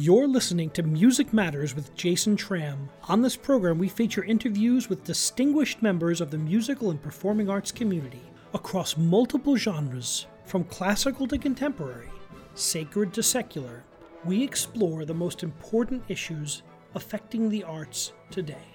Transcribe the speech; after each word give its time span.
You're 0.00 0.28
listening 0.28 0.70
to 0.70 0.84
Music 0.84 1.32
Matters 1.32 1.74
with 1.74 1.92
Jason 1.96 2.36
Tramm. 2.36 2.88
On 3.08 3.20
this 3.20 3.34
program, 3.34 3.78
we 3.78 3.88
feature 3.88 4.22
interviews 4.22 4.88
with 4.88 5.02
distinguished 5.02 5.82
members 5.82 6.20
of 6.20 6.30
the 6.30 6.38
musical 6.38 6.92
and 6.92 7.02
performing 7.02 7.50
arts 7.50 7.72
community 7.72 8.22
across 8.54 8.96
multiple 8.96 9.56
genres, 9.56 10.26
from 10.44 10.62
classical 10.62 11.26
to 11.26 11.36
contemporary, 11.36 12.10
sacred 12.54 13.12
to 13.14 13.24
secular. 13.24 13.82
We 14.24 14.40
explore 14.44 15.04
the 15.04 15.14
most 15.14 15.42
important 15.42 16.04
issues 16.06 16.62
affecting 16.94 17.48
the 17.48 17.64
arts 17.64 18.12
today. 18.30 18.68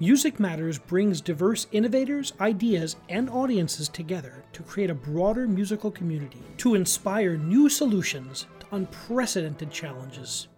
Music 0.00 0.40
Matters 0.40 0.80
brings 0.80 1.20
diverse 1.20 1.68
innovators, 1.70 2.32
ideas, 2.40 2.96
and 3.08 3.30
audiences 3.30 3.88
together 3.88 4.42
to 4.52 4.64
create 4.64 4.90
a 4.90 4.94
broader 4.94 5.46
musical 5.46 5.92
community, 5.92 6.42
to 6.56 6.74
inspire 6.74 7.36
new 7.36 7.68
solutions 7.68 8.48
to 8.58 8.66
unprecedented 8.72 9.70
challenges. 9.70 10.48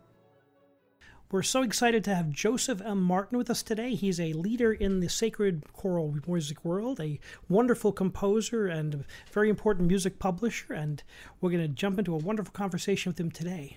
We're 1.30 1.42
so 1.42 1.60
excited 1.60 2.04
to 2.04 2.14
have 2.14 2.30
Joseph 2.30 2.80
M. 2.80 3.02
Martin 3.02 3.36
with 3.36 3.50
us 3.50 3.62
today. 3.62 3.94
He's 3.94 4.18
a 4.18 4.32
leader 4.32 4.72
in 4.72 5.00
the 5.00 5.10
sacred 5.10 5.62
choral 5.74 6.14
music 6.26 6.64
world, 6.64 7.00
a 7.00 7.20
wonderful 7.50 7.92
composer, 7.92 8.66
and 8.66 9.04
very 9.30 9.50
important 9.50 9.88
music 9.88 10.18
publisher. 10.18 10.72
And 10.72 11.02
we're 11.38 11.50
going 11.50 11.62
to 11.62 11.68
jump 11.68 11.98
into 11.98 12.14
a 12.14 12.18
wonderful 12.18 12.52
conversation 12.52 13.10
with 13.10 13.20
him 13.20 13.30
today. 13.30 13.76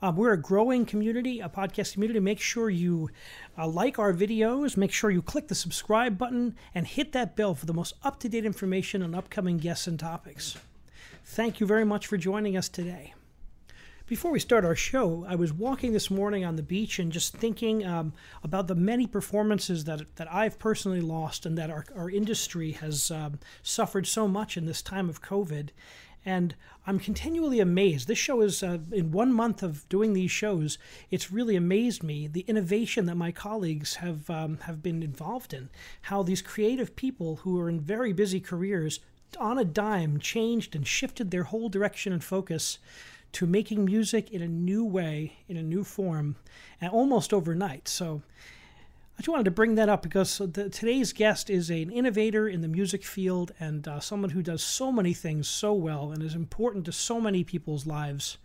Um, 0.00 0.16
we're 0.16 0.32
a 0.32 0.40
growing 0.40 0.86
community, 0.86 1.40
a 1.40 1.50
podcast 1.50 1.92
community. 1.92 2.18
Make 2.18 2.40
sure 2.40 2.70
you 2.70 3.10
uh, 3.58 3.68
like 3.68 3.98
our 3.98 4.14
videos, 4.14 4.78
make 4.78 4.90
sure 4.90 5.10
you 5.10 5.20
click 5.20 5.48
the 5.48 5.54
subscribe 5.54 6.16
button, 6.16 6.56
and 6.74 6.86
hit 6.86 7.12
that 7.12 7.36
bell 7.36 7.54
for 7.54 7.66
the 7.66 7.74
most 7.74 7.92
up 8.02 8.18
to 8.20 8.28
date 8.30 8.46
information 8.46 9.02
on 9.02 9.14
upcoming 9.14 9.58
guests 9.58 9.86
and 9.86 10.00
topics. 10.00 10.56
Thank 11.26 11.60
you 11.60 11.66
very 11.66 11.84
much 11.84 12.06
for 12.06 12.16
joining 12.16 12.56
us 12.56 12.70
today. 12.70 13.12
Before 14.10 14.32
we 14.32 14.40
start 14.40 14.64
our 14.64 14.74
show, 14.74 15.24
I 15.28 15.36
was 15.36 15.52
walking 15.52 15.92
this 15.92 16.10
morning 16.10 16.44
on 16.44 16.56
the 16.56 16.64
beach 16.64 16.98
and 16.98 17.12
just 17.12 17.32
thinking 17.32 17.86
um, 17.86 18.12
about 18.42 18.66
the 18.66 18.74
many 18.74 19.06
performances 19.06 19.84
that, 19.84 20.16
that 20.16 20.26
I've 20.34 20.58
personally 20.58 21.00
lost 21.00 21.46
and 21.46 21.56
that 21.56 21.70
our, 21.70 21.84
our 21.94 22.10
industry 22.10 22.72
has 22.72 23.12
um, 23.12 23.38
suffered 23.62 24.08
so 24.08 24.26
much 24.26 24.56
in 24.56 24.66
this 24.66 24.82
time 24.82 25.08
of 25.08 25.22
COVID. 25.22 25.68
And 26.24 26.56
I'm 26.88 26.98
continually 26.98 27.60
amazed. 27.60 28.08
This 28.08 28.18
show 28.18 28.40
is, 28.40 28.64
uh, 28.64 28.78
in 28.90 29.12
one 29.12 29.32
month 29.32 29.62
of 29.62 29.88
doing 29.88 30.12
these 30.12 30.32
shows, 30.32 30.76
it's 31.12 31.30
really 31.30 31.54
amazed 31.54 32.02
me 32.02 32.26
the 32.26 32.44
innovation 32.48 33.06
that 33.06 33.14
my 33.14 33.30
colleagues 33.30 33.94
have, 33.94 34.28
um, 34.28 34.58
have 34.62 34.82
been 34.82 35.04
involved 35.04 35.54
in. 35.54 35.70
How 36.02 36.24
these 36.24 36.42
creative 36.42 36.96
people 36.96 37.36
who 37.36 37.60
are 37.60 37.68
in 37.68 37.78
very 37.78 38.12
busy 38.12 38.40
careers, 38.40 38.98
on 39.38 39.56
a 39.56 39.64
dime, 39.64 40.18
changed 40.18 40.74
and 40.74 40.84
shifted 40.84 41.30
their 41.30 41.44
whole 41.44 41.68
direction 41.68 42.12
and 42.12 42.24
focus 42.24 42.78
to 43.32 43.46
making 43.46 43.84
music 43.84 44.30
in 44.30 44.42
a 44.42 44.48
new 44.48 44.84
way, 44.84 45.34
in 45.48 45.56
a 45.56 45.62
new 45.62 45.84
form, 45.84 46.36
and 46.80 46.90
almost 46.92 47.32
overnight. 47.32 47.88
So 47.88 48.22
I 49.20 49.22
just 49.22 49.28
wanted 49.28 49.44
to 49.44 49.50
bring 49.50 49.74
that 49.74 49.88
up 49.88 50.02
because 50.02 50.38
the, 50.38 50.70
today's 50.70 51.12
guest 51.12 51.50
is 51.50 51.68
an 51.68 51.90
innovator 51.90 52.48
in 52.48 52.62
the 52.62 52.68
music 52.68 53.04
field 53.04 53.52
and 53.60 53.86
uh, 53.86 54.00
someone 54.00 54.30
who 54.30 54.42
does 54.42 54.62
so 54.62 54.90
many 54.90 55.12
things 55.12 55.46
so 55.46 55.72
well 55.72 56.10
and 56.10 56.22
is 56.22 56.34
important 56.34 56.86
to 56.86 56.92
so 56.92 57.20
many 57.20 57.44
people's 57.44 57.86
lives. 57.86 58.38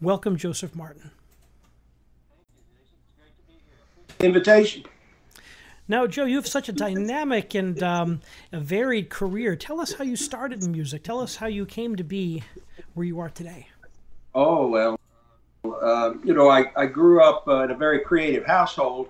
Welcome, 0.00 0.36
Joseph 0.36 0.74
Martin. 0.74 1.12
Invitation. 4.18 4.84
Now, 5.86 6.06
Joe, 6.06 6.24
you 6.24 6.36
have 6.36 6.46
such 6.46 6.68
a 6.68 6.72
dynamic 6.72 7.54
and 7.54 7.82
um, 7.82 8.20
a 8.52 8.60
varied 8.60 9.10
career. 9.10 9.56
Tell 9.56 9.80
us 9.80 9.92
how 9.92 10.04
you 10.04 10.14
started 10.14 10.62
in 10.62 10.72
music. 10.72 11.02
Tell 11.02 11.20
us 11.20 11.36
how 11.36 11.46
you 11.46 11.66
came 11.66 11.96
to 11.96 12.04
be 12.04 12.42
where 12.94 13.06
you 13.06 13.18
are 13.20 13.28
today. 13.28 13.68
Oh, 14.34 14.68
well, 14.68 14.98
uh, 15.64 16.14
you 16.24 16.34
know, 16.34 16.48
I, 16.48 16.70
I 16.76 16.86
grew 16.86 17.22
up 17.22 17.46
uh, 17.48 17.64
in 17.64 17.70
a 17.70 17.74
very 17.74 18.00
creative 18.00 18.46
household, 18.46 19.08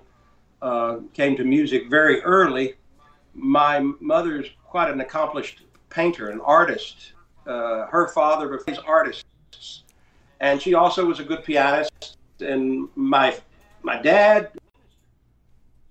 uh, 0.61 0.97
came 1.13 1.35
to 1.37 1.43
music 1.43 1.89
very 1.89 2.21
early. 2.21 2.75
My 3.33 3.79
mother's 3.99 4.47
quite 4.65 4.89
an 4.89 4.99
accomplished 5.01 5.61
painter, 5.89 6.29
an 6.29 6.41
artist. 6.41 7.13
Uh, 7.45 7.85
her 7.87 8.07
father 8.09 8.47
was 8.49 8.79
artists, 8.79 9.83
and 10.39 10.61
she 10.61 10.73
also 10.73 11.05
was 11.05 11.19
a 11.19 11.23
good 11.23 11.43
pianist. 11.43 12.17
And 12.39 12.89
my 12.95 13.37
my 13.83 14.01
dad. 14.01 14.51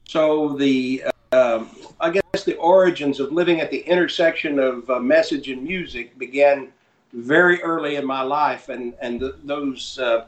So 0.08 0.56
the 0.56 1.04
um, 1.32 1.70
I 2.00 2.10
guess 2.10 2.44
the 2.44 2.56
origins 2.56 3.20
of 3.20 3.32
living 3.32 3.60
at 3.60 3.70
the 3.70 3.78
intersection 3.78 4.58
of 4.58 4.90
uh, 4.90 4.98
message 4.98 5.48
and 5.48 5.62
music 5.62 6.18
began 6.18 6.72
very 7.12 7.62
early 7.62 7.96
in 7.96 8.06
my 8.06 8.22
life, 8.22 8.68
and 8.68 8.94
and 9.00 9.20
the, 9.20 9.36
those 9.44 9.98
uh, 9.98 10.26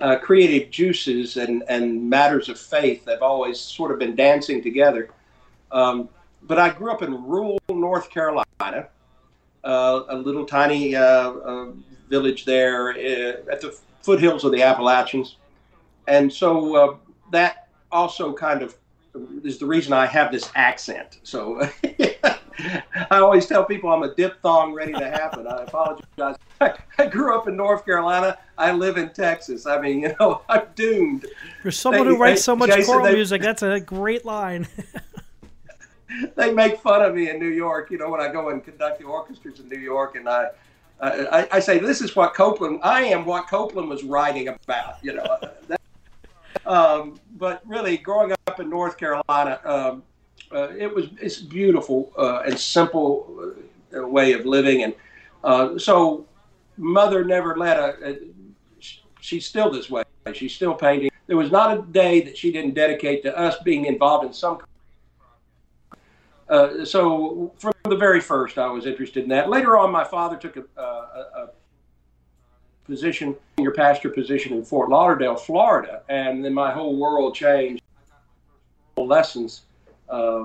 uh, 0.00 0.18
creative 0.18 0.70
juices 0.70 1.36
and 1.36 1.62
and 1.68 2.08
matters 2.08 2.48
of 2.48 2.58
faith 2.58 3.06
have 3.06 3.22
always 3.22 3.60
sort 3.60 3.90
of 3.92 3.98
been 3.98 4.16
dancing 4.16 4.62
together. 4.62 5.10
Um, 5.70 6.08
but 6.42 6.58
I 6.58 6.70
grew 6.70 6.90
up 6.90 7.02
in 7.02 7.24
rural 7.24 7.58
North 7.68 8.10
Carolina, 8.10 8.88
uh, 9.64 10.02
a 10.08 10.16
little 10.16 10.44
tiny 10.44 10.94
uh, 10.94 11.02
uh, 11.02 11.66
village 12.08 12.44
there 12.44 12.90
uh, 12.90 13.50
at 13.50 13.60
the 13.60 13.76
foothills 14.02 14.44
of 14.44 14.52
the 14.52 14.62
Appalachians, 14.62 15.36
and 16.06 16.32
so 16.32 17.00
that 17.30 17.68
also 17.90 18.32
kind 18.32 18.62
of 18.62 18.76
is 19.44 19.58
the 19.58 19.66
reason 19.66 19.92
I 19.92 20.06
have 20.06 20.32
this 20.32 20.50
accent. 20.54 21.20
So 21.22 21.68
I 22.58 23.18
always 23.18 23.46
tell 23.46 23.64
people 23.64 23.92
I'm 23.92 24.02
a 24.02 24.14
diphthong 24.14 24.74
ready 24.74 24.92
to 24.92 25.10
happen. 25.10 25.46
I 25.46 25.62
apologize. 25.62 26.36
I, 26.60 27.06
grew 27.06 27.36
up 27.36 27.48
in 27.48 27.56
North 27.56 27.84
Carolina. 27.84 28.38
I 28.56 28.72
live 28.72 28.96
in 28.96 29.10
Texas. 29.10 29.66
I 29.66 29.80
mean, 29.80 30.00
you 30.00 30.14
know, 30.20 30.42
I'm 30.48 30.66
doomed. 30.74 31.26
For 31.62 31.70
someone 31.70 32.06
they, 32.06 32.14
who 32.14 32.20
writes 32.20 32.44
so 32.44 32.54
much 32.54 32.70
Jason, 32.70 32.84
choral 32.84 33.06
they, 33.06 33.14
music, 33.14 33.42
that's 33.42 33.62
a 33.62 33.80
great 33.80 34.24
line. 34.24 34.68
they 36.36 36.52
make 36.52 36.78
fun 36.80 37.02
of 37.02 37.14
me 37.14 37.30
in 37.30 37.38
New 37.38 37.48
York, 37.48 37.90
you 37.90 37.98
know, 37.98 38.10
when 38.10 38.20
I 38.20 38.28
go 38.28 38.50
and 38.50 38.64
conduct 38.64 39.00
the 39.00 39.06
orchestras 39.06 39.60
in 39.60 39.68
New 39.68 39.80
York, 39.80 40.16
and 40.16 40.28
I, 40.28 40.48
I, 41.00 41.48
I 41.52 41.60
say, 41.60 41.78
this 41.78 42.00
is 42.00 42.14
what 42.14 42.34
Copland. 42.34 42.80
I 42.82 43.04
am 43.04 43.24
what 43.24 43.48
Copland 43.48 43.88
was 43.88 44.04
writing 44.04 44.48
about, 44.48 44.96
you 45.02 45.14
know. 45.14 45.38
That, 45.68 45.80
um, 46.66 47.20
but 47.36 47.60
really, 47.66 47.98
growing 47.98 48.32
up 48.46 48.60
in 48.60 48.70
North 48.70 48.96
Carolina, 48.96 49.60
um, 49.64 50.02
uh, 50.54 50.68
it 50.78 50.94
was 50.94 51.08
it's 51.20 51.38
beautiful 51.38 52.12
uh, 52.16 52.42
and 52.46 52.58
simple 52.58 53.54
uh, 53.96 54.06
way 54.06 54.32
of 54.32 54.46
living, 54.46 54.84
and 54.84 54.94
uh, 55.42 55.78
so 55.78 56.26
mother 56.76 57.24
never 57.24 57.56
let 57.56 57.76
a, 57.76 58.10
a. 58.10 58.18
She's 59.20 59.46
still 59.46 59.70
this 59.70 59.90
way. 59.90 60.04
She's 60.32 60.54
still 60.54 60.74
painting. 60.74 61.10
There 61.26 61.36
was 61.36 61.50
not 61.50 61.76
a 61.76 61.82
day 61.82 62.20
that 62.22 62.36
she 62.36 62.52
didn't 62.52 62.74
dedicate 62.74 63.22
to 63.22 63.36
us 63.36 63.56
being 63.64 63.86
involved 63.86 64.26
in 64.26 64.32
some. 64.32 64.58
Uh, 66.48 66.84
so 66.84 67.52
from 67.56 67.72
the 67.84 67.96
very 67.96 68.20
first, 68.20 68.58
I 68.58 68.68
was 68.68 68.84
interested 68.84 69.22
in 69.22 69.30
that. 69.30 69.48
Later 69.48 69.78
on, 69.78 69.90
my 69.90 70.04
father 70.04 70.36
took 70.36 70.56
a, 70.56 70.64
a, 70.76 70.82
a 70.82 71.50
position, 72.84 73.34
your 73.58 73.72
pastor 73.72 74.10
position 74.10 74.52
in 74.52 74.62
Fort 74.62 74.90
Lauderdale, 74.90 75.36
Florida, 75.36 76.02
and 76.10 76.44
then 76.44 76.52
my 76.52 76.70
whole 76.70 76.96
world 76.96 77.34
changed. 77.34 77.82
Lessons. 78.96 79.62
Uh, 80.14 80.44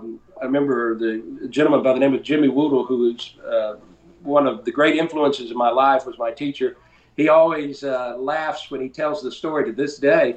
I 0.00 0.44
remember 0.44 0.98
the 0.98 1.48
gentleman 1.48 1.82
by 1.82 1.92
the 1.92 2.00
name 2.00 2.12
of 2.14 2.22
Jimmy 2.22 2.48
Woodle, 2.48 2.84
who 2.84 2.98
was 2.98 3.34
uh, 3.46 3.76
one 4.22 4.48
of 4.48 4.64
the 4.64 4.72
great 4.72 4.96
influences 4.96 5.50
in 5.52 5.56
my 5.56 5.70
life, 5.70 6.06
was 6.06 6.18
my 6.18 6.32
teacher. 6.32 6.76
He 7.16 7.28
always 7.28 7.84
uh, 7.84 8.16
laughs 8.18 8.68
when 8.70 8.80
he 8.80 8.88
tells 8.88 9.22
the 9.22 9.30
story 9.30 9.64
to 9.64 9.72
this 9.72 9.98
day 9.98 10.36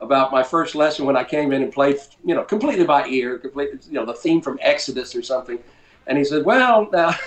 about 0.00 0.32
my 0.32 0.42
first 0.42 0.74
lesson 0.74 1.06
when 1.06 1.16
I 1.16 1.22
came 1.22 1.52
in 1.52 1.62
and 1.62 1.72
played, 1.72 1.96
you 2.24 2.34
know, 2.34 2.42
completely 2.42 2.84
by 2.84 3.06
ear, 3.06 3.38
completely, 3.38 3.78
you 3.86 3.94
know, 3.94 4.04
the 4.04 4.14
theme 4.14 4.40
from 4.40 4.58
Exodus 4.62 5.14
or 5.14 5.22
something. 5.22 5.58
And 6.06 6.18
he 6.18 6.24
said, 6.24 6.44
"Well, 6.44 6.88
now." 6.92 7.14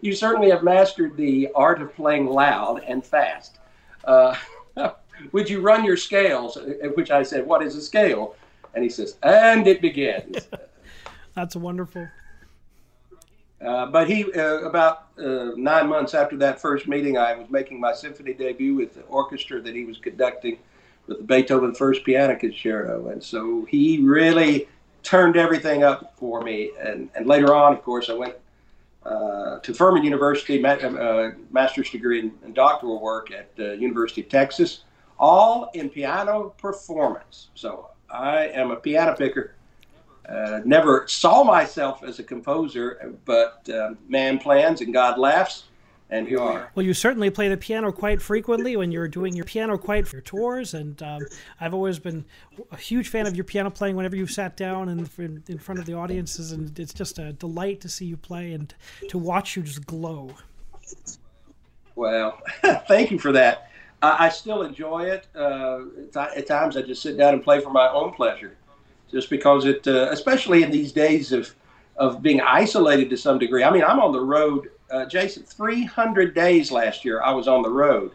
you 0.00 0.14
certainly 0.14 0.48
have 0.48 0.62
mastered 0.62 1.14
the 1.18 1.50
art 1.54 1.82
of 1.82 1.94
playing 1.94 2.26
loud 2.26 2.82
and 2.86 3.04
fast. 3.04 3.58
Uh, 4.04 4.34
would 5.32 5.50
you 5.50 5.60
run 5.60 5.84
your 5.84 5.98
scales? 5.98 6.56
At 6.56 6.96
which 6.96 7.10
I 7.10 7.22
said, 7.22 7.46
What 7.46 7.62
is 7.62 7.76
a 7.76 7.82
scale? 7.82 8.36
And 8.74 8.84
he 8.84 8.90
says, 8.90 9.16
And 9.22 9.66
it 9.66 9.80
begins. 9.80 10.48
That's 11.34 11.56
wonderful. 11.56 12.08
Uh, 13.64 13.86
but 13.86 14.08
he, 14.08 14.24
uh, 14.32 14.60
about 14.60 15.08
uh, 15.18 15.50
nine 15.56 15.86
months 15.86 16.14
after 16.14 16.36
that 16.38 16.60
first 16.60 16.88
meeting, 16.88 17.18
I 17.18 17.34
was 17.34 17.50
making 17.50 17.78
my 17.78 17.92
symphony 17.92 18.32
debut 18.32 18.74
with 18.74 18.94
the 18.94 19.02
orchestra 19.02 19.60
that 19.60 19.74
he 19.74 19.84
was 19.84 19.98
conducting 19.98 20.58
with 21.06 21.18
the 21.18 21.24
Beethoven 21.24 21.74
First 21.74 22.04
Piano 22.04 22.36
Concerto. 22.36 23.08
And 23.08 23.22
so 23.22 23.66
he 23.66 23.98
really 23.98 24.66
turned 25.02 25.36
everything 25.36 25.82
up 25.82 26.14
for 26.16 26.40
me. 26.40 26.70
And, 26.80 27.10
and 27.14 27.26
later 27.26 27.54
on, 27.54 27.74
of 27.74 27.82
course, 27.82 28.08
I 28.08 28.14
went 28.14 28.34
uh, 29.04 29.58
to 29.60 29.74
Furman 29.74 30.04
University, 30.04 30.58
ma- 30.58 30.70
uh, 30.70 31.32
master's 31.50 31.90
degree 31.90 32.30
and, 32.42 32.54
doctoral 32.54 33.00
work 33.00 33.30
at 33.30 33.54
the 33.56 33.76
University 33.76 34.22
of 34.22 34.28
Texas, 34.28 34.84
all 35.18 35.70
in 35.74 35.90
piano 35.90 36.54
performance. 36.58 37.48
So 37.54 37.89
I 38.12 38.46
am 38.48 38.70
a 38.70 38.76
piano 38.76 39.14
picker. 39.14 39.54
Uh, 40.28 40.60
never 40.64 41.06
saw 41.08 41.42
myself 41.42 42.04
as 42.04 42.18
a 42.18 42.22
composer, 42.22 43.16
but 43.24 43.68
uh, 43.68 43.94
man 44.08 44.38
plans 44.38 44.80
and 44.80 44.92
God 44.92 45.18
laughs. 45.18 45.64
and 46.10 46.26
here 46.26 46.40
we 46.40 46.46
are. 46.46 46.70
Well, 46.74 46.84
you 46.84 46.94
certainly 46.94 47.30
play 47.30 47.48
the 47.48 47.56
piano 47.56 47.90
quite 47.90 48.20
frequently 48.20 48.76
when 48.76 48.92
you're 48.92 49.08
doing 49.08 49.34
your 49.34 49.44
piano 49.44 49.78
quite 49.78 50.06
for 50.06 50.16
your 50.16 50.22
tours, 50.22 50.74
and 50.74 51.00
um, 51.02 51.22
I've 51.60 51.74
always 51.74 51.98
been 51.98 52.24
a 52.70 52.76
huge 52.76 53.08
fan 53.08 53.26
of 53.26 53.34
your 53.34 53.44
piano 53.44 53.70
playing 53.70 53.96
whenever 53.96 54.16
you've 54.16 54.30
sat 54.30 54.56
down 54.56 54.88
in, 54.88 55.08
in 55.48 55.58
front 55.58 55.78
of 55.80 55.86
the 55.86 55.94
audiences, 55.94 56.52
and 56.52 56.78
it's 56.78 56.94
just 56.94 57.18
a 57.18 57.32
delight 57.32 57.80
to 57.80 57.88
see 57.88 58.04
you 58.06 58.16
play 58.16 58.52
and 58.52 58.72
to 59.08 59.18
watch 59.18 59.56
you 59.56 59.62
just 59.62 59.86
glow. 59.86 60.30
Well, 61.94 62.40
thank 62.88 63.10
you 63.10 63.18
for 63.18 63.32
that. 63.32 63.69
I, 64.02 64.26
I 64.26 64.28
still 64.28 64.62
enjoy 64.62 65.04
it. 65.04 65.26
Uh, 65.34 65.80
at 66.14 66.46
times, 66.46 66.76
I 66.76 66.82
just 66.82 67.02
sit 67.02 67.16
down 67.16 67.34
and 67.34 67.42
play 67.42 67.60
for 67.60 67.70
my 67.70 67.88
own 67.88 68.12
pleasure, 68.12 68.56
just 69.10 69.30
because 69.30 69.64
it, 69.64 69.86
uh, 69.86 70.08
especially 70.10 70.62
in 70.62 70.70
these 70.70 70.92
days 70.92 71.32
of 71.32 71.54
of 71.96 72.22
being 72.22 72.40
isolated 72.40 73.10
to 73.10 73.16
some 73.16 73.38
degree. 73.38 73.62
I 73.62 73.70
mean, 73.70 73.84
I'm 73.84 74.00
on 74.00 74.12
the 74.12 74.20
road 74.20 74.70
uh, 74.90 75.06
Jason, 75.06 75.42
300 75.44 76.34
days 76.34 76.72
last 76.72 77.04
year 77.04 77.22
I 77.22 77.32
was 77.32 77.48
on 77.48 77.62
the 77.62 77.70
road. 77.70 78.12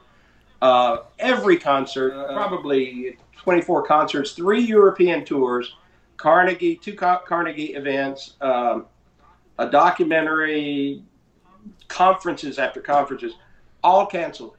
Uh, 0.62 0.98
every 1.20 1.58
concert, 1.58 2.14
uh, 2.14 2.34
probably 2.34 3.18
24 3.38 3.86
concerts, 3.86 4.32
three 4.32 4.62
European 4.62 5.26
tours, 5.26 5.76
Carnegie, 6.18 6.76
two 6.76 6.96
Carnegie 6.96 7.74
events, 7.76 8.34
um, 8.42 8.86
a 9.60 9.70
documentary, 9.70 11.04
conferences 11.88 12.58
after 12.58 12.82
conferences, 12.82 13.34
all 13.84 14.06
canceled. 14.06 14.58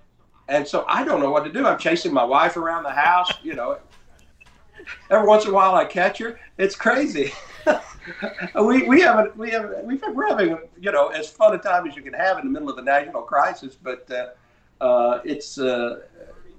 And 0.49 0.67
so 0.67 0.85
I 0.89 1.05
don't 1.05 1.21
know 1.21 1.31
what 1.31 1.45
to 1.45 1.53
do. 1.53 1.67
I'm 1.67 1.79
chasing 1.79 2.13
my 2.13 2.25
wife 2.25 2.57
around 2.57 2.85
the 2.85 2.93
house, 2.93 3.33
you 3.43 3.55
know. 3.55 3.79
Every 5.11 5.27
once 5.27 5.45
in 5.45 5.51
a 5.51 5.55
while 5.55 5.75
I 5.75 5.85
catch 5.85 6.19
her. 6.19 6.39
It's 6.59 6.77
crazy. 6.77 7.33
we 8.55 8.85
we 8.85 9.01
haven't 9.01 9.37
we 9.37 9.51
have 9.51 9.75
we 9.83 9.99
we're 10.13 10.29
having 10.29 10.59
you 10.79 10.93
know 10.93 11.09
as 11.09 11.29
fun 11.29 11.55
a 11.55 11.59
time 11.59 11.89
as 11.89 11.97
you 11.97 12.03
can 12.03 12.13
have 12.13 12.39
in 12.39 12.45
the 12.45 12.53
middle 12.53 12.71
of 12.71 12.79
a 12.79 12.83
national 12.83 13.23
crisis, 13.23 13.77
but 13.81 14.09
uh, 14.11 14.85
uh, 14.85 15.21
it's 15.25 15.59
uh, 15.59 16.01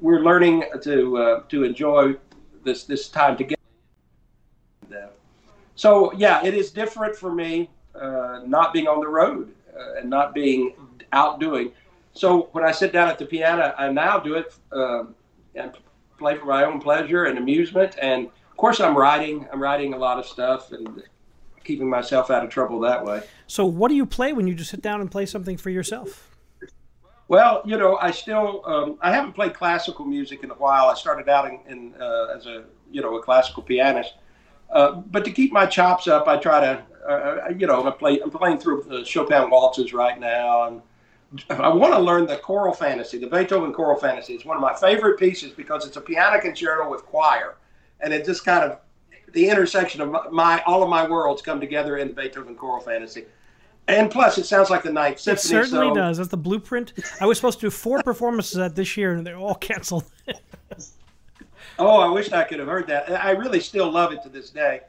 we're 0.02 0.20
learning 0.20 0.64
to 0.84 1.18
uh, 1.18 1.44
to 1.48 1.64
enjoy 1.64 2.16
this 2.64 2.84
this 2.84 3.08
time 3.08 3.38
together. 3.38 3.56
So 5.76 6.12
yeah, 6.14 6.44
it 6.44 6.54
is 6.54 6.72
different 6.72 7.16
for 7.16 7.32
me 7.32 7.70
uh, 7.96 8.42
not 8.46 8.74
being 8.74 8.88
on 8.88 9.00
the 9.00 9.08
road 9.08 9.54
uh, 9.78 10.00
and 10.00 10.10
not 10.10 10.34
being 10.34 10.74
out 11.14 11.40
doing. 11.40 11.72
So 12.18 12.50
when 12.52 12.64
I 12.64 12.72
sit 12.72 12.92
down 12.92 13.10
at 13.10 13.20
the 13.20 13.26
piano, 13.26 13.76
I 13.78 13.92
now 13.92 14.18
do 14.20 14.36
it 14.36 14.54
um, 14.72 15.16
and 15.56 15.74
play 16.18 16.36
for 16.38 16.46
my 16.46 16.64
own 16.66 16.80
pleasure 16.80 17.26
and 17.26 17.38
amusement. 17.38 17.96
And 18.02 18.26
of 18.28 18.58
course, 18.58 18.80
I'm 18.80 18.98
writing. 18.98 19.48
I'm 19.52 19.62
writing 19.62 19.94
a 19.94 19.98
lot 19.98 20.18
of 20.18 20.26
stuff 20.26 20.72
and 20.72 21.04
keeping 21.64 21.90
myself 21.90 22.32
out 22.32 22.44
of 22.44 22.50
trouble 22.50 22.80
that 22.80 23.06
way. 23.06 23.22
So, 23.46 23.66
what 23.66 23.90
do 23.90 23.96
you 23.96 24.06
play 24.06 24.34
when 24.34 24.48
you 24.48 24.56
just 24.56 24.72
sit 24.72 24.82
down 24.82 25.00
and 25.00 25.12
play 25.12 25.26
something 25.26 25.58
for 25.58 25.70
yourself? 25.70 26.36
Well, 27.28 27.62
you 27.66 27.78
know, 27.78 27.98
I 27.98 28.12
still 28.12 28.64
um, 28.66 28.98
I 29.02 29.14
haven't 29.14 29.34
played 29.34 29.54
classical 29.54 30.06
music 30.06 30.44
in 30.44 30.50
a 30.50 30.56
while. 30.56 30.88
I 30.88 30.96
started 30.96 31.30
out 31.30 31.48
in, 31.48 31.60
in 31.70 32.02
uh, 32.02 32.34
as 32.36 32.48
a 32.48 32.64
you 32.90 33.02
know 33.02 33.16
a 33.18 33.22
classical 33.22 33.62
pianist, 33.62 34.14
uh, 34.72 34.94
but 34.94 35.24
to 35.26 35.32
keep 35.32 35.52
my 35.52 35.66
chops 35.66 36.08
up, 36.08 36.28
I 36.28 36.38
try 36.38 36.62
to 36.62 36.84
uh, 37.08 37.12
uh 37.12 37.50
you 37.56 37.68
know 37.68 37.86
I 37.86 37.92
play 37.92 38.20
I'm 38.22 38.32
playing 38.32 38.60
through 38.60 38.86
the 38.88 39.06
Chopin 39.06 39.50
waltzes 39.50 39.94
right 39.94 40.20
now, 40.20 40.68
and 40.68 40.82
I 41.50 41.70
want 41.70 41.94
to 41.94 42.00
learn 42.00 42.26
the 42.26 42.38
choral 42.38 42.74
fantasy, 42.74 43.18
the 43.18 43.28
Beethoven 43.28 43.74
choral 43.74 44.00
fantasy. 44.00 44.34
It's 44.34 44.46
one 44.46 44.56
of 44.56 44.62
my 44.62 44.74
favorite 44.74 45.20
pieces 45.20 45.52
because 45.52 45.86
it's 45.86 45.98
a 45.98 46.02
piano 46.02 46.40
concerto 46.40 46.90
with 46.90 47.06
choir, 47.06 47.58
and 48.00 48.14
it 48.14 48.26
just 48.26 48.46
kind 48.46 48.64
of 48.64 48.80
the 49.34 49.50
intersection 49.50 50.02
of 50.02 50.32
my 50.32 50.64
all 50.66 50.84
of 50.84 50.90
my 50.90 51.08
worlds 51.08 51.42
come 51.42 51.60
together 51.60 51.98
in 51.98 52.08
the 52.08 52.14
Beethoven 52.14 52.56
choral 52.56 52.80
fantasy. 52.80 53.26
And 53.90 54.12
plus, 54.12 54.38
it 54.38 54.46
sounds 54.46 54.70
like 54.70 54.84
the 54.84 54.92
Ninth 54.92 55.20
Symphony. 55.20 55.60
It 55.60 55.64
certainly 55.64 55.90
so. 55.90 55.96
does. 55.96 56.18
That's 56.18 56.30
the 56.30 56.38
blueprint. 56.38 56.94
I 57.22 57.26
was 57.26 57.38
supposed 57.38 57.60
to 57.60 57.68
do 57.68 57.70
four 57.70 58.04
performances 58.04 58.58
at 58.58 58.76
this 58.76 58.98
year, 58.98 59.14
and 59.14 59.26
they're 59.26 59.38
all 59.38 59.56
canceled. 59.56 60.04
oh, 61.80 62.00
I 62.00 62.10
wish 62.10 62.32
I 62.34 62.44
could 62.44 62.60
have 62.60 62.68
heard 62.68 62.88
that. 62.88 63.10
I 63.24 63.32
really 63.32 63.62
still 63.62 63.90
love 63.90 64.12
it 64.12 64.22
to 64.24 64.30
this 64.30 64.50
day. 64.50 64.82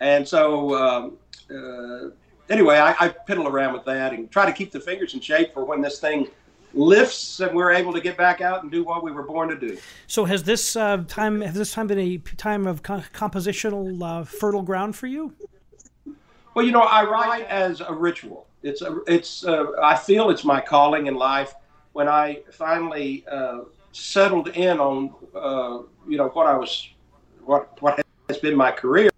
And 0.00 0.28
so, 0.28 0.74
um, 0.74 1.18
uh, 1.50 2.10
anyway, 2.50 2.76
I, 2.76 2.94
I 2.98 3.08
piddle 3.08 3.46
around 3.46 3.72
with 3.72 3.84
that 3.84 4.12
and 4.12 4.30
try 4.30 4.46
to 4.46 4.52
keep 4.52 4.72
the 4.72 4.80
fingers 4.80 5.14
in 5.14 5.20
shape 5.20 5.52
for 5.54 5.64
when 5.64 5.80
this 5.80 6.00
thing 6.00 6.28
lifts 6.74 7.40
and 7.40 7.54
we're 7.54 7.70
able 7.70 7.92
to 7.92 8.00
get 8.00 8.16
back 8.16 8.40
out 8.40 8.62
and 8.62 8.70
do 8.72 8.84
what 8.84 9.02
we 9.02 9.12
were 9.12 9.22
born 9.22 9.48
to 9.48 9.56
do. 9.56 9.78
So 10.06 10.24
has 10.24 10.42
this 10.42 10.76
uh, 10.76 11.04
time 11.08 11.40
has 11.40 11.54
this 11.54 11.72
time 11.72 11.86
been 11.86 11.98
a 11.98 12.18
time 12.36 12.66
of 12.66 12.82
compositional 12.82 14.02
uh, 14.02 14.24
fertile 14.24 14.62
ground 14.62 14.96
for 14.96 15.06
you? 15.06 15.32
Well, 16.54 16.64
you 16.64 16.72
know, 16.72 16.82
I 16.82 17.04
write 17.04 17.46
as 17.48 17.80
a 17.80 17.92
ritual. 17.92 18.46
It's 18.62 18.82
a, 18.82 19.00
it's 19.06 19.44
uh, 19.44 19.66
I 19.82 19.96
feel 19.96 20.30
it's 20.30 20.44
my 20.44 20.60
calling 20.60 21.06
in 21.06 21.14
life. 21.14 21.54
When 21.92 22.08
I 22.08 22.42
finally 22.50 23.24
uh, 23.30 23.60
settled 23.92 24.48
in 24.48 24.80
on 24.80 25.14
uh, 25.34 25.82
you 26.08 26.16
know 26.16 26.28
what 26.28 26.46
I 26.46 26.56
was 26.56 26.88
what 27.44 27.80
what 27.82 28.04
has 28.28 28.38
been 28.38 28.56
my 28.56 28.72
career, 28.72 29.10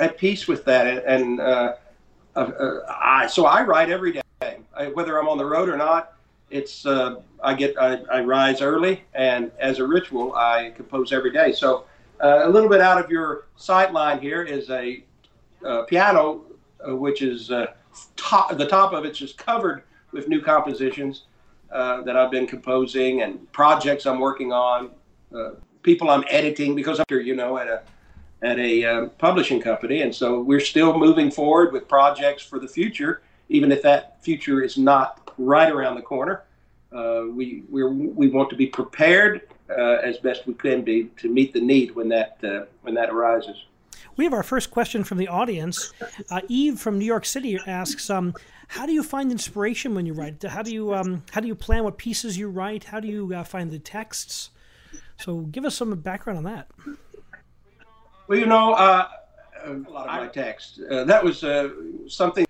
at 0.00 0.18
peace 0.18 0.48
with 0.48 0.64
that, 0.64 1.04
and 1.06 1.40
uh, 1.40 1.74
I 2.36 3.26
so 3.30 3.46
I 3.46 3.62
write 3.62 3.90
every 3.90 4.12
day. 4.12 4.22
I, 4.76 4.88
whether 4.88 5.18
I'm 5.18 5.28
on 5.28 5.38
the 5.38 5.44
road 5.44 5.68
or 5.68 5.76
not, 5.76 6.14
it's 6.50 6.84
uh, 6.86 7.20
I 7.42 7.54
get 7.54 7.76
I, 7.78 7.96
I, 8.10 8.20
rise 8.20 8.60
early, 8.60 9.02
and 9.14 9.50
as 9.58 9.78
a 9.78 9.86
ritual, 9.86 10.34
I 10.34 10.72
compose 10.76 11.12
every 11.12 11.32
day. 11.32 11.52
So 11.52 11.84
uh, 12.22 12.42
a 12.44 12.48
little 12.48 12.68
bit 12.68 12.80
out 12.80 13.02
of 13.02 13.10
your 13.10 13.46
sight 13.56 13.92
line 13.92 14.20
here 14.20 14.42
is 14.42 14.70
a, 14.70 15.04
piano, 15.88 16.44
uh, 16.86 16.94
which 16.94 17.22
is 17.22 17.50
uh, 17.50 17.66
top, 18.16 18.56
the 18.56 18.66
top 18.66 18.92
of 18.92 19.04
it's 19.04 19.18
just 19.18 19.38
covered 19.38 19.82
with 20.12 20.28
new 20.28 20.40
compositions 20.40 21.24
uh, 21.72 22.02
that 22.02 22.16
I've 22.16 22.30
been 22.30 22.46
composing 22.46 23.22
and 23.22 23.50
projects 23.52 24.06
I'm 24.06 24.20
working 24.20 24.52
on, 24.52 24.90
uh, 25.34 25.52
people 25.82 26.10
I'm 26.10 26.24
editing 26.28 26.74
because 26.74 26.98
I'm 27.00 27.04
you 27.10 27.34
know 27.34 27.56
at 27.58 27.68
a 27.68 27.82
at 28.44 28.58
a 28.58 29.10
publishing 29.18 29.60
company, 29.60 30.02
and 30.02 30.14
so 30.14 30.40
we're 30.40 30.60
still 30.60 30.96
moving 30.98 31.30
forward 31.30 31.72
with 31.72 31.88
projects 31.88 32.42
for 32.42 32.58
the 32.58 32.68
future 32.68 33.22
even 33.48 33.70
if 33.72 33.82
that 33.82 34.22
future 34.22 34.62
is 34.62 34.76
not 34.76 35.32
right 35.38 35.70
around 35.70 35.96
the 35.96 36.02
corner. 36.02 36.44
Uh, 36.92 37.24
we 37.30 37.64
we 37.70 37.84
we 37.84 38.28
want 38.28 38.48
to 38.50 38.56
be 38.56 38.66
prepared 38.66 39.42
uh, 39.70 39.96
as 40.04 40.18
best 40.18 40.46
we 40.46 40.54
can 40.54 40.82
be 40.82 41.04
to 41.16 41.28
meet 41.28 41.52
the 41.52 41.60
need 41.60 41.94
when 41.94 42.08
that 42.08 42.38
uh, 42.44 42.64
when 42.82 42.94
that 42.94 43.10
arises. 43.10 43.64
We 44.16 44.24
have 44.24 44.32
our 44.32 44.44
first 44.44 44.70
question 44.70 45.02
from 45.02 45.18
the 45.18 45.26
audience. 45.26 45.92
Uh, 46.30 46.40
Eve 46.46 46.78
from 46.78 46.98
New 46.98 47.04
York 47.04 47.24
City 47.24 47.58
asks, 47.66 48.10
um, 48.10 48.32
"How 48.68 48.86
do 48.86 48.92
you 48.92 49.02
find 49.02 49.32
inspiration 49.32 49.94
when 49.94 50.06
you 50.06 50.12
write? 50.12 50.40
How 50.42 50.62
do 50.62 50.72
you 50.72 50.94
um, 50.94 51.24
how 51.32 51.40
do 51.40 51.48
you 51.48 51.56
plan 51.56 51.82
what 51.82 51.98
pieces 51.98 52.38
you 52.38 52.48
write? 52.48 52.84
How 52.84 53.00
do 53.00 53.08
you 53.08 53.34
uh, 53.34 53.42
find 53.42 53.72
the 53.72 53.80
texts?" 53.80 54.50
So, 55.16 55.40
give 55.40 55.64
us 55.64 55.76
some 55.76 55.94
background 55.96 56.38
on 56.38 56.44
that. 56.44 56.70
Well, 58.26 58.38
you 58.38 58.46
know, 58.46 58.72
uh, 58.72 59.08
a 59.64 59.72
lot 59.90 60.08
of 60.08 60.24
my 60.24 60.28
text 60.28 60.80
that 60.88 61.22
was 61.22 61.44
something 62.12 62.46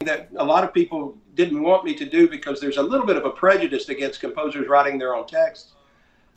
that 0.00 0.28
a 0.36 0.44
lot 0.44 0.64
of 0.64 0.72
people 0.72 1.16
didn't 1.34 1.62
want 1.62 1.84
me 1.84 1.94
to 1.94 2.04
do 2.04 2.28
because 2.28 2.60
there's 2.60 2.76
a 2.76 2.82
little 2.82 3.06
bit 3.06 3.16
of 3.16 3.24
a 3.24 3.30
prejudice 3.30 3.88
against 3.88 4.20
composers 4.20 4.68
writing 4.68 4.98
their 4.98 5.14
own 5.14 5.26
texts, 5.26 5.72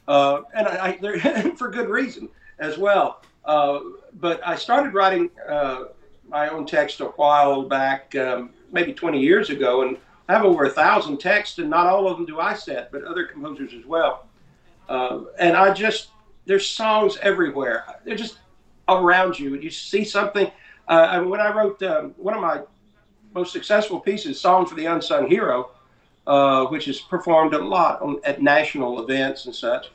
uh, 0.07 0.41
and 0.53 0.67
I, 0.67 0.97
I 1.03 1.51
for 1.57 1.69
good 1.69 1.89
reason 1.89 2.29
as 2.59 2.77
well. 2.77 3.21
Uh, 3.45 3.79
but 4.19 4.45
I 4.45 4.55
started 4.55 4.93
writing 4.93 5.29
uh, 5.49 5.85
my 6.27 6.49
own 6.49 6.65
text 6.65 6.99
a 6.99 7.05
while 7.05 7.63
back, 7.63 8.15
um, 8.15 8.51
maybe 8.71 8.93
20 8.93 9.19
years 9.19 9.49
ago, 9.49 9.81
and 9.81 9.97
I 10.29 10.33
have 10.33 10.45
over 10.45 10.65
a 10.65 10.69
thousand 10.69 11.17
texts, 11.17 11.57
and 11.57 11.69
not 11.69 11.87
all 11.87 12.07
of 12.07 12.17
them 12.17 12.25
do 12.25 12.39
I 12.39 12.53
set, 12.53 12.91
but 12.91 13.03
other 13.03 13.25
composers 13.25 13.73
as 13.73 13.85
well. 13.85 14.27
Uh, 14.87 15.21
and 15.39 15.57
I 15.57 15.73
just 15.73 16.09
there's 16.45 16.67
songs 16.67 17.17
everywhere. 17.21 17.85
They're 18.03 18.15
just 18.15 18.37
around 18.93 19.39
you. 19.39 19.53
And 19.53 19.63
you 19.63 19.69
see 19.69 20.03
something. 20.03 20.51
Uh, 20.87 21.21
when 21.21 21.39
I 21.39 21.53
wrote 21.53 21.81
um, 21.83 22.13
one 22.17 22.33
of 22.33 22.41
my 22.41 22.61
most 23.33 23.53
successful 23.53 23.99
pieces, 23.99 24.39
Song 24.39 24.65
for 24.65 24.75
the 24.75 24.85
Unsung 24.85 25.29
Hero, 25.29 25.71
uh, 26.27 26.65
which 26.65 26.87
is 26.87 26.99
performed 26.99 27.53
a 27.53 27.57
lot 27.57 28.01
on, 28.01 28.19
at 28.23 28.41
national 28.41 29.01
events 29.03 29.45
and 29.45 29.55
such. 29.55 29.89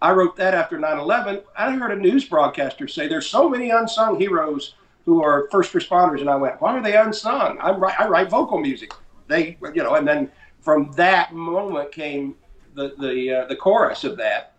I 0.00 0.12
wrote 0.12 0.36
that 0.36 0.54
after 0.54 0.78
9 0.78 0.98
11. 0.98 1.40
I 1.56 1.72
heard 1.72 1.90
a 1.90 1.96
news 1.96 2.24
broadcaster 2.24 2.86
say 2.86 3.08
there's 3.08 3.26
so 3.26 3.48
many 3.48 3.70
unsung 3.70 4.18
heroes 4.18 4.74
who 5.04 5.22
are 5.22 5.48
first 5.50 5.72
responders. 5.72 6.20
And 6.20 6.30
I 6.30 6.36
went, 6.36 6.60
why 6.60 6.76
are 6.76 6.82
they 6.82 6.96
unsung? 6.96 7.58
I 7.60 7.70
write, 7.70 7.98
I 7.98 8.06
write 8.06 8.30
vocal 8.30 8.58
music. 8.58 8.92
They, 9.26 9.56
you 9.74 9.82
know, 9.82 9.94
and 9.94 10.06
then 10.06 10.30
from 10.60 10.92
that 10.92 11.32
moment 11.32 11.92
came 11.92 12.34
the, 12.74 12.94
the, 12.98 13.32
uh, 13.32 13.46
the 13.46 13.56
chorus 13.56 14.04
of 14.04 14.16
that, 14.18 14.54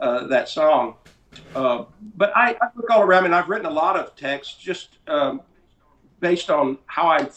uh, 0.00 0.26
that 0.26 0.48
song. 0.48 0.94
Uh, 1.54 1.84
but 2.16 2.36
I, 2.36 2.56
I, 2.60 2.68
look 2.74 2.90
all 2.90 3.02
around 3.02 3.24
and 3.24 3.34
I've 3.34 3.48
written 3.48 3.66
a 3.66 3.70
lot 3.70 3.96
of 3.96 4.16
texts 4.16 4.54
just 4.54 4.98
um, 5.06 5.42
based 6.20 6.50
on 6.50 6.78
how 6.86 7.08
I, 7.08 7.28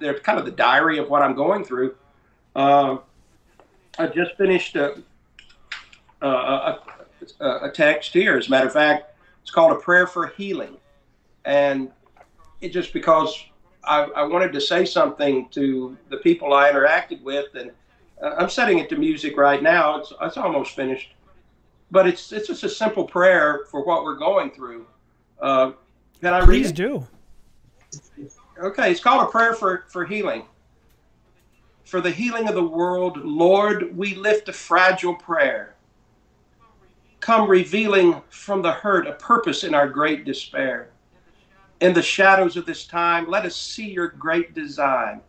they're 0.00 0.18
kind 0.18 0.38
of 0.38 0.44
the 0.44 0.50
diary 0.52 0.98
of 0.98 1.08
what 1.08 1.22
I'm 1.22 1.34
going 1.34 1.64
through. 1.64 1.94
Uh, 2.54 2.98
I 3.98 4.06
just 4.06 4.36
finished 4.36 4.76
a, 4.76 5.02
a, 6.22 6.28
a, 6.28 6.78
a, 7.40 7.70
text 7.70 8.12
here. 8.12 8.36
As 8.36 8.48
a 8.48 8.50
matter 8.50 8.66
of 8.66 8.72
fact, 8.72 9.14
it's 9.42 9.50
called 9.50 9.72
a 9.72 9.76
prayer 9.76 10.06
for 10.06 10.28
healing, 10.28 10.76
and 11.44 11.90
it 12.60 12.70
just 12.70 12.92
because 12.92 13.44
I, 13.84 14.04
I, 14.16 14.22
wanted 14.24 14.52
to 14.52 14.60
say 14.60 14.84
something 14.84 15.48
to 15.50 15.96
the 16.08 16.18
people 16.18 16.54
I 16.54 16.70
interacted 16.70 17.22
with, 17.22 17.54
and 17.54 17.70
uh, 18.22 18.34
I'm 18.38 18.50
setting 18.50 18.78
it 18.78 18.88
to 18.90 18.96
music 18.96 19.36
right 19.36 19.62
now. 19.62 19.98
It's, 19.98 20.12
it's 20.20 20.36
almost 20.36 20.74
finished, 20.74 21.10
but 21.90 22.06
it's 22.06 22.32
it's 22.32 22.48
just 22.48 22.64
a 22.64 22.68
simple 22.68 23.04
prayer 23.04 23.62
for 23.70 23.84
what 23.84 24.04
we're 24.04 24.16
going 24.16 24.50
through. 24.50 24.86
Uh, 25.40 25.72
can 26.20 26.34
I 26.34 26.44
Please 26.44 26.68
read? 26.68 26.74
do. 26.74 27.06
Okay, 28.58 28.90
it's 28.90 29.00
called 29.00 29.26
a 29.26 29.30
prayer 29.30 29.54
for 29.54 29.84
for 29.88 30.04
healing. 30.04 30.44
For 31.84 32.00
the 32.00 32.10
healing 32.10 32.48
of 32.48 32.54
the 32.54 32.62
world, 32.64 33.16
Lord, 33.18 33.96
we 33.96 34.14
lift 34.14 34.48
a 34.48 34.52
fragile 34.52 35.14
prayer. 35.14 35.74
Come 37.18 37.50
revealing 37.50 38.22
from 38.30 38.62
the 38.62 38.70
hurt 38.70 39.06
a 39.06 39.12
purpose 39.12 39.64
in 39.64 39.74
our 39.74 39.88
great 39.88 40.24
despair 40.24 40.90
in 41.80 41.94
the 41.94 42.02
shadows 42.02 42.56
of 42.56 42.66
this 42.66 42.86
time, 42.86 43.28
let 43.28 43.44
us 43.44 43.56
see 43.56 43.90
your 43.90 44.08
great 44.08 44.54
design. 44.54 45.20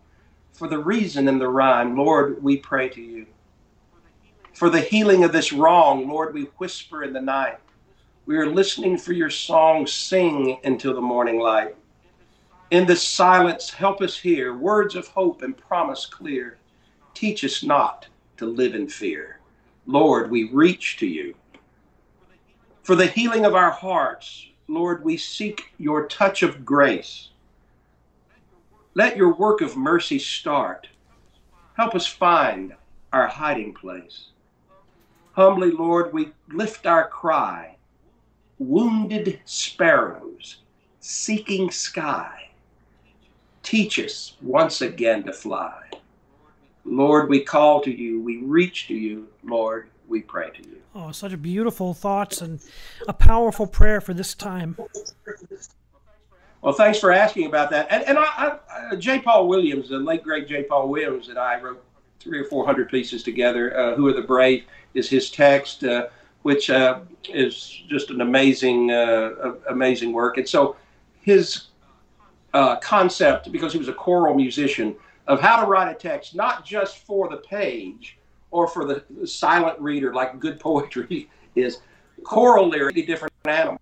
For 0.54 0.68
the 0.68 0.78
reason 0.78 1.28
and 1.28 1.40
the 1.40 1.48
rhyme, 1.48 1.98
Lord, 1.98 2.44
we 2.44 2.58
pray 2.58 2.90
to 2.90 3.02
you. 3.02 3.26
For 4.54 4.70
the 4.70 4.82
healing 4.82 5.24
of 5.24 5.32
this 5.32 5.52
wrong, 5.54 6.08
Lord, 6.08 6.34
we 6.34 6.44
whisper 6.58 7.04
in 7.04 7.14
the 7.14 7.22
night. 7.22 7.58
We 8.26 8.38
are 8.38 8.46
listening 8.46 8.98
for 8.98 9.14
your 9.14 9.30
song, 9.30 9.88
sing 9.88 10.60
until 10.64 10.94
the 10.94 11.02
morning 11.02 11.40
light. 11.40 11.76
In 12.70 12.86
this 12.86 13.06
silence, 13.06 13.72
help 13.72 14.02
us 14.02 14.18
hear 14.18 14.54
words 14.54 14.96
of 14.96 15.08
hope 15.08 15.42
and 15.42 15.58
promise 15.58 16.06
clear. 16.06 16.58
Teach 17.14 17.44
us 17.44 17.64
not 17.64 18.08
to 18.38 18.46
live 18.46 18.76
in 18.76 18.88
fear. 18.88 19.40
Lord, 19.86 20.32
we 20.32 20.50
reach 20.50 20.98
to 20.98 21.08
you. 21.08 21.36
For 22.84 22.96
the 22.96 23.08
healing 23.08 23.46
of 23.46 23.56
our 23.56 23.72
hearts, 23.72 24.48
Lord, 24.68 25.04
we 25.04 25.18
seek 25.18 25.74
your 25.78 26.08
touch 26.08 26.44
of 26.44 26.64
grace. 26.64 27.30
Let 28.94 29.18
your 29.18 29.34
work 29.34 29.62
of 29.62 29.76
mercy 29.76 30.20
start. 30.20 30.88
Help 31.76 31.96
us 31.96 32.08
find 32.08 32.76
our 33.12 33.28
hiding 33.28 33.74
place. 33.74 34.31
Humbly, 35.34 35.72
Lord, 35.72 36.14
we 36.14 36.32
lift 36.50 36.86
our 36.86 37.08
cry. 37.08 37.76
Wounded 38.60 39.40
sparrows 39.46 40.58
seeking 41.02 41.72
sky. 41.72 42.50
Teach 43.64 44.00
us 44.00 44.36
once 44.42 44.82
again 44.82 45.24
to 45.24 45.34
fly. 45.34 45.90
Lord, 46.86 47.30
we 47.30 47.42
call 47.44 47.82
to 47.82 47.92
you, 47.92 48.22
we 48.22 48.38
reach 48.38 48.88
to 48.88 48.94
you, 48.94 49.28
Lord, 49.44 49.90
we 50.08 50.22
pray 50.22 50.50
to 50.52 50.64
you. 50.64 50.78
Oh, 50.96 51.12
such 51.12 51.40
beautiful 51.42 51.94
thoughts 51.94 52.42
and 52.42 52.60
a 53.08 53.14
powerful 53.14 53.68
prayer 53.68 54.02
for 54.02 54.14
this 54.14 54.34
time. 54.34 54.78
Well, 56.62 56.74
thanks 56.74 57.00
for 57.00 57.12
asking 57.12 57.48
about 57.48 57.72
that. 57.72 57.88
And, 57.90 58.04
and 58.04 58.18
I, 58.18 58.24
I, 58.24 58.58
uh, 58.92 58.96
J. 58.96 59.20
Paul 59.20 59.48
Williams, 59.48 59.90
the 59.90 59.98
late 59.98 60.24
great 60.24 60.48
J. 60.48 60.64
Paul 60.64 60.90
Williams, 60.90 61.28
that 61.28 61.38
I 61.38 61.60
wrote 61.60 61.84
three 62.22 62.40
or 62.40 62.46
four 62.46 62.66
hundred 62.66 62.90
pieces 62.90 63.24
together. 63.24 63.78
Uh, 63.78 63.96
Who 63.96 64.08
are 64.08 64.14
the 64.14 64.22
brave 64.22 64.66
is 64.94 65.10
his 65.10 65.30
text, 65.30 65.84
uh, 65.84 66.08
which 66.44 66.70
uh, 66.70 67.00
is 67.30 67.82
just 67.90 68.10
an 68.10 68.22
amazing, 68.22 68.92
uh, 68.92 69.54
amazing 69.70 70.14
work. 70.14 70.38
And 70.38 70.48
so, 70.48 70.76
his 71.22 71.68
uh, 72.54 72.78
concept, 72.78 73.52
because 73.52 73.74
he 73.74 73.80
was 73.80 73.88
a 73.88 73.94
choral 73.94 74.34
musician, 74.34 74.96
of 75.28 75.40
how 75.40 75.62
to 75.62 75.68
write 75.68 75.92
a 75.92 75.94
text, 75.94 76.36
not 76.36 76.66
just 76.66 77.00
for 77.00 77.30
the 77.30 77.38
page, 77.38 78.18
or 78.50 78.68
for 78.68 78.86
the 78.86 79.26
silent 79.26 79.80
reader, 79.80 80.14
like 80.14 80.40
good 80.40 80.60
poetry 80.60 81.30
is, 81.56 81.80
choral 82.24 82.68
lyric, 82.68 82.98
a 82.98 83.06
different 83.06 83.34
animal. 83.46 83.80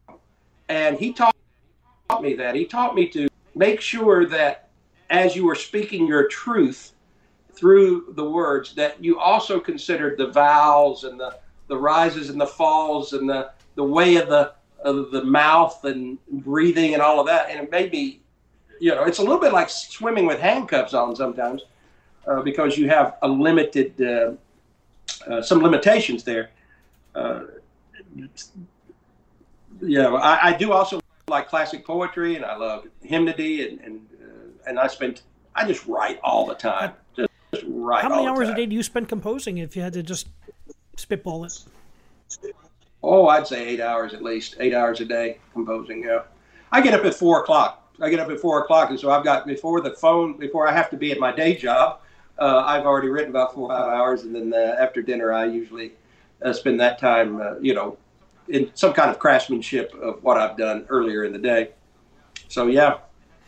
And 0.68 0.98
he 0.98 1.12
taught 1.12 1.36
me 2.22 2.36
that. 2.36 2.56
He 2.56 2.66
taught 2.66 2.94
me 2.94 3.08
to 3.10 3.28
make 3.56 3.82
sure 3.82 4.26
that 4.28 4.70
as 5.10 5.36
you 5.36 5.50
are 5.50 5.56
speaking 5.56 6.08
your 6.08 6.28
truth 6.28 6.94
through 7.60 8.14
the 8.16 8.24
words, 8.24 8.74
that 8.76 9.04
you 9.04 9.20
also 9.20 9.60
considered 9.60 10.18
the 10.18 10.28
vowels 10.28 11.04
and 11.04 11.20
the, 11.20 11.38
the 11.68 11.78
rises 11.78 12.30
and 12.30 12.40
the 12.40 12.48
falls 12.48 13.12
and 13.12 13.30
the, 13.30 13.52
the 13.76 13.84
way 13.84 14.16
of 14.16 14.30
the 14.30 14.54
of 14.82 15.12
the 15.12 15.22
mouth 15.26 15.84
and 15.84 16.18
breathing 16.32 16.94
and 16.94 17.02
all 17.02 17.20
of 17.20 17.28
that. 17.28 17.50
And 17.50 17.60
it 17.60 17.70
made 17.70 17.92
me, 17.92 18.22
you 18.80 18.96
know, 18.96 19.04
it's 19.04 19.18
a 19.18 19.22
little 19.22 19.40
bit 19.40 19.52
like 19.52 19.70
swimming 19.70 20.26
with 20.26 20.40
handcuffs 20.40 20.94
on 20.94 21.18
sometimes 21.18 21.64
uh, 22.26 22.42
because 22.42 22.78
you 22.78 22.88
have 22.88 23.18
a 23.22 23.28
limited 23.28 24.02
uh, 24.02 24.32
uh, 25.30 25.42
some 25.42 25.62
limitations 25.62 26.24
there. 26.24 26.52
Uh, 27.14 27.42
yeah, 29.82 30.08
I, 30.08 30.52
I, 30.52 30.54
do 30.54 30.72
also 30.72 31.02
like 31.28 31.50
classic 31.50 31.86
poetry, 31.86 32.38
and 32.38 32.46
I 32.46 32.56
love 32.56 32.88
hymnody, 33.02 33.68
and 33.68 33.82
and, 33.82 34.08
uh, 34.22 34.70
and 34.70 34.80
I 34.80 34.88
spend 34.88 35.22
I 35.56 35.68
just 35.68 35.86
write 35.88 36.20
all 36.24 36.46
the 36.46 36.56
time. 36.56 36.94
Just. 37.54 37.66
How 37.66 38.10
many 38.10 38.28
hours 38.28 38.50
a 38.50 38.56
day 38.56 38.66
do 38.66 38.76
you 38.76 38.84
spend 38.84 39.10
composing? 39.10 39.58
If 39.58 39.76
you 39.76 39.82
had 39.82 39.94
to 39.94 40.04
just 40.04 40.28
spitball 40.98 41.46
it. 41.46 41.60
Oh, 43.02 43.28
I'd 43.28 43.48
say 43.48 43.68
eight 43.68 43.80
hours 43.80 44.14
at 44.14 44.22
least. 44.22 44.58
Eight 44.60 44.74
hours 44.74 45.02
a 45.02 45.06
day 45.06 45.40
composing. 45.54 46.04
Yeah, 46.04 46.24
I 46.72 46.82
get 46.82 46.94
up 46.94 47.06
at 47.06 47.16
four 47.16 47.42
o'clock. 47.42 47.92
I 48.02 48.10
get 48.10 48.20
up 48.20 48.30
at 48.30 48.40
four 48.40 48.62
o'clock, 48.62 48.90
and 48.90 49.00
so 49.00 49.12
I've 49.12 49.24
got 49.24 49.48
before 49.48 49.82
the 49.82 49.92
phone 49.92 50.38
before 50.38 50.68
I 50.68 50.72
have 50.72 50.90
to 50.92 50.98
be 50.98 51.12
at 51.12 51.20
my 51.20 51.32
day 51.32 51.56
job 51.56 52.00
uh, 52.40 52.64
I've 52.66 52.86
already 52.86 53.10
written 53.10 53.30
about 53.30 53.54
four 53.54 53.72
or 53.72 53.78
five 53.78 53.90
hours, 53.90 54.24
and 54.24 54.34
then 54.34 54.54
uh, 54.54 54.76
after 54.80 55.02
dinner, 55.02 55.34
I 55.34 55.46
usually 55.46 55.92
uh, 56.42 56.54
spend 56.54 56.80
that 56.80 56.98
time, 56.98 57.42
uh, 57.42 57.58
you 57.60 57.74
know, 57.74 57.98
in 58.48 58.72
some 58.74 58.94
kind 58.94 59.12
of 59.12 59.20
craftsmanship 59.20 59.94
of 59.96 60.24
what 60.24 60.38
I've 60.38 60.58
done 60.58 60.86
earlier 60.90 61.26
in 61.26 61.34
the 61.34 61.40
day. 61.40 61.72
So 62.48 62.68
yeah, 62.68 63.00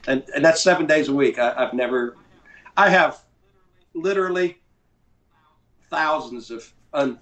and 0.07 0.23
and 0.35 0.43
that's 0.43 0.61
seven 0.61 0.85
days 0.85 1.07
a 1.07 1.13
week. 1.13 1.39
I, 1.39 1.53
have 1.53 1.73
never, 1.73 2.17
I 2.75 2.89
have 2.89 3.23
literally 3.93 4.59
thousands 5.89 6.51
of 6.51 6.71
un, 6.93 7.19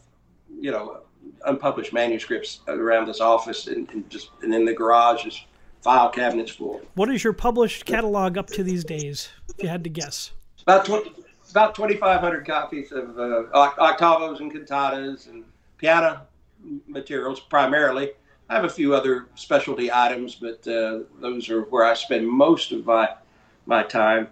you 0.60 0.72
know, 0.72 1.02
unpublished 1.46 1.94
manuscripts 1.94 2.62
around 2.68 3.08
this 3.08 3.22
office 3.22 3.68
and, 3.68 3.90
and 3.92 4.10
just 4.10 4.30
and 4.42 4.54
in 4.54 4.66
the 4.66 4.74
garage 4.74 5.26
is 5.26 5.46
file 5.82 6.10
cabinets 6.10 6.52
full. 6.52 6.82
What 6.96 7.10
is 7.10 7.24
your 7.24 7.34
published 7.34 7.86
catalog 7.86 8.38
up 8.38 8.48
to 8.48 8.64
these 8.64 8.84
days? 8.84 9.30
If 9.50 9.64
you 9.64 9.70
had 9.70 9.84
to 9.84 9.90
guess. 9.90 10.32
About 10.64 10.86
20, 10.86 11.12
about 11.52 11.76
2,500 11.76 12.46
copies 12.46 12.92
of 12.92 13.18
uh, 13.18 13.44
octavos 13.54 14.40
and 14.40 14.54
cantatas 14.54 15.28
and 15.28 15.44
piano 15.78 16.22
materials 16.88 17.40
primarily. 17.40 18.12
I 18.50 18.56
have 18.56 18.66
a 18.66 18.70
few 18.70 18.96
other 18.96 19.28
specialty 19.36 19.92
items, 19.92 20.36
but 20.36 20.68
uh, 20.68 21.02
those 21.20 21.50
are 21.50 21.62
where 21.64 21.86
I 21.86 21.94
spend 21.94 22.28
most 22.28 22.72
of 22.72 22.86
my 22.86 23.10
my 23.66 23.84
time. 23.84 24.30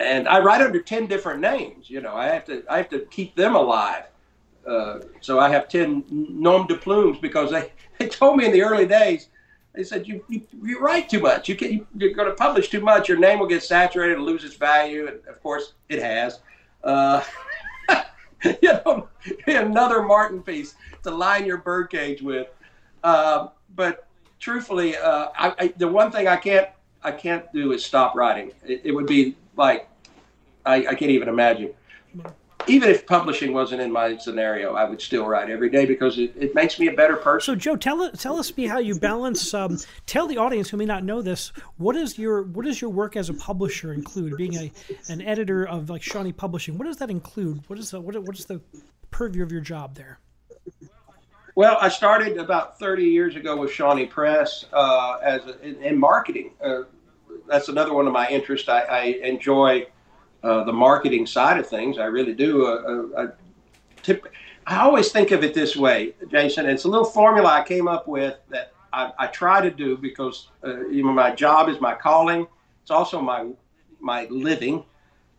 And 0.00 0.28
I 0.28 0.40
write 0.40 0.60
under 0.60 0.80
10 0.80 1.06
different 1.06 1.40
names. 1.40 1.88
You 1.88 2.00
know, 2.00 2.14
I 2.14 2.26
have 2.26 2.44
to 2.46 2.64
I 2.68 2.78
have 2.78 2.88
to 2.90 3.00
keep 3.10 3.34
them 3.36 3.54
alive. 3.54 4.04
Uh, 4.66 5.00
so 5.20 5.38
I 5.40 5.48
have 5.48 5.68
10 5.68 6.04
nom 6.10 6.66
de 6.66 6.76
plumes 6.76 7.18
because 7.18 7.50
they, 7.50 7.72
they 7.98 8.08
told 8.08 8.36
me 8.36 8.46
in 8.46 8.52
the 8.52 8.62
early 8.62 8.86
days 8.86 9.28
they 9.74 9.84
said 9.84 10.06
you, 10.06 10.24
you, 10.28 10.42
you 10.62 10.80
write 10.80 11.08
too 11.08 11.20
much. 11.20 11.48
You 11.48 11.56
can, 11.56 11.86
you're 11.96 12.12
going 12.12 12.28
to 12.28 12.34
publish 12.34 12.68
too 12.68 12.80
much. 12.80 13.08
Your 13.08 13.18
name 13.18 13.38
will 13.38 13.46
get 13.46 13.62
saturated 13.62 14.16
and 14.16 14.24
lose 14.24 14.44
its 14.44 14.56
value. 14.56 15.08
And 15.08 15.26
of 15.26 15.42
course, 15.42 15.72
it 15.88 16.02
has. 16.02 16.40
Uh, 16.84 17.22
you 18.44 18.56
know, 18.62 19.08
another 19.46 20.02
Martin 20.02 20.42
piece 20.42 20.74
to 21.04 21.10
line 21.10 21.46
your 21.46 21.58
birdcage 21.58 22.20
with. 22.20 22.48
Uh, 23.02 23.48
but 23.74 24.06
truthfully, 24.38 24.96
uh, 24.96 25.28
I, 25.36 25.54
I, 25.58 25.74
the 25.78 25.88
one 25.88 26.10
thing 26.10 26.28
I 26.28 26.36
can't 26.36 26.68
I 27.04 27.10
can't 27.10 27.50
do 27.52 27.72
is 27.72 27.84
stop 27.84 28.14
writing. 28.14 28.52
It, 28.64 28.82
it 28.84 28.92
would 28.92 29.06
be 29.06 29.36
like 29.56 29.88
I, 30.64 30.86
I 30.86 30.94
can't 30.94 31.10
even 31.10 31.28
imagine 31.28 31.74
even 32.66 32.88
if 32.90 33.06
publishing 33.06 33.52
wasn't 33.52 33.80
in 33.80 33.90
my 33.90 34.16
scenario, 34.16 34.74
I 34.74 34.88
would 34.88 35.00
still 35.00 35.26
write 35.26 35.50
every 35.50 35.70
day 35.70 35.84
because 35.84 36.18
it, 36.18 36.32
it 36.36 36.54
makes 36.54 36.78
me 36.78 36.88
a 36.88 36.92
better 36.92 37.16
person. 37.16 37.54
So, 37.54 37.56
Joe, 37.56 37.76
tell 37.76 38.10
tell 38.12 38.38
us 38.38 38.56
me 38.56 38.66
how 38.66 38.78
you 38.78 38.98
balance. 38.98 39.52
Um, 39.54 39.78
tell 40.06 40.26
the 40.26 40.38
audience 40.38 40.70
who 40.70 40.76
may 40.76 40.84
not 40.84 41.04
know 41.04 41.22
this. 41.22 41.52
What 41.76 41.96
is 41.96 42.18
your 42.18 42.42
what 42.42 42.64
does 42.64 42.80
your 42.80 42.90
work 42.90 43.16
as 43.16 43.28
a 43.28 43.34
publisher 43.34 43.92
include? 43.92 44.36
Being 44.36 44.56
a 44.56 44.72
an 45.08 45.22
editor 45.22 45.66
of 45.66 45.90
like 45.90 46.02
Shawnee 46.02 46.32
Publishing, 46.32 46.78
what 46.78 46.86
does 46.86 46.98
that 46.98 47.10
include? 47.10 47.62
What 47.68 47.78
is 47.78 47.90
the 47.90 48.00
what, 48.00 48.16
what 48.22 48.38
is 48.38 48.44
the 48.44 48.60
purview 49.10 49.42
of 49.42 49.52
your 49.52 49.60
job 49.60 49.94
there? 49.94 50.18
Well, 51.54 51.76
I 51.82 51.90
started 51.90 52.38
about 52.38 52.78
30 52.78 53.04
years 53.04 53.36
ago 53.36 53.58
with 53.58 53.70
Shawnee 53.70 54.06
Press 54.06 54.64
uh, 54.72 55.18
as 55.22 55.42
a, 55.44 55.60
in, 55.60 55.82
in, 55.82 55.98
marketing. 55.98 56.52
Uh, 56.64 56.84
that's 57.48 57.68
another 57.68 57.92
one 57.92 58.06
of 58.06 58.12
my 58.12 58.28
interests. 58.28 58.68
I, 58.68 58.80
I 58.80 59.02
enjoy 59.22 59.86
uh, 60.42 60.64
the 60.64 60.72
marketing 60.72 61.26
side 61.26 61.58
of 61.58 61.66
things. 61.66 61.98
I 61.98 62.06
really 62.06 62.34
do. 62.34 62.66
Uh, 62.66 63.20
uh, 63.20 63.26
tip, 64.02 64.26
I 64.66 64.78
always 64.80 65.12
think 65.12 65.30
of 65.30 65.42
it 65.44 65.54
this 65.54 65.76
way, 65.76 66.14
Jason. 66.30 66.66
It's 66.66 66.84
a 66.84 66.88
little 66.88 67.04
formula 67.04 67.48
I 67.48 67.64
came 67.64 67.88
up 67.88 68.08
with 68.08 68.38
that 68.50 68.72
I, 68.92 69.12
I 69.18 69.26
try 69.28 69.60
to 69.60 69.70
do 69.70 69.96
because 69.96 70.48
uh, 70.64 70.86
you 70.88 71.02
know, 71.04 71.12
my 71.12 71.34
job 71.34 71.68
is 71.68 71.80
my 71.80 71.94
calling. 71.94 72.46
It's 72.82 72.90
also 72.90 73.20
my 73.20 73.50
my 74.00 74.26
living, 74.26 74.84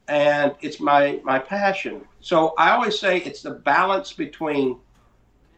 and 0.07 0.55
it's 0.61 0.79
my 0.79 1.19
my 1.23 1.39
passion. 1.39 2.01
So 2.21 2.53
I 2.57 2.71
always 2.71 2.99
say 2.99 3.17
it's 3.19 3.41
the 3.41 3.51
balance 3.51 4.13
between 4.13 4.79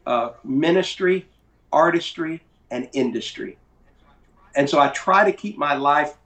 uh, 0.06 0.32
ministry, 0.44 1.28
artistry, 1.72 2.42
and 2.72 2.90
industry. 2.94 3.58
And 4.56 4.70
so 4.70 4.80
I 4.80 4.90
try 4.90 5.30
to 5.30 5.32
keep 5.32 5.58
my 5.58 5.76
life 5.76 6.18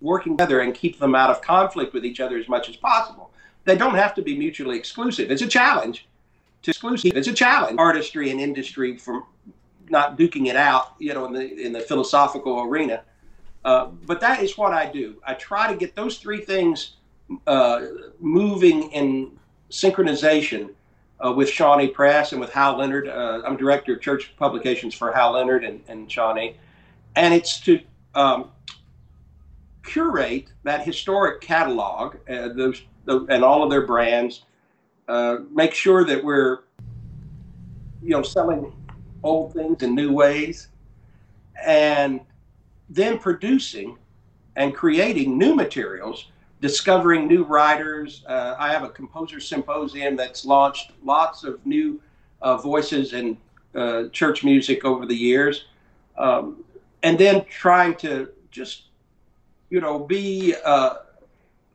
working 0.00 0.36
together 0.36 0.60
and 0.60 0.74
keep 0.74 0.98
them 0.98 1.14
out 1.14 1.30
of 1.30 1.42
conflict 1.42 1.92
with 1.92 2.04
each 2.04 2.20
other 2.20 2.38
as 2.38 2.48
much 2.48 2.68
as 2.68 2.76
possible. 2.76 3.30
They 3.64 3.76
don't 3.76 3.94
have 3.94 4.14
to 4.14 4.22
be 4.22 4.36
mutually 4.36 4.76
exclusive. 4.78 5.30
It's 5.30 5.42
a 5.42 5.48
challenge 5.48 6.06
to 6.62 6.70
exclusive. 6.70 7.16
It's 7.16 7.28
a 7.28 7.32
challenge. 7.32 7.78
Artistry 7.78 8.30
and 8.30 8.40
industry 8.40 8.96
from 8.96 9.24
not 9.90 10.18
duking 10.18 10.46
it 10.46 10.56
out, 10.56 10.94
you 10.98 11.14
know, 11.14 11.26
in 11.26 11.32
the 11.32 11.66
in 11.66 11.72
the 11.72 11.80
philosophical 11.80 12.62
arena. 12.62 13.02
Uh, 13.64 13.86
but 14.06 14.20
that 14.20 14.42
is 14.42 14.56
what 14.56 14.72
I 14.72 14.86
do. 14.86 15.20
I 15.26 15.34
try 15.34 15.70
to 15.70 15.76
get 15.76 15.94
those 15.94 16.18
three 16.18 16.40
things 16.40 16.96
uh, 17.46 17.80
moving 18.20 18.90
in 18.92 19.38
synchronization 19.70 20.70
uh, 21.24 21.32
with 21.32 21.48
Shawnee 21.48 21.88
Press 21.88 22.32
and 22.32 22.40
with 22.40 22.50
Hal 22.50 22.78
Leonard. 22.78 23.08
Uh, 23.08 23.42
I'm 23.44 23.56
director 23.56 23.94
of 23.94 24.00
church 24.00 24.34
publications 24.36 24.94
for 24.94 25.12
Hal 25.12 25.32
Leonard 25.32 25.64
and, 25.64 25.82
and 25.88 26.10
Shawnee. 26.10 26.56
And 27.16 27.34
it's 27.34 27.60
to 27.60 27.80
um, 28.14 28.50
curate 29.88 30.48
that 30.62 30.84
historic 30.84 31.40
catalog, 31.40 32.16
uh, 32.28 32.48
those, 32.48 32.82
the, 33.06 33.26
and 33.30 33.42
all 33.42 33.62
of 33.64 33.70
their 33.70 33.86
brands, 33.86 34.44
uh, 35.08 35.38
make 35.50 35.72
sure 35.74 36.04
that 36.04 36.22
we're, 36.22 36.60
you 38.02 38.10
know, 38.10 38.22
selling 38.22 38.72
old 39.22 39.52
things 39.52 39.82
in 39.82 39.94
new 39.94 40.12
ways, 40.12 40.68
and 41.64 42.20
then 42.90 43.18
producing 43.18 43.96
and 44.56 44.74
creating 44.74 45.38
new 45.38 45.54
materials 45.54 46.26
discovering 46.60 47.26
new 47.28 47.44
writers. 47.44 48.24
Uh, 48.26 48.56
I 48.58 48.72
have 48.72 48.82
a 48.82 48.88
composer 48.88 49.40
symposium 49.40 50.16
that's 50.16 50.44
launched 50.44 50.92
lots 51.04 51.44
of 51.44 51.64
new 51.64 52.00
uh, 52.42 52.56
voices 52.56 53.12
in 53.12 53.36
uh, 53.74 54.08
church 54.08 54.44
music 54.44 54.84
over 54.84 55.06
the 55.06 55.14
years. 55.14 55.66
Um, 56.16 56.64
and 57.02 57.16
then 57.16 57.44
trying 57.48 57.94
to 57.96 58.30
just, 58.50 58.87
you 59.70 59.80
know, 59.80 59.98
be 59.98 60.54
uh, 60.64 60.96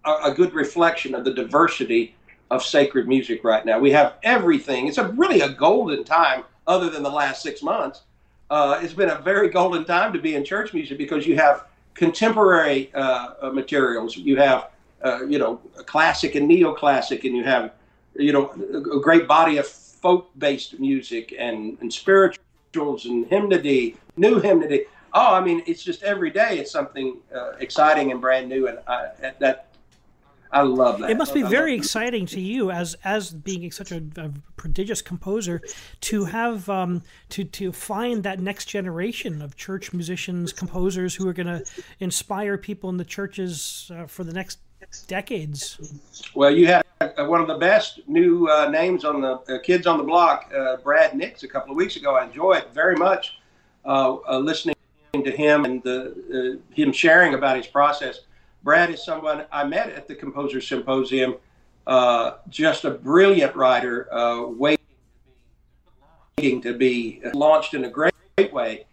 a, 0.06 0.12
a 0.26 0.34
good 0.34 0.54
reflection 0.54 1.16
of 1.16 1.24
the 1.24 1.34
diversity 1.34 2.16
of 2.52 2.64
sacred 2.64 3.08
music 3.08 3.44
right 3.44 3.66
now. 3.66 3.80
We 3.80 3.92
have 3.92 4.16
everything. 4.24 4.88
It's 4.88 4.98
a 4.98 5.10
really 5.10 5.42
a 5.42 5.50
golden 5.50 6.04
time, 6.04 6.44
other 6.68 6.90
than 6.90 7.04
the 7.04 7.12
last 7.12 7.42
six 7.42 7.62
months. 7.62 8.02
Uh, 8.50 8.80
it's 8.82 8.94
been 8.94 9.10
a 9.10 9.20
very 9.20 9.50
golden 9.50 9.86
time 9.86 10.14
to 10.14 10.20
be 10.20 10.36
in 10.36 10.46
church 10.46 10.74
music 10.74 10.98
because 10.98 11.26
you 11.26 11.36
have 11.36 11.66
contemporary 11.96 12.92
uh, 12.94 13.50
materials. 13.52 14.16
You 14.16 14.38
have 14.38 14.70
uh, 15.04 15.26
you 15.26 15.38
know, 15.38 15.58
classic 15.86 16.36
and 16.36 16.50
neoclassic, 16.50 17.26
and 17.26 17.36
you 17.36 17.44
have, 17.44 17.74
you 18.16 18.32
know, 18.32 18.54
a, 18.74 19.02
great 19.02 19.28
body 19.28 19.58
of 19.58 19.68
folk-based 19.68 20.80
music 20.80 21.36
and, 21.38 21.78
and 21.82 21.92
spirituals 21.92 23.06
and 23.06 23.28
hymnody, 23.28 23.98
new 24.16 24.40
hymnody. 24.40 24.86
Oh, 25.14 25.34
I 25.34 25.42
mean, 25.42 25.62
it's 25.68 25.84
just 25.84 26.04
every 26.04 26.32
day 26.32 26.60
it's 26.60 26.72
something 26.72 27.18
uh, 27.36 27.52
exciting 27.60 28.12
and 28.12 28.20
brand 28.20 28.50
new, 28.50 28.68
and 28.68 28.80
I, 28.88 29.10
that 29.40 29.68
I 30.54 30.62
love 30.62 31.00
that. 31.00 31.10
It 31.10 31.18
must 31.18 31.34
be 31.34 31.42
very 31.42 31.74
exciting 31.74 32.26
to 32.28 32.40
you 32.40 32.72
as 32.72 32.96
as 33.04 33.32
being 33.32 33.72
such 33.72 33.92
a, 33.92 34.04
a 34.18 34.32
prodigious 34.56 35.02
composer 35.02 35.62
to 36.02 36.26
have 36.26 36.70
um, 36.70 37.02
to 37.30 37.44
to 37.44 37.72
find 37.72 38.24
that 38.24 38.40
next 38.40 38.66
generation 38.66 39.42
of 39.42 39.56
church 39.56 39.94
musicians, 39.94 40.54
composers 40.54 41.16
who 41.16 41.28
are 41.28 41.34
going 41.34 41.48
to 41.48 41.64
inspire 42.00 42.58
people 42.58 42.90
in 42.90 42.98
the 42.98 43.06
churches 43.06 43.92
uh, 43.96 44.06
for 44.06 44.24
the 44.24 44.34
next 44.34 44.60
decades. 45.08 45.80
Well, 46.36 46.52
you 46.52 46.68
had 46.68 46.84
uh, 47.02 47.26
one 47.26 47.42
of 47.42 47.48
the 47.48 47.58
best 47.58 48.02
new 48.08 48.48
uh, 48.48 48.70
names 48.70 49.06
on 49.06 49.22
the 49.22 49.34
uh, 49.34 49.60
Kids 49.60 49.88
on 49.88 49.98
the 49.98 50.04
Block, 50.04 50.52
uh, 50.56 50.78
Brad 50.78 51.16
Nix, 51.16 51.44
a 51.44 51.48
couple 51.48 51.72
of 51.72 51.78
weeks 51.78 51.96
ago. 51.96 52.16
I 52.16 52.26
enjoyed 52.26 52.66
very 52.74 52.96
much 52.96 53.40
uh, 53.86 54.18
listening 54.38 54.73
to 55.14 55.30
him 55.30 55.64
and 55.66 55.84
the, 55.84 56.60
him 56.72 56.92
sharing 56.92 57.36
about 57.36 57.56
his 57.56 57.68
process 57.68 58.22
Brad 58.64 58.90
is 58.90 59.04
someone 59.04 59.44
I 59.52 59.66
met 59.66 59.90
at 59.90 60.08
the 60.08 60.16
Composer 60.16 60.62
Symposium, 60.62 61.36
uh, 61.86 62.36
just 62.50 62.86
a 62.86 62.92
brilliant 62.92 63.56
writer, 63.56 64.12
uh, 64.14 64.48
waiting 64.48 64.80
to 66.62 66.74
be 66.74 67.22
launched 67.34 67.74
in 67.74 67.84
a 67.84 67.90
great, 67.90 68.14
great 68.38 68.54
way. 68.54 68.86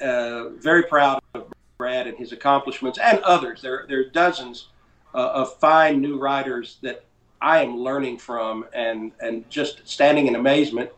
Uh, 0.00 0.48
very 0.50 0.82
proud 0.82 1.20
of 1.34 1.46
Brad 1.78 2.08
and 2.08 2.18
his 2.18 2.32
accomplishments 2.32 2.98
and 2.98 3.20
others. 3.20 3.62
There, 3.62 3.86
there 3.88 4.00
are 4.00 4.10
dozens 4.10 4.68
uh, 5.14 5.28
of 5.28 5.56
fine 5.58 6.00
new 6.00 6.18
writers 6.18 6.78
that 6.82 7.04
I 7.40 7.62
am 7.62 7.78
learning 7.78 8.18
from 8.18 8.66
and, 8.74 9.12
and 9.20 9.48
just 9.48 9.88
standing 9.88 10.26
in 10.26 10.34
amazement 10.34 10.90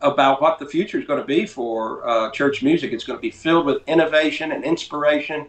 about 0.00 0.42
what 0.42 0.58
the 0.58 0.66
future 0.66 0.98
is 0.98 1.06
going 1.06 1.20
to 1.20 1.26
be 1.26 1.46
for 1.46 2.06
uh, 2.08 2.30
church 2.30 2.62
music. 2.62 2.92
It's 2.92 3.04
going 3.04 3.18
to 3.18 3.22
be 3.22 3.30
filled 3.30 3.66
with 3.66 3.82
innovation 3.86 4.52
and 4.52 4.64
inspiration. 4.64 5.46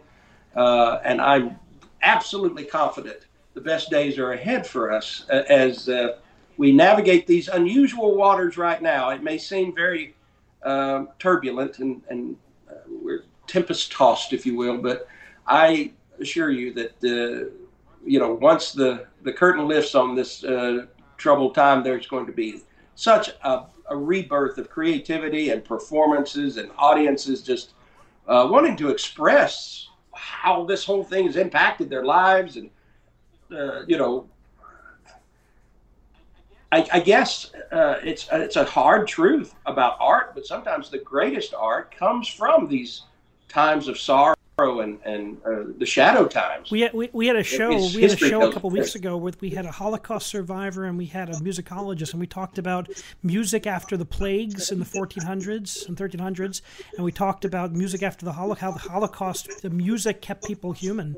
Uh, 0.54 1.00
and 1.04 1.20
I'm 1.20 1.56
absolutely 2.02 2.64
confident 2.64 3.26
the 3.54 3.60
best 3.60 3.90
days 3.90 4.18
are 4.18 4.32
ahead 4.32 4.66
for 4.66 4.92
us 4.92 5.26
uh, 5.30 5.42
as 5.48 5.88
uh, 5.88 6.18
we 6.56 6.72
navigate 6.72 7.26
these 7.26 7.48
unusual 7.48 8.16
waters 8.16 8.56
right 8.56 8.80
now. 8.80 9.10
It 9.10 9.22
may 9.22 9.38
seem 9.38 9.74
very 9.74 10.14
uh, 10.62 11.06
turbulent 11.18 11.80
and, 11.80 12.02
and 12.08 12.36
uh, 12.70 12.74
we're 13.02 13.24
tempest 13.46 13.92
tossed, 13.92 14.32
if 14.32 14.46
you 14.46 14.56
will, 14.56 14.78
but 14.78 15.08
I 15.46 15.92
assure 16.20 16.50
you 16.50 16.72
that 16.74 17.50
you 18.06 18.18
know 18.18 18.34
once 18.34 18.72
the 18.72 19.06
the 19.22 19.32
curtain 19.32 19.66
lifts 19.66 19.94
on 19.94 20.14
this 20.14 20.44
uh, 20.44 20.86
troubled 21.16 21.54
time, 21.54 21.82
there's 21.82 22.06
going 22.06 22.26
to 22.26 22.32
be 22.32 22.62
such 22.94 23.30
a, 23.42 23.64
a, 23.88 23.96
rebirth 23.96 24.58
of 24.58 24.70
creativity 24.70 25.50
and 25.50 25.64
performances 25.64 26.56
and 26.56 26.70
audiences 26.78 27.42
just 27.42 27.74
wanting 28.26 28.76
to 28.76 28.90
express 28.90 29.88
how 30.14 30.64
this 30.64 30.84
whole 30.84 31.04
thing 31.04 31.26
has 31.26 31.36
impacted 31.36 31.90
their 31.90 32.04
lives 32.04 32.56
and 32.56 32.70
uh, 33.52 33.82
you 33.86 33.98
know 33.98 34.26
I, 36.74 36.88
I 36.94 37.00
guess 37.00 37.52
uh, 37.70 38.00
it's 38.02 38.28
it's 38.32 38.56
a 38.56 38.64
hard 38.64 39.06
truth 39.06 39.54
about 39.64 39.96
art, 40.00 40.34
but 40.34 40.44
sometimes 40.44 40.90
the 40.90 40.98
greatest 40.98 41.54
art 41.54 41.94
comes 41.96 42.26
from 42.26 42.66
these 42.66 43.02
times 43.48 43.86
of 43.86 43.96
sorrow 43.96 44.34
and 44.56 44.98
and 45.04 45.36
uh, 45.44 45.64
the 45.78 45.86
shadow 45.86 46.26
times. 46.26 46.70
We 46.70 46.82
had, 46.82 46.92
we, 46.94 47.10
we 47.12 47.26
had 47.26 47.36
a 47.36 47.42
show 47.42 47.70
we 47.70 48.02
had 48.02 48.12
a 48.12 48.16
show 48.16 48.48
a 48.48 48.52
couple 48.52 48.70
weeks 48.70 48.94
ago 48.94 49.16
where 49.16 49.32
we 49.40 49.50
had 49.50 49.66
a 49.66 49.72
Holocaust 49.72 50.28
survivor 50.28 50.84
and 50.84 50.96
we 50.96 51.06
had 51.06 51.28
a 51.28 51.32
musicologist 51.34 52.12
and 52.12 52.20
we 52.20 52.28
talked 52.28 52.58
about 52.58 52.88
music 53.22 53.66
after 53.66 53.96
the 53.96 54.04
plagues 54.04 54.70
in 54.70 54.78
the 54.78 54.84
1400s 54.84 55.88
and 55.88 55.96
1300s 55.96 56.62
and 56.94 57.04
we 57.04 57.10
talked 57.10 57.44
about 57.44 57.72
music 57.72 58.02
after 58.02 58.24
the 58.24 58.32
Holocaust 58.32 58.60
how 58.60 58.70
the 58.70 58.78
Holocaust 58.78 59.62
the 59.62 59.70
music 59.70 60.22
kept 60.22 60.44
people 60.44 60.72
human. 60.72 61.16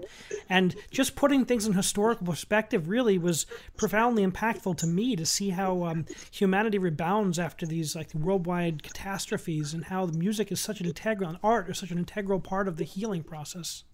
And 0.49 0.75
just 0.91 1.15
putting 1.15 1.45
things 1.45 1.67
in 1.67 1.75
historical 1.75 2.27
perspective 2.27 2.89
really 2.89 3.19
was 3.19 3.45
profoundly 3.77 4.27
impactful 4.27 4.79
to 4.79 4.87
me 4.87 5.15
to 5.15 5.27
see 5.27 5.51
how 5.51 5.85
um, 5.85 6.07
humanity 6.31 6.79
rebounds 6.79 7.39
after 7.39 7.67
these 7.67 7.95
like 7.95 8.15
worldwide 8.15 8.83
catastrophes 8.83 9.75
and 9.75 9.85
how 9.85 10.07
the 10.07 10.17
music 10.17 10.51
is 10.51 10.59
such 10.59 10.81
an 10.81 10.87
integral 10.87 11.29
and 11.29 11.39
art 11.43 11.69
is 11.69 11.79
such 11.79 11.91
an 11.91 11.99
integral 11.99 12.41
part 12.41 12.67
of 12.67 12.79
the 12.79 12.85
healing 12.85 13.23
process? 13.27 13.85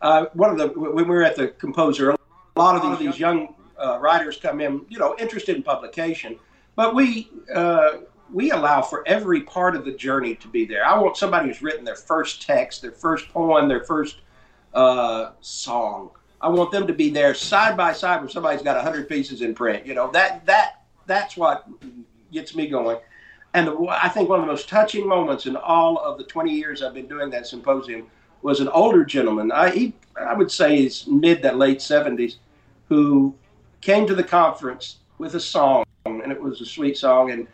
Uh, 0.00 0.26
one 0.34 0.50
of 0.50 0.58
the 0.58 0.68
when 0.78 1.08
we 1.08 1.14
were 1.14 1.24
at 1.24 1.36
the 1.36 1.48
composer, 1.48 2.10
a 2.10 2.18
lot 2.56 2.76
of 2.76 2.98
these 2.98 3.18
young 3.18 3.54
uh, 3.78 3.98
writers 4.00 4.36
come 4.36 4.60
in, 4.60 4.84
you 4.88 4.98
know, 4.98 5.16
interested 5.18 5.56
in 5.56 5.62
publication, 5.62 6.38
but 6.76 6.94
we 6.94 7.30
uh, 7.54 7.98
we 8.32 8.50
allow 8.50 8.82
for 8.82 9.06
every 9.06 9.42
part 9.42 9.74
of 9.74 9.84
the 9.84 9.92
journey 9.92 10.34
to 10.36 10.48
be 10.48 10.64
there. 10.64 10.84
I 10.84 10.98
want 10.98 11.16
somebody 11.16 11.48
who's 11.48 11.62
written 11.62 11.84
their 11.84 11.96
first 11.96 12.42
text, 12.42 12.82
their 12.82 12.92
first 12.92 13.28
poem, 13.30 13.68
their 13.68 13.84
first 13.84 14.18
uh, 14.74 15.32
song. 15.40 16.10
I 16.40 16.48
want 16.48 16.70
them 16.70 16.86
to 16.86 16.92
be 16.92 17.10
there 17.10 17.34
side 17.34 17.76
by 17.76 17.92
side 17.92 18.22
with 18.22 18.30
somebody's 18.30 18.62
got 18.62 18.80
hundred 18.82 19.08
pieces 19.08 19.42
in 19.42 19.54
print. 19.54 19.86
You 19.86 19.94
know 19.94 20.10
that 20.12 20.46
that 20.46 20.82
that's 21.06 21.36
what 21.36 21.66
gets 22.30 22.54
me 22.54 22.68
going. 22.68 22.98
And 23.54 23.66
the, 23.66 23.86
I 23.88 24.08
think 24.08 24.28
one 24.28 24.40
of 24.40 24.46
the 24.46 24.52
most 24.52 24.68
touching 24.68 25.08
moments 25.08 25.46
in 25.46 25.56
all 25.56 25.96
of 25.98 26.18
the 26.18 26.24
20 26.24 26.52
years 26.52 26.82
I've 26.82 26.92
been 26.92 27.08
doing 27.08 27.30
that 27.30 27.46
symposium 27.46 28.06
was 28.42 28.60
an 28.60 28.68
older 28.68 29.04
gentleman. 29.04 29.52
I, 29.52 29.70
he, 29.70 29.94
I 30.16 30.34
would 30.34 30.50
say 30.50 30.76
he's 30.76 31.06
mid 31.06 31.42
to 31.42 31.52
late 31.52 31.78
70s, 31.78 32.36
who 32.88 33.34
came 33.80 34.06
to 34.06 34.14
the 34.14 34.24
conference 34.24 34.98
with 35.18 35.34
a 35.34 35.40
song, 35.40 35.84
and 36.06 36.32
it 36.32 36.40
was 36.40 36.60
a 36.60 36.66
sweet 36.66 36.96
song, 36.96 37.30
and 37.30 37.46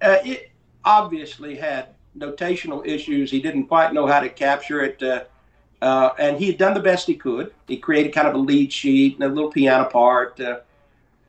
uh, 0.00 0.18
it 0.24 0.50
obviously 0.84 1.56
had 1.56 1.88
notational 2.16 2.86
issues. 2.86 3.30
He 3.30 3.40
didn't 3.40 3.66
quite 3.66 3.92
know 3.92 4.06
how 4.06 4.20
to 4.20 4.28
capture 4.28 4.82
it, 4.82 5.02
uh, 5.02 5.24
uh, 5.82 6.10
and 6.18 6.38
he 6.38 6.46
had 6.46 6.58
done 6.58 6.74
the 6.74 6.80
best 6.80 7.06
he 7.06 7.14
could. 7.14 7.52
He 7.66 7.76
created 7.76 8.12
kind 8.12 8.26
of 8.26 8.34
a 8.34 8.38
lead 8.38 8.72
sheet 8.72 9.14
and 9.14 9.24
a 9.24 9.28
little 9.28 9.50
piano 9.50 9.84
part, 9.84 10.40
uh, 10.40 10.60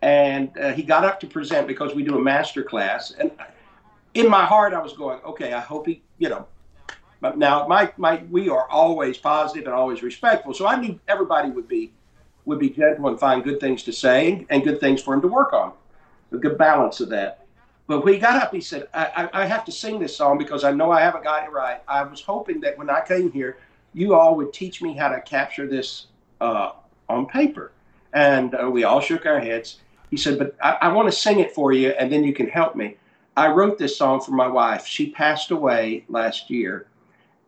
and 0.02 0.56
uh, 0.58 0.72
he 0.72 0.84
got 0.84 1.04
up 1.04 1.19
to 1.19 1.28
present 1.28 1.67
because 1.67 1.93
we 1.93 2.04
do 2.04 2.17
a 2.17 2.22
master 2.22 2.63
class. 2.63 3.12
And 3.19 3.32
in 4.13 4.30
my 4.30 4.45
heart, 4.45 4.74
I 4.74 4.82
was 4.82 4.93
going, 4.93 5.19
okay, 5.24 5.54
I 5.54 5.60
hope 5.60 5.88
he, 5.88 6.02
you 6.17 6.30
know, 6.30 6.48
but 7.22 7.38
now, 7.38 7.68
my, 7.68 7.92
my, 7.98 8.24
we 8.32 8.50
are 8.50 8.70
always 8.70 9.18
positive 9.18 9.66
and 9.66 9.74
always 9.74 10.02
respectful. 10.02 10.54
So 10.54 10.68
I 10.68 10.80
knew 10.80 11.00
everybody 11.08 11.50
would 11.50 11.68
be 11.68 11.92
would 12.46 12.60
be 12.60 12.70
gentle 12.70 13.08
and 13.08 13.20
find 13.20 13.44
good 13.44 13.60
things 13.60 13.84
to 13.84 13.94
say 13.94 14.46
and 14.50 14.64
good 14.64 14.80
things 14.80 15.02
for 15.02 15.14
him 15.14 15.22
to 15.22 15.28
work 15.28 15.54
on. 15.54 15.72
A 16.32 16.38
good 16.38 16.58
balance 16.58 17.00
of 17.00 17.10
that. 17.10 17.46
But 17.86 18.04
when 18.04 18.14
he 18.14 18.20
got 18.20 18.42
up, 18.42 18.54
he 18.54 18.62
said, 18.62 18.88
I, 18.94 19.30
I, 19.34 19.44
I 19.44 19.46
have 19.46 19.66
to 19.66 19.72
sing 19.72 20.00
this 20.00 20.16
song 20.16 20.38
because 20.38 20.64
I 20.64 20.72
know 20.72 20.92
I 20.92 21.02
haven't 21.02 21.24
got 21.24 21.44
it 21.44 21.52
right. 21.52 21.82
I 21.88 22.04
was 22.04 22.22
hoping 22.22 22.62
that 22.62 22.78
when 22.78 22.90
I 22.90 23.02
came 23.02 23.32
here, 23.32 23.58
you 23.94 24.14
all 24.14 24.36
would 24.36 24.54
teach 24.54 24.82
me 24.82 24.94
how 24.94 25.10
to 25.10 25.22
capture 25.22 25.68
this 25.68 26.08
uh, 26.42 26.72
on 27.08 27.26
paper. 27.26 27.72
And 28.14 28.56
uh, 28.56 28.70
we 28.70 28.84
all 28.84 29.02
shook 29.02 29.26
our 29.26 29.40
heads. 29.40 29.80
He 30.10 30.18
said, 30.18 30.40
But 30.40 30.56
I, 30.62 30.78
I 30.82 30.94
want 30.94 31.08
to 31.08 31.12
sing 31.12 31.40
it 31.40 31.54
for 31.54 31.72
you, 31.72 31.90
and 31.90 32.12
then 32.12 32.24
you 32.24 32.34
can 32.34 32.48
help 32.48 32.76
me. 32.76 32.98
I 33.36 33.48
wrote 33.48 33.78
this 33.78 33.98
song 33.98 34.22
for 34.22 34.32
my 34.32 34.48
wife. 34.48 34.86
She 34.86 35.12
passed 35.12 35.52
away 35.52 36.06
last 36.10 36.50
year. 36.50 36.88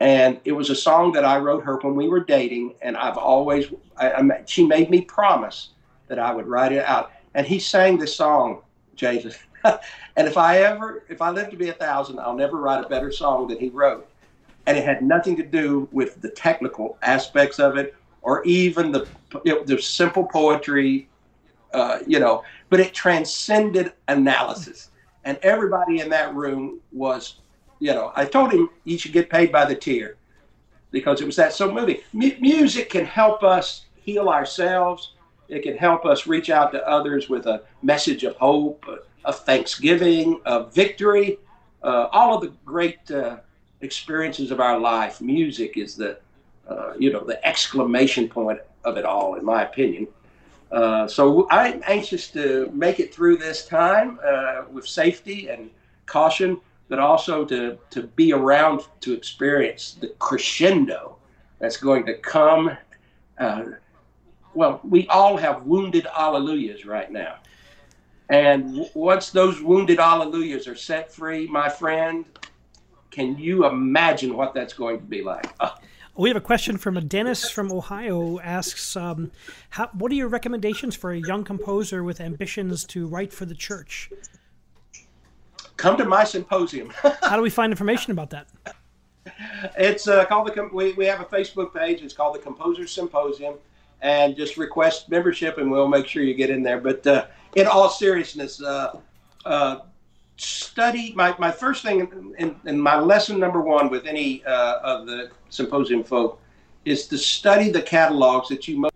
And 0.02 0.40
it 0.46 0.54
was 0.54 0.72
a 0.72 0.76
song 0.76 1.12
that 1.12 1.24
I 1.24 1.38
wrote 1.38 1.64
her 1.64 1.78
when 1.78 1.94
we 1.94 2.10
were 2.10 2.22
dating. 2.22 2.74
And 2.82 2.98
I've 2.98 3.18
always, 3.18 3.68
I, 3.98 4.12
I, 4.12 4.42
she 4.48 4.66
made 4.66 4.90
me 4.90 5.02
promise 5.02 5.70
that 6.08 6.18
I 6.18 6.34
would 6.34 6.48
write 6.48 6.72
it 6.72 6.84
out. 6.84 7.12
And 7.36 7.46
he 7.46 7.60
sang 7.60 8.00
this 8.00 8.16
song, 8.16 8.64
Jason. 8.96 9.32
and 9.64 10.28
if 10.28 10.38
I 10.38 10.64
ever, 10.64 11.04
if 11.08 11.22
I 11.22 11.30
live 11.30 11.52
to 11.52 11.56
be 11.56 11.70
a 11.70 11.74
thousand, 11.74 12.20
I'll 12.20 12.36
never 12.36 12.58
write 12.58 12.84
a 12.84 12.90
better 12.90 13.12
song 13.12 13.48
than 13.48 13.60
he 13.60 13.70
wrote. 13.70 14.10
And 14.66 14.76
it 14.76 14.84
had 14.84 15.04
nothing 15.04 15.36
to 15.38 15.44
do 15.44 15.88
with 15.92 16.20
the 16.20 16.30
technical 16.30 16.98
aspects 17.04 17.60
of 17.60 17.78
it 17.78 17.94
or 18.24 18.44
even 18.44 18.92
the 18.92 19.08
you 19.46 19.54
know, 19.54 19.64
the 19.64 19.80
simple 19.80 20.26
poetry, 20.26 21.10
uh, 21.76 22.00
you 22.08 22.18
know, 22.18 22.44
but 22.72 22.80
it 22.80 22.96
transcended 22.96 23.94
analysis. 24.08 24.90
And 25.26 25.38
everybody 25.44 26.00
in 26.00 26.10
that 26.10 26.34
room 26.34 26.80
was, 26.92 27.41
you 27.82 27.94
know, 27.94 28.14
I 28.16 28.26
told 28.26 28.54
him 28.54 28.70
you 28.86 28.98
should 28.98 29.12
get 29.12 29.30
paid 29.30 29.52
by 29.52 29.66
the 29.66 29.76
tear 29.76 30.16
because 30.92 31.20
it 31.20 31.26
was 31.26 31.36
that 31.36 31.52
so 31.52 31.72
moving. 31.72 31.98
M- 32.14 32.40
music 32.40 32.90
can 32.92 33.06
help 33.06 33.44
us 33.44 33.86
heal 33.96 34.30
ourselves. 34.30 35.14
It 35.50 35.64
can 35.64 35.76
help 35.76 36.06
us 36.06 36.28
reach 36.28 36.50
out 36.50 36.72
to 36.74 36.88
others 36.88 37.28
with 37.28 37.48
a 37.48 37.64
message 37.82 38.24
of 38.24 38.36
hope, 38.38 38.86
of 39.26 39.40
thanksgiving, 39.40 40.40
of 40.46 40.74
victory. 40.74 41.40
Uh, 41.82 42.08
all 42.12 42.36
of 42.36 42.42
the 42.42 42.54
great 42.66 43.10
uh, 43.10 43.38
experiences 43.82 44.52
of 44.52 44.60
our 44.60 44.80
life, 44.80 45.20
music 45.20 45.76
is 45.76 45.96
the 45.96 46.20
uh, 46.70 46.94
you 46.98 47.12
know, 47.12 47.24
the 47.24 47.46
exclamation 47.46 48.30
point 48.30 48.60
of 48.86 48.96
it 48.96 49.04
all, 49.04 49.36
in 49.36 49.44
my 49.44 49.64
opinion. 49.64 50.08
Uh, 50.72 51.08
so 51.08 51.48
I'm 51.50 51.82
anxious 51.86 52.30
to 52.30 52.70
make 52.74 53.00
it 53.00 53.14
through 53.14 53.38
this 53.38 53.66
time 53.66 54.20
uh, 54.24 54.64
with 54.72 54.88
safety 54.88 55.50
and 55.50 55.70
caution, 56.06 56.62
but 56.92 57.00
also 57.00 57.46
to, 57.46 57.78
to 57.90 58.04
be 58.04 58.34
around 58.34 58.82
to 59.00 59.14
experience 59.14 59.96
the 60.02 60.10
crescendo 60.20 61.16
that's 61.58 61.78
going 61.78 62.06
to 62.06 62.16
come. 62.16 62.78
Uh, 63.38 63.64
well, 64.54 64.82
we 64.84 65.08
all 65.08 65.38
have 65.38 65.64
wounded 65.64 66.06
alleluias 66.14 66.86
right 66.86 67.10
now. 67.10 67.38
And 68.28 68.90
once 68.94 69.30
those 69.30 69.62
wounded 69.62 70.00
alleluias 70.00 70.68
are 70.68 70.76
set 70.76 71.10
free, 71.10 71.48
my 71.48 71.70
friend, 71.70 72.26
can 73.10 73.38
you 73.38 73.66
imagine 73.66 74.36
what 74.36 74.54
that's 74.54 74.74
going 74.74 75.00
to 75.00 75.06
be 75.06 75.22
like? 75.22 75.48
Uh, 75.62 75.70
we 76.18 76.28
have 76.28 76.36
a 76.36 76.42
question 76.42 76.78
from 76.78 76.98
a 76.98 77.02
Dennis 77.02 77.50
from 77.50 77.72
Ohio 77.72 78.38
asks, 78.42 78.98
um, 78.98 79.32
how, 79.70 79.88
what 79.94 80.12
are 80.12 80.16
your 80.16 80.28
recommendations 80.28 80.98
for 80.98 81.14
a 81.14 81.20
young 81.22 81.46
composer 81.46 82.04
with 82.04 82.20
ambitions 82.20 82.84
to 82.88 83.08
write 83.08 83.32
for 83.32 83.46
the 83.46 83.56
church? 83.56 84.10
Come 85.82 85.98
to 85.98 86.06
my 86.06 86.24
symposium. 86.24 86.94
how 87.24 87.36
do 87.36 87.42
we 87.42 87.50
find 87.50 87.74
information 87.74 88.12
about 88.12 88.30
that? 88.30 88.48
It's 89.76 90.08
uh, 90.08 90.26
called 90.26 90.48
the. 90.48 90.70
We, 90.72 90.94
we 90.94 91.06
have 91.08 91.22
a 91.22 91.26
Facebook 91.26 91.74
page. 91.74 92.04
It's 92.04 92.14
called 92.14 92.36
the 92.36 92.40
Composer 92.40 92.86
Symposium, 92.86 93.56
and 94.02 94.38
just 94.38 94.58
request 94.58 95.10
membership, 95.10 95.58
and 95.58 95.72
we'll 95.72 95.88
make 95.88 96.06
sure 96.06 96.22
you 96.22 96.36
get 96.36 96.52
in 96.52 96.62
there. 96.62 96.80
But 96.80 97.08
uh, 97.08 97.26
in 97.56 97.66
all 97.66 97.90
seriousness, 97.90 98.62
uh, 98.62 99.00
uh 99.44 99.80
study 100.38 101.14
my, 101.16 101.36
my 101.40 101.52
first 101.52 101.84
thing 101.84 102.34
and, 102.38 102.56
and 102.66 102.82
my 102.82 103.00
lesson 103.00 103.40
number 103.40 103.62
one 103.62 103.90
with 103.90 104.06
any 104.08 104.44
uh, 104.46 104.80
of 104.84 105.06
the 105.06 105.30
symposium 105.50 106.04
folk 106.04 106.42
is 106.86 107.06
to 107.08 107.18
study 107.18 107.70
the 107.70 107.82
catalogs 107.82 108.50
that 108.50 108.68
you 108.68 108.88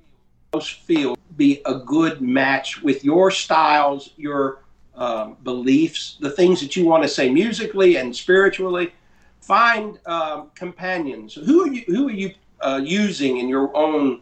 most 0.54 0.82
feel 0.82 1.15
be 1.38 1.62
a 1.65 1.76
good 1.76 2.19
match 2.19 2.82
with 2.82 3.04
your 3.04 3.30
styles 3.30 4.12
your 4.17 4.64
um, 4.97 5.38
beliefs 5.43 6.17
the 6.19 6.29
things 6.29 6.62
that 6.62 6.75
you 6.75 6.86
want 6.86 7.03
to 7.03 7.10
say 7.10 7.29
musically 7.29 7.97
and 7.97 8.15
spiritually 8.15 8.93
find 9.41 9.99
um, 10.08 10.49
companions. 10.55 11.36
Who 11.36 11.63
are 11.63 11.71
you 11.71 11.84
who 11.88 12.08
are 12.08 12.12
you 12.12 12.34
uh, 12.62 12.81
using 12.84 13.38
in 13.38 13.47
your 13.47 13.75
own 13.75 14.21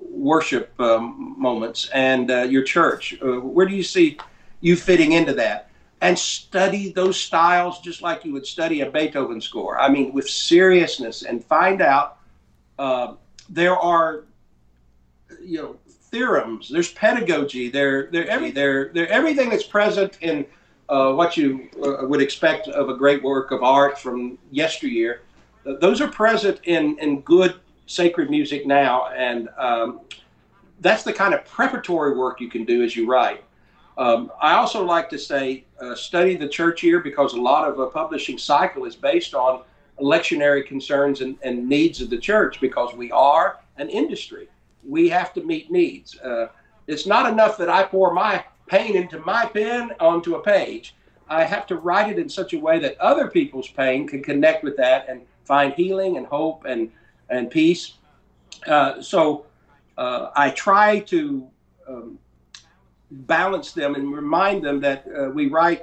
worship 0.00 0.78
um, 0.80 1.34
moments 1.38 1.88
and 1.94 2.30
uh, 2.30 2.42
your 2.42 2.62
church? 2.62 3.16
Uh, 3.22 3.40
where 3.40 3.66
do 3.66 3.74
you 3.74 3.82
see 3.82 4.18
you 4.60 4.76
fitting 4.76 5.12
into 5.12 5.34
that? 5.34 5.70
And 6.00 6.18
study 6.18 6.92
those 6.92 7.18
styles 7.18 7.80
just 7.80 8.02
like 8.02 8.24
you 8.24 8.32
would 8.32 8.46
study 8.46 8.82
a 8.82 8.90
Beethoven 8.90 9.40
score. 9.40 9.78
I 9.78 9.88
mean, 9.88 10.12
with 10.12 10.28
seriousness 10.28 11.22
and 11.22 11.42
find 11.42 11.80
out 11.80 12.18
uh, 12.78 13.14
there 13.48 13.76
are, 13.76 14.24
you 15.42 15.58
know, 15.58 15.76
theorems. 16.14 16.68
There's 16.68 16.92
pedagogy. 16.92 17.68
There, 17.68 18.06
there, 18.12 18.28
every, 18.28 18.52
there, 18.52 18.94
everything 19.08 19.50
that's 19.50 19.64
present 19.64 20.16
in 20.20 20.46
uh, 20.88 21.12
what 21.12 21.36
you 21.36 21.68
uh, 21.84 22.06
would 22.06 22.22
expect 22.22 22.68
of 22.68 22.88
a 22.88 22.96
great 22.96 23.20
work 23.22 23.50
of 23.50 23.62
art 23.62 23.98
from 23.98 24.38
yesteryear. 24.50 25.22
those 25.64 26.00
are 26.00 26.08
present 26.08 26.60
in 26.64 26.84
in 27.04 27.20
good 27.22 27.54
sacred 27.86 28.30
music 28.30 28.66
now, 28.66 29.08
and 29.08 29.48
um, 29.58 30.00
that's 30.80 31.02
the 31.02 31.12
kind 31.12 31.34
of 31.34 31.40
preparatory 31.58 32.16
work 32.16 32.40
you 32.40 32.50
can 32.56 32.64
do 32.64 32.84
as 32.84 32.94
you 32.96 33.04
write. 33.12 33.42
Um, 33.96 34.30
I 34.40 34.52
also 34.54 34.84
like 34.84 35.08
to 35.10 35.18
say 35.18 35.64
uh, 35.80 35.94
study 35.94 36.36
the 36.36 36.48
church 36.48 36.82
year 36.82 37.00
because 37.00 37.32
a 37.34 37.40
lot 37.40 37.68
of 37.68 37.78
a 37.78 37.86
publishing 38.00 38.38
cycle 38.38 38.84
is 38.84 38.96
based 38.96 39.34
on 39.34 39.62
electionary 40.00 40.66
concerns 40.66 41.20
and, 41.20 41.36
and, 41.42 41.68
needs 41.68 42.00
of 42.02 42.10
the 42.10 42.18
church 42.18 42.60
because 42.60 42.90
we 43.02 43.12
are 43.12 43.48
an 43.76 43.88
industry. 43.88 44.48
We 44.86 45.08
have 45.08 45.32
to 45.34 45.42
meet 45.42 45.70
needs. 45.70 46.18
Uh, 46.18 46.48
it's 46.86 47.06
not 47.06 47.30
enough 47.30 47.56
that 47.58 47.68
I 47.68 47.84
pour 47.84 48.12
my 48.12 48.44
pain 48.66 48.96
into 48.96 49.18
my 49.20 49.46
pen 49.46 49.92
onto 50.00 50.34
a 50.36 50.42
page. 50.42 50.94
I 51.28 51.44
have 51.44 51.66
to 51.68 51.76
write 51.76 52.10
it 52.10 52.18
in 52.18 52.28
such 52.28 52.52
a 52.52 52.58
way 52.58 52.78
that 52.80 52.98
other 53.00 53.28
people's 53.28 53.68
pain 53.68 54.06
can 54.06 54.22
connect 54.22 54.62
with 54.62 54.76
that 54.76 55.08
and 55.08 55.22
find 55.44 55.72
healing 55.74 56.16
and 56.16 56.26
hope 56.26 56.64
and, 56.64 56.90
and 57.30 57.50
peace. 57.50 57.94
Uh, 58.66 59.00
so 59.00 59.46
uh, 59.96 60.30
I 60.36 60.50
try 60.50 61.00
to 61.00 61.46
um, 61.88 62.18
balance 63.10 63.72
them 63.72 63.94
and 63.94 64.12
remind 64.12 64.64
them 64.64 64.80
that 64.80 65.06
uh, 65.06 65.30
we 65.30 65.48
write 65.48 65.82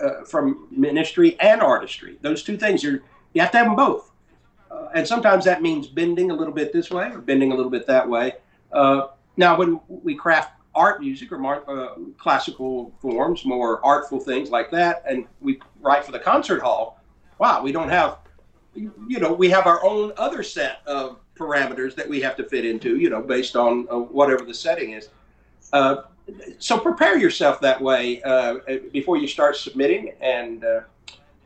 uh, 0.00 0.24
from 0.24 0.68
ministry 0.70 1.38
and 1.40 1.60
artistry. 1.60 2.18
Those 2.22 2.42
two 2.42 2.56
things 2.56 2.84
are 2.84 3.02
you 3.32 3.42
have 3.42 3.50
to 3.52 3.58
have 3.58 3.66
them 3.66 3.76
both. 3.76 4.10
Uh, 4.70 4.88
and 4.94 5.06
sometimes 5.06 5.44
that 5.44 5.62
means 5.62 5.86
bending 5.86 6.30
a 6.30 6.34
little 6.34 6.52
bit 6.52 6.72
this 6.72 6.90
way 6.90 7.10
or 7.12 7.18
bending 7.18 7.52
a 7.52 7.54
little 7.54 7.70
bit 7.70 7.86
that 7.86 8.08
way. 8.08 8.34
Uh, 8.72 9.08
now, 9.36 9.56
when 9.56 9.80
we 9.88 10.14
craft 10.14 10.52
art 10.74 11.00
music 11.00 11.32
or 11.32 11.38
mar- 11.38 11.64
uh, 11.68 11.94
classical 12.18 12.92
forms, 13.00 13.44
more 13.44 13.84
artful 13.84 14.20
things 14.20 14.50
like 14.50 14.70
that, 14.70 15.02
and 15.08 15.26
we 15.40 15.60
write 15.80 16.04
for 16.04 16.12
the 16.12 16.18
concert 16.18 16.60
hall, 16.60 17.00
wow, 17.38 17.62
we 17.62 17.72
don't 17.72 17.88
have, 17.88 18.18
you 18.74 19.18
know, 19.20 19.32
we 19.32 19.48
have 19.48 19.66
our 19.66 19.84
own 19.84 20.12
other 20.16 20.42
set 20.42 20.80
of 20.86 21.18
parameters 21.34 21.94
that 21.94 22.08
we 22.08 22.20
have 22.20 22.36
to 22.36 22.44
fit 22.44 22.64
into, 22.64 22.96
you 22.96 23.10
know, 23.10 23.22
based 23.22 23.56
on 23.56 23.86
uh, 23.90 23.96
whatever 23.96 24.44
the 24.44 24.54
setting 24.54 24.92
is. 24.92 25.08
Uh, 25.72 26.02
so 26.58 26.78
prepare 26.78 27.18
yourself 27.18 27.60
that 27.60 27.80
way 27.80 28.22
uh, 28.22 28.56
before 28.92 29.16
you 29.16 29.28
start 29.28 29.56
submitting 29.56 30.12
and 30.20 30.64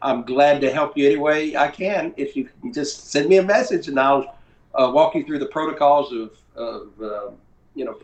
i'm 0.02 0.22
glad 0.22 0.60
to 0.60 0.72
help 0.72 0.96
you 0.96 1.06
any 1.06 1.16
way 1.16 1.56
i 1.56 1.68
can. 1.68 2.14
If 2.16 2.36
you 2.36 2.48
just 2.72 3.10
send 3.10 3.28
me 3.28 3.38
a 3.38 3.42
message 3.42 3.88
and 3.88 3.98
i'll 3.98 4.36
uh, 4.74 4.90
walk 4.92 5.14
you 5.14 5.24
through 5.24 5.38
the 5.38 5.46
protocols 5.46 6.12
of, 6.12 6.30
of 6.56 6.88
uh, 7.02 7.30
you 7.74 7.84
know 7.84 7.98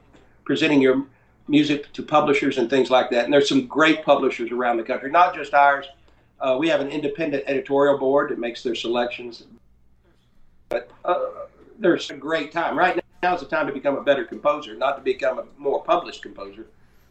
presenting 0.44 0.80
your 0.80 1.04
music 1.48 1.92
to 1.92 2.02
publishers 2.02 2.58
and 2.58 2.68
things 2.68 2.90
like 2.90 3.10
that. 3.10 3.24
And 3.24 3.32
there's 3.32 3.48
some 3.48 3.66
great 3.66 4.04
publishers 4.04 4.50
around 4.50 4.78
the 4.78 4.82
country 4.82 5.10
not 5.10 5.34
just 5.34 5.54
ours. 5.54 5.86
Uh, 6.40 6.56
we 6.58 6.68
have 6.68 6.80
an 6.80 6.88
independent 6.88 7.44
editorial 7.46 7.98
board 7.98 8.30
that 8.30 8.38
makes 8.38 8.62
their 8.62 8.74
selections. 8.74 9.44
But 10.68 10.90
uh, 11.04 11.24
there's 11.78 12.10
a 12.10 12.16
great 12.16 12.52
time. 12.52 12.76
Right 12.76 12.96
now 12.96 13.02
now's 13.22 13.40
the 13.40 13.46
time 13.46 13.66
to 13.66 13.72
become 13.72 13.96
a 13.96 14.02
better 14.02 14.24
composer, 14.24 14.74
not 14.74 14.96
to 14.96 15.02
become 15.02 15.38
a 15.38 15.44
more 15.56 15.82
published 15.82 16.22
composer, 16.22 16.66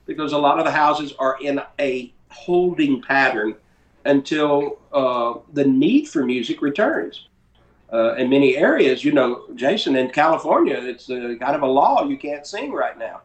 because 0.06 0.34
a 0.34 0.38
lot 0.38 0.60
of 0.60 0.66
the 0.66 0.72
houses 0.72 1.14
are 1.18 1.38
in 1.42 1.62
a 1.80 2.14
holding 2.30 3.02
pattern 3.02 3.56
until 4.06 4.80
uh, 4.94 5.34
the 5.54 5.66
need 5.66 6.08
for 6.08 6.24
music 6.24 6.62
returns. 6.62 7.28
Uh, 7.92 8.16
in 8.16 8.30
many 8.30 8.58
areas, 8.58 9.04
you 9.04 9.12
know, 9.12 9.46
Jason, 9.56 9.96
in 9.96 10.10
California, 10.10 10.76
it's 10.76 11.10
a, 11.10 11.36
kind 11.36 11.56
of 11.56 11.62
a 11.62 11.68
law 11.68 12.04
you 12.04 12.18
can't 12.18 12.46
sing 12.46 12.72
right 12.72 12.98
now. 12.98 13.22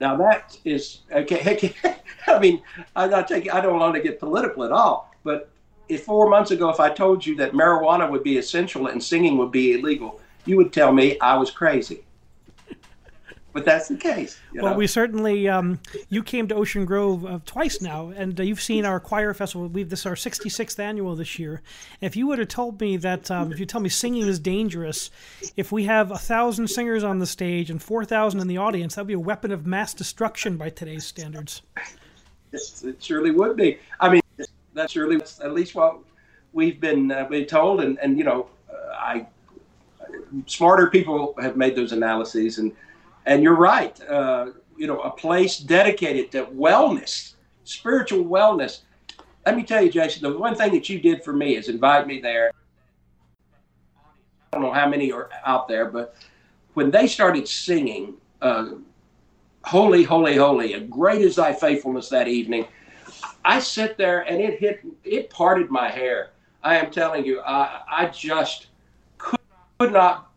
Now 0.00 0.16
that 0.16 0.58
is 0.64 1.00
okay. 1.12 1.74
I 2.26 2.38
mean, 2.38 2.62
I'm. 2.96 3.12
I 3.12 3.60
don't 3.60 3.78
want 3.78 3.94
to 3.94 4.00
get 4.00 4.18
political 4.18 4.64
at 4.64 4.72
all. 4.72 5.14
But 5.24 5.50
if 5.88 6.04
four 6.04 6.28
months 6.28 6.50
ago, 6.50 6.70
if 6.70 6.80
I 6.80 6.90
told 6.90 7.24
you 7.24 7.36
that 7.36 7.52
marijuana 7.52 8.10
would 8.10 8.22
be 8.22 8.38
essential 8.38 8.86
and 8.86 9.02
singing 9.02 9.36
would 9.38 9.52
be 9.52 9.74
illegal, 9.74 10.20
you 10.46 10.56
would 10.56 10.72
tell 10.72 10.92
me 10.92 11.18
I 11.20 11.36
was 11.36 11.50
crazy. 11.50 12.04
But 13.52 13.64
that's 13.64 13.88
the 13.88 13.96
case. 13.96 14.38
well, 14.54 14.72
know? 14.72 14.78
we 14.78 14.86
certainly 14.86 15.48
um, 15.48 15.80
you 16.08 16.22
came 16.22 16.46
to 16.48 16.54
Ocean 16.54 16.84
Grove 16.84 17.24
uh, 17.26 17.40
twice 17.44 17.80
now, 17.80 18.10
and 18.10 18.38
uh, 18.38 18.42
you've 18.42 18.60
seen 18.60 18.84
our 18.84 19.00
choir 19.00 19.34
festival. 19.34 19.66
We've 19.68 19.88
this 19.88 20.00
is 20.00 20.06
our 20.06 20.14
66th 20.14 20.78
annual 20.78 21.16
this 21.16 21.38
year. 21.38 21.62
If 22.00 22.16
you 22.16 22.26
would 22.28 22.38
have 22.38 22.48
told 22.48 22.80
me 22.80 22.96
that, 22.98 23.30
um, 23.30 23.52
if 23.52 23.58
you 23.58 23.66
tell 23.66 23.80
me 23.80 23.88
singing 23.88 24.26
is 24.26 24.38
dangerous, 24.38 25.10
if 25.56 25.72
we 25.72 25.84
have 25.84 26.10
a 26.10 26.18
thousand 26.18 26.68
singers 26.68 27.02
on 27.02 27.18
the 27.18 27.26
stage 27.26 27.70
and 27.70 27.82
four 27.82 28.04
thousand 28.04 28.40
in 28.40 28.48
the 28.48 28.58
audience, 28.58 28.94
that 28.94 29.02
would 29.02 29.08
be 29.08 29.14
a 29.14 29.18
weapon 29.18 29.50
of 29.50 29.66
mass 29.66 29.94
destruction 29.94 30.56
by 30.56 30.70
today's 30.70 31.04
standards. 31.04 31.62
it 32.52 32.96
surely 33.00 33.30
would 33.30 33.56
be. 33.56 33.78
I 33.98 34.10
mean, 34.10 34.22
that's 34.74 34.92
surely 34.92 35.20
at 35.42 35.52
least 35.52 35.74
what 35.74 35.98
we've 36.52 36.80
been 36.80 37.10
uh, 37.10 37.24
been 37.24 37.46
told, 37.46 37.80
and 37.80 37.98
and 37.98 38.16
you 38.16 38.24
know, 38.24 38.48
uh, 38.70 38.92
I 38.92 39.26
smarter 40.46 40.88
people 40.88 41.34
have 41.40 41.56
made 41.56 41.74
those 41.74 41.92
analyses 41.92 42.58
and 42.58 42.72
and 43.30 43.44
you're 43.44 43.56
right. 43.56 43.98
Uh, 44.02 44.50
you 44.76 44.88
know, 44.88 45.00
a 45.00 45.10
place 45.10 45.58
dedicated 45.58 46.32
to 46.32 46.46
wellness, 46.46 47.34
spiritual 47.62 48.24
wellness. 48.24 48.80
Let 49.46 49.56
me 49.56 49.62
tell 49.62 49.82
you, 49.82 49.90
Jason, 49.90 50.22
the 50.22 50.36
one 50.36 50.56
thing 50.56 50.72
that 50.72 50.88
you 50.88 51.00
did 51.00 51.22
for 51.22 51.32
me 51.32 51.56
is 51.56 51.68
invite 51.68 52.08
me 52.08 52.20
there. 52.20 52.50
I 54.52 54.56
don't 54.56 54.62
know 54.62 54.72
how 54.72 54.88
many 54.88 55.12
are 55.12 55.30
out 55.46 55.68
there, 55.68 55.86
but 55.86 56.16
when 56.74 56.90
they 56.90 57.06
started 57.06 57.46
singing, 57.46 58.14
uh, 58.42 58.70
Holy, 59.62 60.02
Holy, 60.02 60.36
Holy, 60.36 60.72
and 60.72 60.90
great 60.90 61.20
is 61.20 61.36
thy 61.36 61.52
faithfulness 61.52 62.08
that 62.08 62.26
evening, 62.26 62.66
I 63.44 63.60
sit 63.60 63.96
there 63.96 64.22
and 64.22 64.40
it 64.40 64.58
hit, 64.58 64.80
it 65.04 65.30
parted 65.30 65.70
my 65.70 65.88
hair. 65.88 66.30
I 66.64 66.76
am 66.76 66.90
telling 66.90 67.24
you, 67.24 67.40
I, 67.42 67.82
I 67.88 68.06
just 68.06 68.66
could, 69.18 69.38
could 69.78 69.92
not 69.92 70.29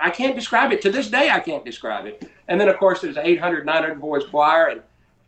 I 0.00 0.10
can't 0.10 0.34
describe 0.34 0.72
it. 0.72 0.82
To 0.82 0.90
this 0.90 1.08
day, 1.08 1.30
I 1.30 1.40
can't 1.40 1.64
describe 1.64 2.06
it. 2.06 2.30
And 2.48 2.60
then, 2.60 2.68
of 2.68 2.78
course, 2.78 3.00
there's 3.00 3.16
800, 3.16 3.66
900 3.66 3.98
voice 3.98 4.24
choir. 4.24 4.66
And 4.68 4.82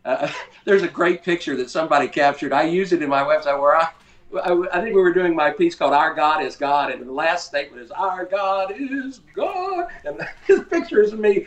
uh, 0.04 0.30
there's 0.64 0.82
a 0.82 0.88
great 0.88 1.22
picture 1.22 1.56
that 1.56 1.70
somebody 1.70 2.08
captured. 2.08 2.52
I 2.52 2.62
use 2.62 2.92
it 2.92 3.02
in 3.02 3.08
my 3.08 3.22
website 3.22 3.60
where 3.60 3.76
I, 3.76 3.88
I, 4.42 4.66
I, 4.72 4.80
think 4.80 4.94
we 4.94 5.02
were 5.02 5.12
doing 5.12 5.34
my 5.34 5.50
piece 5.50 5.74
called 5.74 5.92
Our 5.92 6.14
God 6.14 6.44
is 6.44 6.56
God. 6.56 6.90
And 6.90 7.06
the 7.06 7.12
last 7.12 7.46
statement 7.46 7.82
is, 7.82 7.90
Our 7.90 8.24
God 8.24 8.72
is 8.76 9.20
God. 9.34 9.88
And 10.04 10.20
the 10.48 10.62
picture 10.64 11.02
is 11.02 11.12
me 11.12 11.46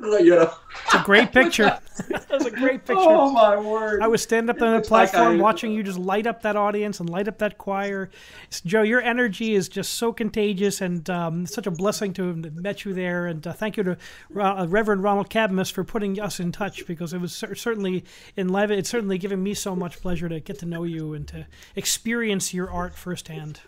you 0.00 0.30
know. 0.30 0.52
It's 0.84 0.94
a 0.94 1.02
great 1.02 1.32
picture. 1.32 1.78
That's 2.08 2.44
a 2.44 2.50
great 2.50 2.84
picture. 2.84 2.96
Oh 2.98 3.30
my 3.30 3.56
word! 3.56 4.02
I 4.02 4.06
was 4.06 4.22
standing 4.22 4.54
up 4.54 4.62
on 4.62 4.74
the 4.74 4.86
platform 4.86 5.32
like 5.32 5.38
I, 5.38 5.42
watching 5.42 5.72
you 5.72 5.82
just 5.82 5.98
light 5.98 6.26
up 6.26 6.42
that 6.42 6.56
audience 6.56 7.00
and 7.00 7.10
light 7.10 7.28
up 7.28 7.38
that 7.38 7.58
choir. 7.58 8.10
Joe, 8.64 8.82
your 8.82 9.00
energy 9.02 9.54
is 9.54 9.68
just 9.68 9.94
so 9.94 10.12
contagious, 10.12 10.80
and 10.80 11.08
um, 11.10 11.46
such 11.46 11.66
a 11.66 11.70
blessing 11.70 12.12
to 12.14 12.28
have 12.28 12.54
met 12.54 12.84
you 12.84 12.92
there. 12.92 13.26
And 13.26 13.46
uh, 13.46 13.52
thank 13.52 13.76
you 13.76 13.82
to 13.82 13.96
uh, 14.40 14.66
Reverend 14.68 15.02
Ronald 15.02 15.30
Cadmus 15.30 15.70
for 15.70 15.84
putting 15.84 16.20
us 16.20 16.38
in 16.38 16.52
touch 16.52 16.86
because 16.86 17.12
it 17.12 17.20
was 17.20 17.34
certainly 17.34 18.04
in 18.36 18.48
live. 18.48 18.70
It's 18.70 18.90
certainly 18.90 19.18
given 19.18 19.42
me 19.42 19.54
so 19.54 19.74
much 19.74 20.00
pleasure 20.00 20.28
to 20.28 20.40
get 20.40 20.58
to 20.60 20.66
know 20.66 20.84
you 20.84 21.14
and 21.14 21.26
to 21.28 21.46
experience 21.74 22.54
your 22.54 22.70
art 22.70 22.94
firsthand. 22.94 23.60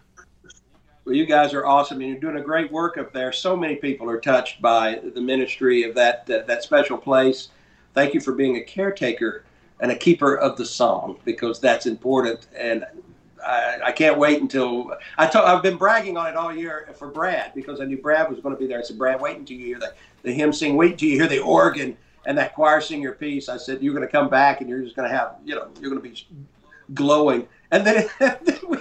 Well, 1.11 1.17
you 1.17 1.27
guys 1.27 1.53
are 1.55 1.67
awesome, 1.67 2.01
and 2.03 2.09
you're 2.09 2.21
doing 2.21 2.37
a 2.37 2.41
great 2.41 2.71
work 2.71 2.97
up 2.97 3.13
there. 3.13 3.33
So 3.33 3.57
many 3.57 3.75
people 3.75 4.09
are 4.09 4.21
touched 4.21 4.63
by 4.63 5.01
the 5.13 5.21
ministry 5.21 5.83
of 5.83 5.97
that 5.97 6.25
that, 6.27 6.47
that 6.47 6.63
special 6.63 6.97
place. 6.97 7.49
Thank 7.95 8.15
you 8.15 8.21
for 8.21 8.31
being 8.31 8.59
a 8.59 8.61
caretaker 8.61 9.43
and 9.81 9.91
a 9.91 9.97
keeper 9.97 10.37
of 10.37 10.57
the 10.57 10.65
song 10.65 11.19
because 11.25 11.59
that's 11.59 11.87
important. 11.87 12.47
And 12.57 12.85
I, 13.45 13.79
I 13.87 13.91
can't 13.91 14.19
wait 14.19 14.41
until 14.41 14.97
I 15.19 15.27
t- 15.27 15.41
I've 15.41 15.65
been 15.65 15.77
bragging 15.77 16.17
on 16.17 16.29
it 16.29 16.37
all 16.37 16.55
year 16.55 16.89
for 16.97 17.09
Brad 17.09 17.55
because 17.57 17.81
I 17.81 17.87
knew 17.87 18.01
Brad 18.01 18.31
was 18.31 18.39
going 18.39 18.55
to 18.55 18.61
be 18.61 18.69
there. 18.69 18.79
I 18.79 18.83
said, 18.83 18.97
Brad, 18.97 19.21
wait 19.21 19.37
until 19.37 19.57
you 19.57 19.67
hear 19.67 19.81
the, 19.81 19.95
the 20.23 20.33
hymn 20.33 20.53
sing. 20.53 20.77
Wait 20.77 20.93
until 20.93 21.09
you 21.09 21.17
hear 21.17 21.27
the 21.27 21.41
organ 21.41 21.97
and 22.25 22.39
that 22.39 22.55
choir 22.55 22.81
sing 22.81 23.03
your 23.03 23.15
piece. 23.15 23.49
I 23.49 23.57
said, 23.57 23.83
you're 23.83 23.95
going 23.95 24.07
to 24.07 24.13
come 24.13 24.29
back 24.29 24.61
and 24.61 24.71
you're 24.71 24.83
just 24.85 24.95
going 24.95 25.11
to 25.11 25.17
have, 25.17 25.39
you 25.45 25.57
know, 25.57 25.71
you're 25.81 25.91
going 25.91 26.01
to 26.01 26.09
be 26.09 26.25
glowing. 26.95 27.49
And 27.73 27.85
then, 27.85 28.09
and 28.21 28.39
then 28.45 28.59
we, 28.69 28.79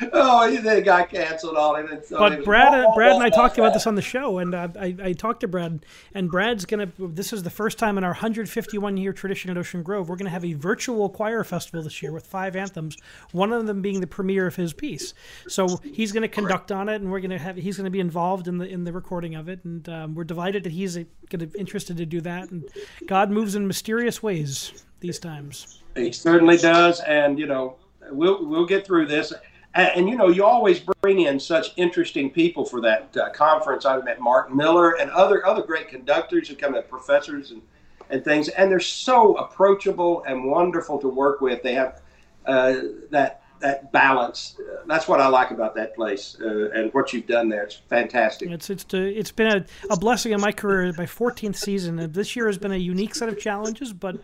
oh, 0.12 0.56
they 0.56 0.80
got 0.80 1.10
canceled 1.10 1.56
on 1.56 1.86
him. 1.86 2.00
So 2.04 2.18
but 2.18 2.44
Brad, 2.44 2.68
oh, 2.72 2.94
Brad 2.94 3.12
and 3.12 3.22
I 3.22 3.30
talked 3.30 3.58
about 3.58 3.72
this 3.72 3.86
on 3.86 3.94
the 3.94 4.02
show, 4.02 4.38
and 4.38 4.54
uh, 4.54 4.68
I, 4.78 4.96
I 5.02 5.12
talked 5.12 5.40
to 5.40 5.48
Brad, 5.48 5.84
and 6.14 6.30
Brad's 6.30 6.64
gonna. 6.64 6.90
This 6.98 7.32
is 7.32 7.42
the 7.42 7.50
first 7.50 7.78
time 7.78 7.98
in 7.98 8.04
our 8.04 8.10
151 8.10 8.96
year 8.96 9.12
tradition 9.12 9.50
at 9.50 9.56
Ocean 9.56 9.82
Grove, 9.82 10.08
we're 10.08 10.16
gonna 10.16 10.30
have 10.30 10.44
a 10.44 10.52
virtual 10.54 11.08
choir 11.08 11.42
festival 11.42 11.82
this 11.82 12.02
year 12.02 12.12
with 12.12 12.26
five 12.26 12.54
anthems. 12.54 12.96
One 13.32 13.52
of 13.52 13.66
them 13.66 13.82
being 13.82 14.00
the 14.00 14.06
premiere 14.06 14.46
of 14.46 14.56
his 14.56 14.72
piece. 14.72 15.14
So 15.48 15.80
he's 15.82 16.12
gonna 16.12 16.28
conduct 16.28 16.70
on 16.70 16.88
it, 16.88 17.00
and 17.00 17.10
we're 17.10 17.20
gonna 17.20 17.38
have. 17.38 17.56
He's 17.56 17.76
gonna 17.76 17.90
be 17.90 18.00
involved 18.00 18.46
in 18.46 18.58
the 18.58 18.68
in 18.68 18.84
the 18.84 18.92
recording 18.92 19.34
of 19.34 19.48
it, 19.48 19.64
and 19.64 19.88
um, 19.88 20.14
we're 20.14 20.24
delighted 20.24 20.64
that 20.64 20.72
he's 20.72 20.98
gonna 21.28 21.48
interested 21.58 21.96
to 21.96 22.06
do 22.06 22.20
that. 22.20 22.50
And 22.50 22.68
God 23.06 23.30
moves 23.30 23.54
in 23.54 23.66
mysterious 23.66 24.22
ways 24.22 24.84
these 25.00 25.18
times. 25.18 25.82
He 25.96 26.12
certainly 26.12 26.56
does, 26.56 27.00
and 27.00 27.38
you 27.38 27.46
know 27.46 27.76
we'll 28.10 28.46
we'll 28.46 28.66
get 28.66 28.86
through 28.86 29.06
this 29.06 29.32
and, 29.78 29.88
and, 29.96 30.08
you 30.08 30.16
know, 30.16 30.28
you 30.28 30.44
always 30.44 30.80
bring 31.00 31.20
in 31.20 31.38
such 31.38 31.68
interesting 31.76 32.30
people 32.30 32.64
for 32.64 32.80
that 32.80 33.16
uh, 33.16 33.30
conference. 33.30 33.84
I've 33.86 34.04
met 34.04 34.20
Mark 34.20 34.52
Miller 34.52 34.98
and 34.98 35.10
other 35.12 35.46
other 35.46 35.62
great 35.62 35.88
conductors 35.88 36.48
who 36.48 36.56
come 36.56 36.74
in, 36.74 36.82
professors 36.84 37.52
and 37.52 37.62
and 38.10 38.24
things, 38.24 38.48
and 38.48 38.70
they're 38.70 38.80
so 38.80 39.36
approachable 39.36 40.24
and 40.26 40.44
wonderful 40.44 40.98
to 40.98 41.08
work 41.08 41.40
with. 41.40 41.62
They 41.62 41.74
have 41.74 42.00
uh, 42.46 42.80
that 43.10 43.42
that 43.60 43.92
balance. 43.92 44.56
Uh, 44.58 44.82
that's 44.86 45.06
what 45.06 45.20
I 45.20 45.28
like 45.28 45.50
about 45.50 45.74
that 45.76 45.94
place 45.94 46.36
uh, 46.40 46.70
and 46.70 46.92
what 46.92 47.12
you've 47.12 47.26
done 47.26 47.48
there. 47.48 47.64
It's 47.64 47.76
fantastic. 47.76 48.50
It's 48.50 48.70
it's 48.70 48.84
it's 48.92 49.32
been 49.32 49.48
a, 49.48 49.66
a 49.90 49.96
blessing 49.96 50.32
in 50.32 50.40
my 50.40 50.52
career. 50.52 50.92
My 50.96 51.06
14th 51.06 51.56
season. 51.56 52.12
This 52.12 52.34
year 52.34 52.46
has 52.46 52.58
been 52.58 52.72
a 52.72 52.76
unique 52.76 53.14
set 53.14 53.28
of 53.28 53.38
challenges, 53.38 53.92
but 53.92 54.16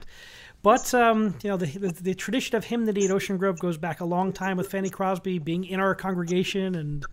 but 0.65 0.95
um, 0.95 1.35
you 1.43 1.51
know, 1.51 1.59
the, 1.59 1.67
the, 1.67 1.93
the 1.93 2.15
tradition 2.15 2.57
of 2.57 2.65
hymnody 2.65 3.05
at 3.05 3.11
Ocean 3.11 3.37
Grove 3.37 3.59
goes 3.59 3.77
back 3.77 4.01
a 4.01 4.05
long 4.05 4.33
time 4.33 4.57
with 4.57 4.71
Fanny 4.71 4.89
Crosby 4.89 5.39
being 5.39 5.65
in 5.65 5.79
our 5.79 5.95
congregation 5.95 6.75
and 6.75 7.05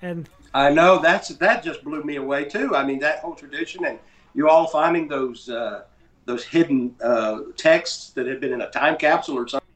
and. 0.00 0.28
I 0.54 0.70
know 0.70 0.98
that's 0.98 1.28
that 1.28 1.62
just 1.62 1.84
blew 1.84 2.02
me 2.02 2.16
away 2.16 2.46
too. 2.46 2.74
I 2.74 2.86
mean 2.86 2.98
that 3.00 3.18
whole 3.18 3.34
tradition 3.34 3.84
and 3.84 3.98
you 4.34 4.48
all 4.48 4.66
finding 4.66 5.08
those 5.08 5.50
uh, 5.50 5.82
those 6.24 6.42
hidden 6.44 6.96
uh, 7.04 7.40
texts 7.58 8.12
that 8.12 8.26
had 8.26 8.40
been 8.40 8.54
in 8.54 8.62
a 8.62 8.70
time 8.70 8.96
capsule 8.96 9.36
or 9.36 9.46
something. 9.46 9.68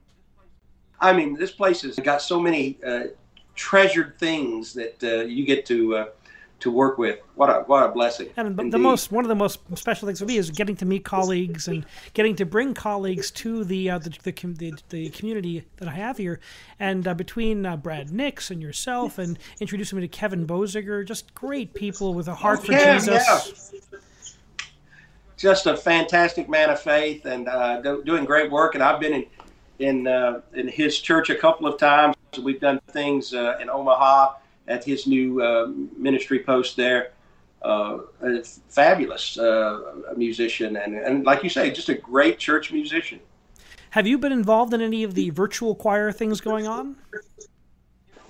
I 0.98 1.12
mean, 1.12 1.34
this 1.34 1.50
place 1.50 1.82
has 1.82 1.96
got 1.98 2.22
so 2.22 2.40
many 2.40 2.78
uh, 2.86 3.08
treasured 3.54 4.18
things 4.18 4.72
that 4.72 5.04
uh, 5.04 5.24
you 5.24 5.44
get 5.44 5.66
to 5.66 5.96
uh, 5.96 6.06
to 6.60 6.70
work 6.70 6.98
with. 6.98 7.18
What 7.34 7.50
a 7.50 7.62
what 7.62 7.84
a 7.84 7.88
blessing! 7.92 8.28
And 8.36 8.56
the, 8.56 8.70
the 8.70 8.78
most 8.78 9.10
one 9.10 9.24
of 9.24 9.28
the 9.28 9.34
most 9.34 9.60
special 9.76 10.06
things 10.06 10.20
for 10.20 10.26
me 10.26 10.36
is 10.36 10.50
getting 10.50 10.76
to 10.76 10.84
meet 10.84 11.04
colleagues 11.04 11.68
and 11.68 11.84
getting 12.14 12.36
to 12.36 12.46
bring 12.46 12.74
colleagues 12.74 13.30
to 13.32 13.64
the 13.64 13.90
uh, 13.90 13.98
the, 13.98 14.10
the, 14.22 14.32
the, 14.32 14.74
the, 14.90 15.10
community 15.10 15.64
that 15.78 15.88
I 15.88 15.92
have 15.92 16.18
here. 16.18 16.40
And 16.78 17.06
uh, 17.08 17.14
between 17.14 17.66
uh, 17.66 17.76
Brad 17.76 18.10
Nix 18.10 18.50
and 18.50 18.62
yourself, 18.62 19.18
and 19.18 19.38
introducing 19.60 19.98
me 19.98 20.06
to 20.06 20.08
Kevin 20.08 20.46
Boziger, 20.46 21.06
just 21.06 21.34
great 21.34 21.74
people 21.74 22.14
with 22.14 22.28
a 22.28 22.34
heart 22.34 22.64
for 22.64 22.72
Jesus. 22.72 23.72
Yeah. 23.92 23.98
Just 25.36 25.66
a 25.66 25.74
fantastic 25.74 26.50
man 26.50 26.68
of 26.68 26.80
faith 26.80 27.24
and 27.24 27.48
uh, 27.48 27.80
doing 27.80 28.26
great 28.26 28.50
work. 28.50 28.74
And 28.74 28.84
I've 28.84 29.00
been 29.00 29.14
in 29.14 29.26
in 29.78 30.06
uh, 30.06 30.42
in 30.54 30.68
his 30.68 30.98
church 31.00 31.30
a 31.30 31.34
couple 31.34 31.66
of 31.66 31.78
times. 31.78 32.14
We've 32.40 32.60
done 32.60 32.80
things 32.88 33.34
uh, 33.34 33.56
in 33.60 33.70
Omaha 33.70 34.34
at 34.70 34.84
his 34.84 35.06
new 35.06 35.42
uh, 35.42 35.66
ministry 35.96 36.38
post 36.38 36.76
there. 36.76 37.12
Uh, 37.60 37.98
fabulous 38.70 39.38
uh, 39.38 39.80
musician, 40.16 40.78
and, 40.78 40.94
and 40.94 41.26
like 41.26 41.44
you 41.44 41.50
say, 41.50 41.70
just 41.70 41.90
a 41.90 41.94
great 41.94 42.38
church 42.38 42.72
musician. 42.72 43.20
Have 43.90 44.06
you 44.06 44.16
been 44.16 44.32
involved 44.32 44.72
in 44.72 44.80
any 44.80 45.02
of 45.02 45.12
the 45.12 45.28
virtual 45.28 45.74
choir 45.74 46.10
things 46.10 46.40
going 46.40 46.66
on? 46.66 46.96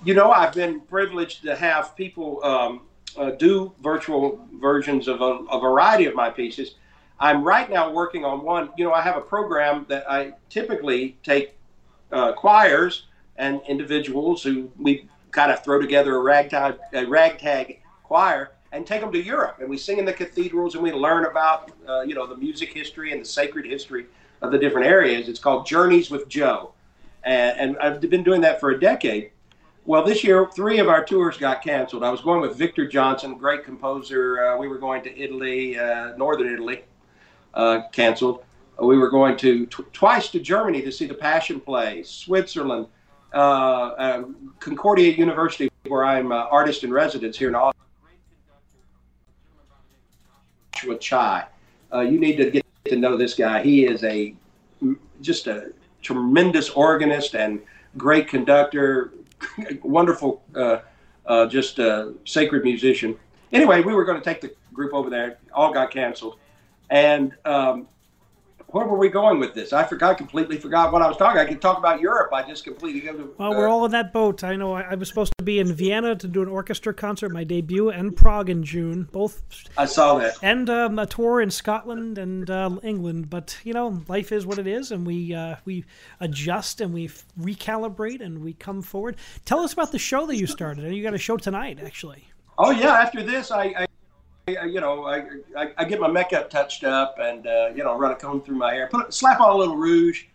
You 0.03 0.15
know, 0.15 0.31
I've 0.31 0.53
been 0.53 0.81
privileged 0.81 1.43
to 1.43 1.55
have 1.55 1.95
people 1.95 2.43
um, 2.43 2.81
uh, 3.15 3.31
do 3.31 3.71
virtual 3.81 4.45
versions 4.59 5.07
of 5.07 5.21
a, 5.21 5.45
a, 5.49 5.59
variety 5.61 6.07
of 6.07 6.15
my 6.15 6.29
pieces. 6.29 6.75
I'm 7.19 7.43
right 7.43 7.69
now 7.69 7.91
working 7.91 8.25
on 8.25 8.43
one. 8.43 8.71
You 8.77 8.83
know, 8.83 8.93
I 8.93 9.01
have 9.01 9.15
a 9.15 9.21
program 9.21 9.85
that 9.87 10.09
I 10.09 10.33
typically 10.49 11.17
take 11.23 11.55
uh, 12.11 12.33
choirs 12.33 13.05
and 13.37 13.61
individuals 13.67 14.43
who 14.43 14.71
we 14.77 15.07
kind 15.31 15.51
of 15.51 15.63
throw 15.63 15.79
together 15.79 16.15
a 16.15 16.19
ragtag, 16.19 16.77
a 16.93 17.05
ragtag 17.05 17.81
choir 18.03 18.51
and 18.71 18.85
take 18.87 19.01
them 19.01 19.11
to 19.11 19.21
Europe. 19.21 19.57
And 19.59 19.69
we 19.69 19.77
sing 19.77 19.97
in 19.97 20.05
the 20.05 20.13
cathedrals 20.13 20.75
and 20.75 20.83
we 20.83 20.91
learn 20.91 21.25
about, 21.25 21.71
uh, 21.87 22.01
you 22.01 22.15
know, 22.15 22.25
the 22.25 22.37
music 22.37 22.73
history 22.73 23.11
and 23.11 23.21
the 23.21 23.25
sacred 23.25 23.65
history 23.65 24.05
of 24.41 24.51
the 24.51 24.57
different 24.57 24.87
areas. 24.87 25.27
It's 25.27 25.39
called 25.39 25.65
Journeys 25.65 26.09
with 26.09 26.27
Joe. 26.27 26.73
And, 27.23 27.59
and 27.59 27.77
I've 27.79 28.01
been 28.01 28.23
doing 28.23 28.41
that 28.41 28.59
for 28.59 28.71
a 28.71 28.79
decade. 28.79 29.31
Well, 29.85 30.03
this 30.03 30.23
year, 30.23 30.47
three 30.55 30.79
of 30.79 30.87
our 30.87 31.03
tours 31.03 31.37
got 31.37 31.63
canceled. 31.63 32.03
I 32.03 32.11
was 32.11 32.21
going 32.21 32.39
with 32.39 32.55
Victor 32.55 32.87
Johnson, 32.87 33.37
great 33.37 33.63
composer. 33.63 34.45
Uh, 34.45 34.57
we 34.57 34.67
were 34.67 34.77
going 34.77 35.03
to 35.03 35.19
Italy, 35.19 35.77
uh, 35.77 36.15
northern 36.17 36.53
Italy, 36.53 36.83
uh, 37.53 37.81
canceled. 37.91 38.43
We 38.79 38.97
were 38.97 39.09
going 39.09 39.37
to 39.37 39.65
tw- 39.67 39.91
twice 39.91 40.29
to 40.29 40.39
Germany 40.39 40.81
to 40.83 40.91
see 40.91 41.07
the 41.07 41.13
Passion 41.15 41.59
Play, 41.59 42.03
Switzerland, 42.03 42.87
Concordia 43.33 45.11
University, 45.13 45.69
where 45.87 46.05
I'm 46.05 46.31
uh, 46.31 46.45
artist 46.51 46.83
in 46.83 46.91
residence 46.91 47.37
here 47.37 47.49
in 47.49 47.55
Austin. 47.55 47.81
Joshua 50.81 50.97
Chai. 50.97 51.45
Uh, 51.93 52.01
you 52.01 52.19
need 52.19 52.37
to 52.37 52.49
get 52.49 52.65
to 52.85 52.95
know 52.95 53.17
this 53.17 53.33
guy. 53.33 53.61
He 53.61 53.85
is 53.85 54.03
a 54.03 54.33
just 55.21 55.47
a 55.47 55.71
tremendous 56.01 56.69
organist 56.69 57.35
and 57.35 57.61
great 57.97 58.27
conductor, 58.27 59.13
wonderful, 59.83 60.41
uh, 60.55 60.79
uh, 61.27 61.45
just 61.45 61.77
a 61.77 62.13
sacred 62.25 62.63
musician. 62.63 63.15
Anyway, 63.51 63.81
we 63.81 63.93
were 63.93 64.05
going 64.05 64.17
to 64.17 64.23
take 64.23 64.41
the 64.41 64.51
group 64.73 64.93
over 64.93 65.09
there. 65.09 65.37
All 65.53 65.71
got 65.71 65.91
canceled, 65.91 66.37
and 66.89 67.33
um, 67.45 67.87
where 68.71 68.85
were 68.85 68.97
we 68.97 69.09
going 69.09 69.39
with 69.39 69.53
this? 69.53 69.73
I 69.73 69.83
forgot 69.83 70.17
completely 70.17 70.57
forgot 70.57 70.93
what 70.93 71.01
I 71.01 71.07
was 71.07 71.17
talking. 71.17 71.39
I 71.39 71.45
could 71.45 71.61
talk 71.61 71.77
about 71.77 71.99
Europe. 71.99 72.31
I 72.33 72.43
just 72.43 72.63
completely 72.63 73.01
to. 73.01 73.33
Well, 73.37 73.53
uh, 73.53 73.57
we're 73.57 73.67
all 73.67 73.85
in 73.85 73.91
that 73.91 74.13
boat. 74.13 74.43
I 74.43 74.55
know. 74.55 74.73
I, 74.73 74.81
I, 74.81 74.95
was 74.95 75.09
supposed 75.09 75.33
to 75.37 75.43
be 75.43 75.59
in 75.59 75.73
Vienna 75.73 76.15
to 76.15 76.27
do 76.27 76.41
an 76.41 76.47
orchestra 76.47 76.93
concert, 76.93 77.29
my 77.29 77.43
debut, 77.43 77.89
and 77.89 78.15
Prague 78.15 78.49
in 78.49 78.63
June. 78.63 79.09
Both. 79.11 79.41
I 79.77 79.85
saw 79.85 80.17
that. 80.19 80.35
And 80.41 80.69
um, 80.69 80.99
a 80.99 81.05
tour 81.05 81.41
in 81.41 81.51
Scotland 81.51 82.17
and 82.17 82.49
uh, 82.49 82.69
England. 82.81 83.29
But 83.29 83.57
you 83.63 83.73
know, 83.73 84.01
life 84.07 84.31
is 84.31 84.45
what 84.45 84.57
it 84.57 84.67
is, 84.67 84.91
and 84.91 85.05
we 85.05 85.33
uh, 85.33 85.57
we 85.65 85.83
adjust 86.21 86.79
and 86.79 86.93
we 86.93 87.09
recalibrate 87.39 88.21
and 88.21 88.39
we 88.39 88.53
come 88.53 88.81
forward. 88.81 89.17
Tell 89.43 89.59
us 89.59 89.73
about 89.73 89.91
the 89.91 89.99
show 89.99 90.25
that 90.27 90.37
you 90.37 90.47
started. 90.47 90.93
You 90.93 91.03
got 91.03 91.13
a 91.13 91.19
show 91.19 91.37
tonight, 91.37 91.79
actually. 91.83 92.27
Oh 92.57 92.71
yeah. 92.71 92.93
After 92.93 93.21
this, 93.23 93.51
I, 93.51 93.63
I 93.77 93.87
you 94.65 94.81
know, 94.81 95.05
I, 95.05 95.25
I, 95.57 95.71
I, 95.77 95.85
get 95.85 95.99
my 95.99 96.07
makeup 96.07 96.49
touched 96.49 96.83
up 96.83 97.17
and, 97.19 97.45
uh, 97.47 97.69
you 97.75 97.83
know, 97.83 97.97
run 97.97 98.11
a 98.11 98.15
comb 98.15 98.41
through 98.41 98.57
my 98.57 98.73
hair, 98.73 98.87
put 98.87 99.13
slap 99.13 99.39
on 99.39 99.51
a 99.51 99.57
little 99.57 99.75
rouge, 99.75 100.25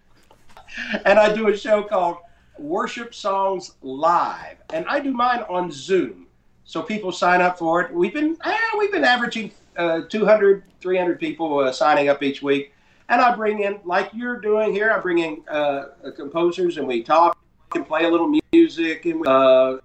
and 1.04 1.18
I 1.18 1.34
do 1.34 1.48
a 1.48 1.56
show 1.56 1.82
called 1.82 2.18
Worship 2.58 3.14
Songs 3.14 3.74
Live, 3.82 4.56
and 4.72 4.86
I 4.86 5.00
do 5.00 5.12
mine 5.12 5.42
on 5.48 5.70
Zoom, 5.70 6.26
so 6.64 6.82
people 6.82 7.12
sign 7.12 7.40
up 7.40 7.58
for 7.58 7.82
it. 7.82 7.92
We've 7.92 8.14
been 8.14 8.36
eh, 8.44 8.56
we've 8.78 8.92
been 8.92 9.04
averaging 9.04 9.52
uh, 9.76 10.02
200, 10.08 10.64
300 10.80 11.20
people 11.20 11.58
uh, 11.58 11.72
signing 11.72 12.08
up 12.08 12.22
each 12.22 12.42
week, 12.42 12.72
and 13.08 13.20
I 13.20 13.34
bring 13.34 13.60
in 13.60 13.78
like 13.84 14.10
you're 14.12 14.40
doing 14.40 14.72
here. 14.72 14.90
I 14.90 14.98
bring 14.98 15.18
in 15.18 15.42
uh, 15.48 15.86
composers, 16.16 16.78
and 16.78 16.86
we 16.86 17.02
talk 17.02 17.38
and 17.74 17.86
play 17.86 18.04
a 18.04 18.08
little 18.08 18.32
music, 18.52 19.04
and 19.04 19.20
we, 19.20 19.26
uh, 19.26 19.76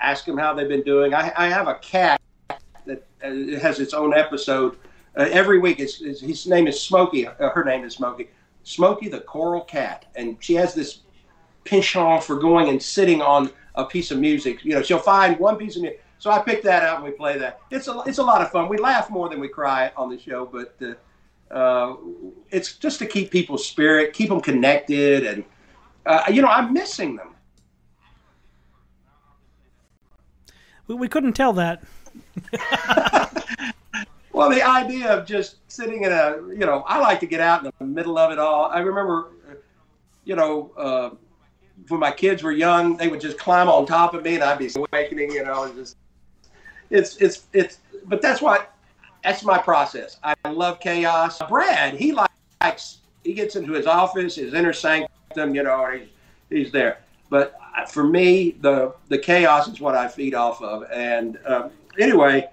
ask 0.00 0.24
them 0.24 0.38
how 0.38 0.54
they've 0.54 0.68
been 0.68 0.82
doing. 0.82 1.14
I, 1.14 1.32
I 1.36 1.48
have 1.48 1.68
a 1.68 1.74
cat 1.76 2.20
uh, 3.22 3.58
has 3.60 3.80
its 3.80 3.94
own 3.94 4.14
episode 4.14 4.76
uh, 5.16 5.28
every 5.30 5.58
week. 5.58 5.80
It's, 5.80 6.00
it's, 6.00 6.20
his 6.20 6.46
name 6.46 6.66
is 6.66 6.80
Smokey. 6.80 7.26
Uh, 7.26 7.50
her 7.50 7.64
name 7.64 7.84
is 7.84 7.94
Smokey. 7.94 8.28
Smokey 8.64 9.08
the 9.08 9.20
choral 9.20 9.62
cat, 9.62 10.06
and 10.16 10.36
she 10.40 10.54
has 10.54 10.74
this 10.74 11.00
penchant 11.64 12.24
for 12.24 12.36
going 12.36 12.68
and 12.68 12.82
sitting 12.82 13.22
on 13.22 13.50
a 13.74 13.84
piece 13.84 14.10
of 14.10 14.18
music. 14.18 14.64
You 14.64 14.74
know, 14.74 14.82
she'll 14.82 14.98
find 14.98 15.38
one 15.38 15.56
piece 15.56 15.76
of 15.76 15.82
music. 15.82 16.02
So 16.18 16.30
I 16.30 16.40
pick 16.40 16.62
that 16.64 16.82
out 16.82 16.96
and 16.96 17.04
we 17.04 17.12
play 17.12 17.38
that. 17.38 17.60
It's 17.70 17.86
a 17.88 18.02
it's 18.04 18.18
a 18.18 18.22
lot 18.22 18.42
of 18.42 18.50
fun. 18.50 18.68
We 18.68 18.76
laugh 18.76 19.08
more 19.08 19.28
than 19.28 19.38
we 19.38 19.48
cry 19.48 19.92
on 19.96 20.10
the 20.10 20.18
show, 20.18 20.46
but 20.46 20.74
uh, 20.82 21.54
uh, 21.54 21.96
it's 22.50 22.74
just 22.74 22.98
to 22.98 23.06
keep 23.06 23.30
people's 23.30 23.66
spirit, 23.66 24.12
keep 24.12 24.28
them 24.28 24.40
connected, 24.40 25.24
and 25.24 25.44
uh, 26.04 26.24
you 26.28 26.42
know, 26.42 26.48
I'm 26.48 26.72
missing 26.72 27.16
them. 27.16 27.34
We, 30.88 30.96
we 30.96 31.08
couldn't 31.08 31.34
tell 31.34 31.52
that. 31.54 31.82
well, 34.32 34.50
the 34.50 34.62
idea 34.62 35.08
of 35.08 35.26
just 35.26 35.56
sitting 35.70 36.04
in 36.04 36.12
a, 36.12 36.36
you 36.48 36.66
know, 36.66 36.84
I 36.86 36.98
like 36.98 37.20
to 37.20 37.26
get 37.26 37.40
out 37.40 37.64
in 37.64 37.72
the 37.78 37.84
middle 37.84 38.18
of 38.18 38.30
it 38.30 38.38
all. 38.38 38.66
I 38.66 38.80
remember, 38.80 39.32
you 40.24 40.36
know, 40.36 40.70
uh, 40.76 41.10
when 41.88 42.00
my 42.00 42.10
kids 42.10 42.42
were 42.42 42.52
young, 42.52 42.96
they 42.96 43.08
would 43.08 43.20
just 43.20 43.38
climb 43.38 43.68
on 43.68 43.86
top 43.86 44.14
of 44.14 44.24
me 44.24 44.34
and 44.34 44.44
I'd 44.44 44.58
be 44.58 44.70
awakening, 44.74 45.32
you 45.32 45.44
know, 45.44 45.72
just, 45.74 45.96
it's, 46.90 47.16
it's, 47.16 47.46
it's, 47.52 47.78
but 48.04 48.22
that's 48.22 48.40
what, 48.40 48.74
that's 49.24 49.44
my 49.44 49.58
process. 49.58 50.18
I 50.22 50.34
love 50.48 50.80
chaos. 50.80 51.40
Brad, 51.48 51.94
he 51.94 52.12
likes, 52.12 52.98
he 53.24 53.34
gets 53.34 53.56
into 53.56 53.72
his 53.72 53.86
office, 53.86 54.36
his 54.36 54.54
inner 54.54 54.72
sanctum, 54.72 55.54
you 55.54 55.62
know, 55.62 55.90
he's, 55.90 56.08
he's 56.50 56.72
there. 56.72 56.98
But 57.30 57.58
for 57.88 58.04
me, 58.04 58.56
the 58.60 58.94
the 59.08 59.18
chaos 59.18 59.68
is 59.68 59.80
what 59.80 59.94
I 59.94 60.08
feed 60.08 60.34
off 60.34 60.60
of. 60.62 60.84
And 60.90 61.38
um, 61.46 61.70
anyway, 61.98 62.48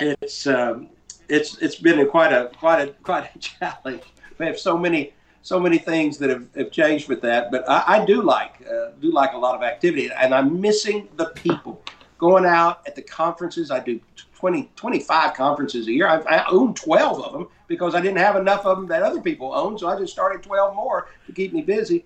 it's 0.00 0.46
um, 0.46 0.90
it's 1.28 1.58
it's 1.58 1.76
been 1.76 2.06
quite 2.08 2.32
a 2.32 2.50
quite 2.58 2.88
a 2.88 2.92
quite 3.02 3.34
a 3.34 3.38
challenge. 3.38 4.02
We 4.38 4.46
have 4.46 4.58
so 4.58 4.76
many 4.76 5.12
so 5.42 5.58
many 5.58 5.78
things 5.78 6.18
that 6.18 6.30
have, 6.30 6.46
have 6.56 6.70
changed 6.70 7.08
with 7.08 7.20
that. 7.22 7.50
But 7.50 7.68
I, 7.68 7.98
I 7.98 8.04
do 8.04 8.22
like 8.22 8.64
uh, 8.66 8.90
do 9.00 9.12
like 9.12 9.32
a 9.32 9.38
lot 9.38 9.54
of 9.54 9.62
activity, 9.62 10.10
and 10.10 10.34
I'm 10.34 10.60
missing 10.60 11.08
the 11.16 11.26
people 11.26 11.82
going 12.18 12.44
out 12.44 12.82
at 12.86 12.94
the 12.94 13.02
conferences. 13.02 13.70
I 13.70 13.80
do 13.80 14.00
20, 14.36 14.70
25 14.76 15.34
conferences 15.34 15.88
a 15.88 15.92
year. 15.92 16.06
I, 16.08 16.18
I 16.20 16.46
own 16.48 16.74
12 16.74 17.20
of 17.24 17.32
them 17.32 17.48
because 17.66 17.94
I 17.94 18.00
didn't 18.00 18.18
have 18.18 18.36
enough 18.36 18.64
of 18.64 18.76
them 18.76 18.86
that 18.88 19.02
other 19.02 19.20
people 19.20 19.52
own, 19.52 19.76
so 19.76 19.88
I 19.88 19.98
just 19.98 20.12
started 20.12 20.42
12 20.42 20.74
more 20.74 21.08
to 21.26 21.32
keep 21.32 21.52
me 21.52 21.62
busy. 21.62 22.04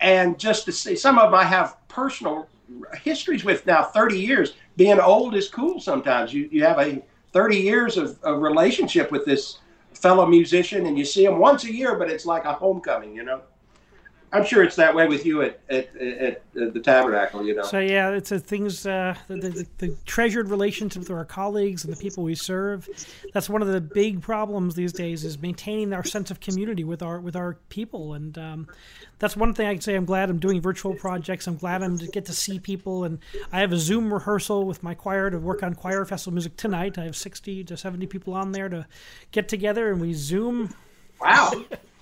And 0.00 0.38
just 0.38 0.66
to 0.66 0.72
see, 0.72 0.96
some 0.96 1.18
of 1.18 1.30
them 1.30 1.34
I 1.34 1.44
have 1.44 1.76
personal 1.88 2.46
histories 3.02 3.44
with 3.44 3.66
now 3.66 3.82
30 3.82 4.18
years. 4.18 4.54
Being 4.76 5.00
old 5.00 5.34
is 5.34 5.48
cool 5.48 5.80
sometimes. 5.80 6.32
You, 6.32 6.48
you 6.50 6.64
have 6.64 6.78
a 6.78 7.02
30 7.32 7.56
years 7.56 7.96
of, 7.96 8.22
of 8.22 8.40
relationship 8.40 9.10
with 9.10 9.24
this 9.24 9.58
fellow 9.92 10.26
musician 10.26 10.86
and 10.86 10.98
you 10.98 11.04
see 11.04 11.24
him 11.24 11.38
once 11.38 11.64
a 11.64 11.72
year 11.72 11.96
but 11.96 12.10
it's 12.10 12.26
like 12.26 12.44
a 12.44 12.52
homecoming 12.52 13.14
you 13.14 13.22
know 13.22 13.40
I'm 14.34 14.44
sure 14.44 14.64
it's 14.64 14.74
that 14.74 14.92
way 14.92 15.06
with 15.06 15.24
you 15.24 15.42
at, 15.42 15.60
at, 15.70 15.94
at, 15.96 16.42
at 16.60 16.74
the 16.74 16.80
tabernacle, 16.80 17.46
you 17.46 17.54
know. 17.54 17.62
So 17.62 17.78
yeah, 17.78 18.10
it's 18.10 18.32
a 18.32 18.40
things 18.40 18.84
uh, 18.84 19.14
the, 19.28 19.36
the, 19.36 19.66
the, 19.78 19.96
treasured 20.06 20.50
relationships 20.50 21.08
with 21.08 21.16
our 21.16 21.24
colleagues 21.24 21.84
and 21.84 21.94
the 21.94 21.96
people 21.96 22.24
we 22.24 22.34
serve. 22.34 22.88
That's 23.32 23.48
one 23.48 23.62
of 23.62 23.68
the 23.68 23.80
big 23.80 24.20
problems 24.20 24.74
these 24.74 24.92
days 24.92 25.24
is 25.24 25.40
maintaining 25.40 25.92
our 25.92 26.02
sense 26.02 26.32
of 26.32 26.40
community 26.40 26.82
with 26.82 27.00
our 27.00 27.20
with 27.20 27.36
our 27.36 27.58
people, 27.68 28.14
and 28.14 28.36
um, 28.36 28.68
that's 29.20 29.36
one 29.36 29.54
thing 29.54 29.68
I 29.68 29.74
can 29.74 29.80
say. 29.80 29.94
I'm 29.94 30.04
glad 30.04 30.30
I'm 30.30 30.40
doing 30.40 30.60
virtual 30.60 30.94
projects. 30.96 31.46
I'm 31.46 31.56
glad 31.56 31.84
I'm 31.84 31.96
to 31.98 32.08
get 32.08 32.24
to 32.24 32.32
see 32.32 32.58
people, 32.58 33.04
and 33.04 33.20
I 33.52 33.60
have 33.60 33.72
a 33.72 33.78
Zoom 33.78 34.12
rehearsal 34.12 34.64
with 34.64 34.82
my 34.82 34.94
choir 34.94 35.30
to 35.30 35.38
work 35.38 35.62
on 35.62 35.76
choir 35.76 36.04
festival 36.04 36.34
music 36.34 36.56
tonight. 36.56 36.98
I 36.98 37.04
have 37.04 37.16
60 37.16 37.62
to 37.62 37.76
70 37.76 38.08
people 38.08 38.34
on 38.34 38.50
there 38.50 38.68
to 38.68 38.84
get 39.30 39.48
together, 39.48 39.92
and 39.92 40.00
we 40.00 40.12
Zoom. 40.12 40.74
Wow. 41.20 41.52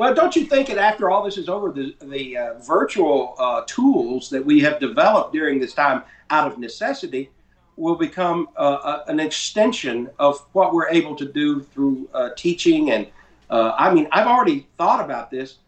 Well, 0.00 0.14
don't 0.14 0.34
you 0.34 0.46
think 0.46 0.68
that 0.68 0.78
after 0.78 1.10
all 1.10 1.22
this 1.22 1.36
is 1.36 1.50
over, 1.50 1.70
the, 1.72 1.94
the 2.00 2.34
uh, 2.34 2.54
virtual 2.60 3.34
uh, 3.38 3.64
tools 3.66 4.30
that 4.30 4.42
we 4.42 4.58
have 4.60 4.80
developed 4.80 5.34
during 5.34 5.60
this 5.60 5.74
time 5.74 6.04
out 6.30 6.50
of 6.50 6.56
necessity 6.56 7.28
will 7.76 7.96
become 7.96 8.48
uh, 8.56 9.00
an 9.08 9.20
extension 9.20 10.08
of 10.18 10.42
what 10.52 10.72
we're 10.72 10.88
able 10.88 11.14
to 11.16 11.30
do 11.30 11.60
through 11.60 12.08
uh, 12.14 12.30
teaching? 12.34 12.92
And 12.92 13.08
uh, 13.50 13.74
I 13.76 13.92
mean, 13.92 14.08
I've 14.10 14.26
already 14.26 14.68
thought 14.78 15.04
about 15.04 15.30
this, 15.30 15.58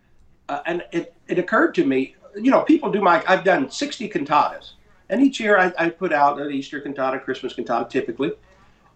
uh, 0.49 0.63
and 0.65 0.83
it, 0.93 1.13
it 1.29 1.39
occurred 1.39 1.75
to 1.75 1.85
me, 1.85 2.17
you 2.35 2.51
know, 2.51 2.63
people 2.63 2.91
do 2.91 3.03
my, 3.03 3.23
I've 3.29 3.45
done 3.45 3.71
60 3.71 4.09
cantatas. 4.09 4.71
And 5.11 5.21
each 5.21 5.41
year 5.41 5.59
I, 5.59 5.75
I 5.79 5.91
put 5.91 6.11
out 6.11 6.41
an 6.41 6.51
Easter 6.51 6.81
cantata, 6.81 7.21
Christmas 7.21 7.53
cantata 7.53 7.87
typically. 7.91 8.33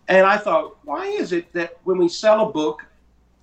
And 0.08 0.26
I 0.26 0.38
thought, 0.38 0.78
why 0.84 1.04
is 1.04 1.32
it 1.32 1.52
that 1.52 1.76
when 1.84 1.98
we 1.98 2.08
sell 2.08 2.48
a 2.48 2.50
book, 2.50 2.86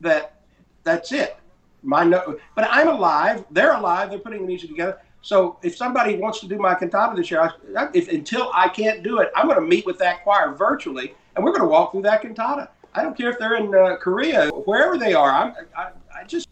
that 0.02 0.42
that's 0.84 1.12
it? 1.12 1.38
My 1.84 2.04
no, 2.04 2.38
but 2.56 2.68
I'm 2.70 2.88
alive. 2.88 3.46
They're 3.52 3.74
alive. 3.74 4.10
They're 4.10 4.20
putting 4.20 4.42
the 4.42 4.48
music 4.48 4.70
together. 4.70 5.00
So 5.22 5.58
if 5.64 5.76
somebody 5.78 6.18
wants 6.18 6.40
to 6.42 6.48
do 6.48 6.58
my 6.58 6.76
cantata 6.76 7.16
this 7.16 7.32
year, 7.32 7.54
I, 7.78 7.90
if 7.94 8.10
until 8.10 8.52
I 8.54 8.68
can't 8.68 9.04
do 9.04 9.20
it, 9.20 9.32
I'm 9.36 9.48
going 9.48 9.60
to 9.60 9.66
meet 9.66 9.86
with 9.86 9.98
that 10.00 10.24
choir 10.24 10.54
virtually, 10.54 11.14
and 11.36 11.46
we're 11.46 11.52
going 11.52 11.62
to 11.62 11.68
walk 11.68 11.92
through 11.92 12.02
that 12.04 12.22
cantata. 12.22 12.70
I 12.94 13.04
don't 13.04 13.18
care 13.18 13.32
if 13.32 13.40
they're 13.40 13.56
in 13.56 13.74
uh, 13.74 13.96
Korea, 13.98 14.50
wherever 14.50 14.98
they 14.98 15.14
are. 15.14 15.30
I'm, 15.30 15.54
I, 15.76 15.90
I 16.14 16.24
just 16.26 16.50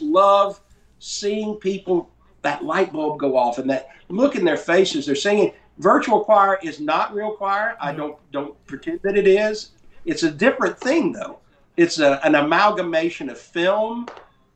love 0.00 0.60
seeing 0.98 1.56
people 1.56 2.10
that 2.42 2.64
light 2.64 2.92
bulb 2.92 3.18
go 3.18 3.36
off 3.36 3.58
and 3.58 3.68
that 3.70 3.90
look 4.08 4.34
in 4.34 4.44
their 4.44 4.56
faces. 4.56 5.06
They're 5.06 5.14
singing. 5.14 5.52
Virtual 5.78 6.24
choir 6.24 6.58
is 6.62 6.80
not 6.80 7.14
real 7.14 7.32
choir. 7.32 7.76
I 7.80 7.92
don't 7.92 8.16
don't 8.32 8.54
pretend 8.66 9.00
that 9.02 9.16
it 9.16 9.28
is. 9.28 9.72
It's 10.06 10.22
a 10.22 10.30
different 10.30 10.78
thing 10.78 11.12
though. 11.12 11.38
It's 11.76 11.98
a, 11.98 12.24
an 12.24 12.34
amalgamation 12.34 13.28
of 13.28 13.38
film 13.38 14.06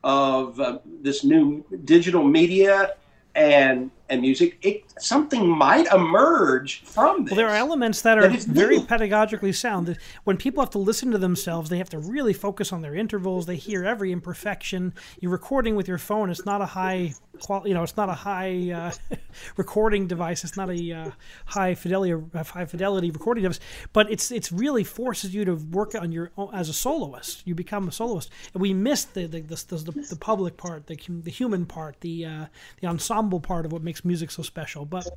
of 0.02 0.60
uh, 0.60 0.78
this 1.02 1.24
new 1.24 1.64
digital 1.84 2.24
media 2.24 2.94
and 3.34 3.90
and 4.11 4.20
music, 4.20 4.59
it, 4.62 4.85
something 4.99 5.49
might 5.49 5.87
emerge 5.92 6.83
from 6.83 7.25
this. 7.25 7.31
Well, 7.31 7.37
there 7.37 7.49
are 7.49 7.57
elements 7.57 8.03
that 8.03 8.18
are 8.18 8.29
that 8.29 8.42
very 8.42 8.79
new. 8.79 8.85
pedagogically 8.85 9.54
sound. 9.54 9.96
When 10.25 10.37
people 10.37 10.63
have 10.63 10.71
to 10.71 10.79
listen 10.79 11.13
to 11.13 11.19
themselves, 11.19 11.71
they 11.71 11.79
have 11.79 11.90
to 11.90 11.98
really 11.98 12.33
focus 12.33 12.73
on 12.73 12.83
their 12.83 12.94
intervals. 12.94 13.46
They 13.46 13.56
hear 13.56 13.85
every 13.85 14.13
imperfection. 14.13 14.92
You're 15.21 15.33
recording 15.33 15.77
with 15.77 15.88
your 15.88 15.98
phone. 15.98 16.29
It's 16.29 16.44
not 16.44 16.61
a 16.61 16.67
high 16.67 17.15
quality. 17.40 17.71
You 17.71 17.75
know, 17.75 17.83
it's 17.83 17.96
not 17.96 18.08
a 18.08 18.15
high 18.15 18.71
uh, 18.73 19.17
recording 19.56 20.06
device. 20.06 20.44
It's 20.44 20.56
not 20.56 20.71
a 20.71 20.92
uh, 20.92 21.11
high 21.46 21.75
fidelity 21.75 22.23
high 22.35 22.67
fidelity 22.67 23.11
recording 23.11 23.42
device. 23.42 23.61
But 23.92 24.11
it's 24.11 24.31
it's 24.31 24.52
really 24.52 24.85
forces 24.85 25.35
you 25.35 25.44
to 25.44 25.54
work 25.54 25.94
on 25.94 26.13
your 26.13 26.33
own, 26.37 26.50
as 26.52 26.69
a 26.69 26.73
soloist. 26.75 27.46
You 27.46 27.54
become 27.54 27.88
a 27.88 27.92
soloist, 27.92 28.31
and 28.52 28.61
we 28.61 28.75
miss 28.75 29.04
the 29.04 29.27
the, 29.27 29.40
the, 29.40 29.54
the, 29.54 30.06
the 30.11 30.17
public 30.17 30.56
part, 30.56 30.87
the 30.87 30.98
the 31.08 31.31
human 31.31 31.67
part, 31.67 32.00
the 32.00 32.27
uh, 32.27 32.46
the 32.81 32.88
ensemble 32.88 33.40
part 33.40 33.65
of 33.65 33.73
what 33.73 33.83
makes 33.83 34.00
makes 34.01 34.05
music 34.05 34.31
so 34.31 34.42
special. 34.42 34.85
But 34.85 35.09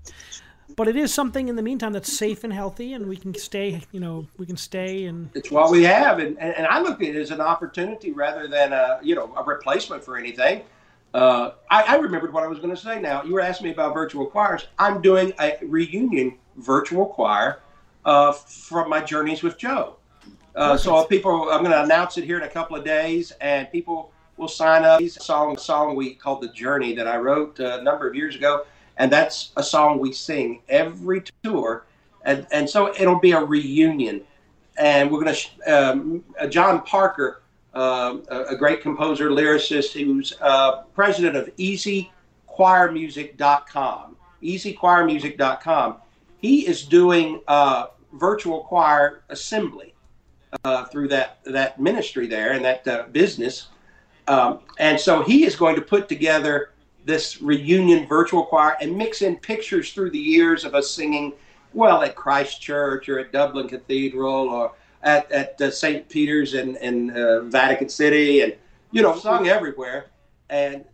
but 0.75 0.87
it 0.87 0.95
is 0.95 1.13
something 1.13 1.49
in 1.49 1.55
the 1.55 1.61
meantime 1.61 1.93
that's 1.93 2.11
safe 2.11 2.43
and 2.43 2.51
healthy, 2.51 2.93
and 2.93 3.07
we 3.07 3.17
can 3.17 3.33
stay. 3.35 3.81
You 3.91 3.99
know, 3.99 4.27
we 4.37 4.45
can 4.45 4.57
stay 4.57 5.05
and. 5.05 5.29
It's 5.33 5.51
what 5.51 5.71
we 5.71 5.83
have, 5.83 6.19
and, 6.19 6.37
and, 6.39 6.55
and 6.55 6.67
I 6.67 6.81
look 6.81 7.01
at 7.01 7.09
it 7.09 7.15
as 7.15 7.31
an 7.31 7.41
opportunity 7.41 8.11
rather 8.11 8.47
than 8.47 8.73
a 8.73 8.99
you 9.01 9.15
know 9.15 9.33
a 9.35 9.43
replacement 9.43 10.03
for 10.03 10.17
anything. 10.17 10.63
Uh, 11.13 11.51
I, 11.69 11.83
I 11.83 11.95
remembered 11.97 12.33
what 12.33 12.43
I 12.43 12.47
was 12.47 12.59
going 12.59 12.75
to 12.75 12.81
say. 12.81 12.99
Now 12.99 13.23
you 13.23 13.33
were 13.33 13.41
asking 13.41 13.65
me 13.65 13.71
about 13.71 13.93
virtual 13.93 14.25
choirs. 14.25 14.67
I'm 14.79 15.01
doing 15.01 15.33
a 15.39 15.57
reunion 15.61 16.37
virtual 16.57 17.05
choir 17.05 17.59
uh, 18.05 18.31
from 18.31 18.89
my 18.89 19.01
journeys 19.01 19.43
with 19.43 19.57
Joe. 19.57 19.97
Uh, 20.55 20.77
so 20.77 21.03
people, 21.05 21.49
I'm 21.49 21.63
going 21.63 21.71
to 21.71 21.83
announce 21.83 22.17
it 22.19 22.25
here 22.25 22.37
in 22.37 22.43
a 22.43 22.49
couple 22.49 22.75
of 22.75 22.85
days, 22.85 23.31
and 23.41 23.71
people 23.71 24.11
will 24.37 24.47
sign 24.47 24.83
up. 24.83 25.01
It's 25.01 25.17
a 25.17 25.21
song, 25.21 25.57
song 25.57 25.95
we 25.95 26.13
called 26.13 26.41
"The 26.41 26.49
Journey" 26.49 26.93
that 26.95 27.07
I 27.07 27.17
wrote 27.17 27.59
uh, 27.59 27.79
a 27.79 27.83
number 27.83 28.07
of 28.07 28.15
years 28.15 28.35
ago, 28.35 28.65
and 28.97 29.11
that's 29.11 29.51
a 29.57 29.63
song 29.63 29.99
we 29.99 30.13
sing 30.13 30.61
every 30.69 31.23
tour, 31.43 31.85
and 32.23 32.47
and 32.51 32.69
so 32.69 32.93
it'll 32.93 33.19
be 33.19 33.31
a 33.31 33.43
reunion, 33.43 34.21
and 34.77 35.11
we're 35.11 35.23
going 35.23 35.35
to. 35.35 35.47
Um, 35.67 36.23
uh, 36.39 36.45
John 36.47 36.83
Parker, 36.83 37.41
uh, 37.73 38.17
a 38.29 38.55
great 38.55 38.81
composer, 38.81 39.29
lyricist, 39.29 39.91
who's 39.93 40.33
uh, 40.41 40.83
president 40.93 41.35
of 41.35 41.49
EasyChoirMusic.com. 41.57 44.15
EasyChoirMusic.com. 44.43 45.95
He 46.37 46.67
is 46.67 46.85
doing 46.85 47.41
virtual 48.13 48.61
choir 48.61 49.23
assembly 49.29 49.93
uh, 50.63 50.85
through 50.85 51.07
that 51.09 51.39
that 51.45 51.79
ministry 51.79 52.27
there 52.27 52.51
and 52.51 52.63
that 52.63 52.87
uh, 52.87 53.05
business. 53.11 53.67
Um, 54.27 54.59
and 54.77 54.99
so 54.99 55.23
he 55.23 55.45
is 55.45 55.55
going 55.55 55.75
to 55.75 55.81
put 55.81 56.07
together 56.07 56.71
this 57.05 57.41
reunion 57.41 58.07
virtual 58.07 58.45
choir 58.45 58.77
and 58.79 58.95
mix 58.95 59.21
in 59.21 59.35
pictures 59.37 59.93
through 59.93 60.11
the 60.11 60.19
years 60.19 60.63
of 60.63 60.75
us 60.75 60.89
singing, 60.89 61.33
well, 61.73 62.01
at 62.01 62.15
Christ 62.15 62.61
Church 62.61 63.09
or 63.09 63.19
at 63.19 63.31
Dublin 63.31 63.67
Cathedral 63.67 64.49
or 64.49 64.71
at, 65.01 65.31
at 65.31 65.59
uh, 65.61 65.69
St. 65.69 66.07
Peter's 66.07 66.53
in, 66.53 66.77
in 66.77 67.11
uh, 67.11 67.41
Vatican 67.41 67.89
City 67.89 68.41
and, 68.41 68.55
you 68.91 69.01
know, 69.01 69.17
sung 69.17 69.47
everywhere. 69.47 70.07
And 70.49 70.85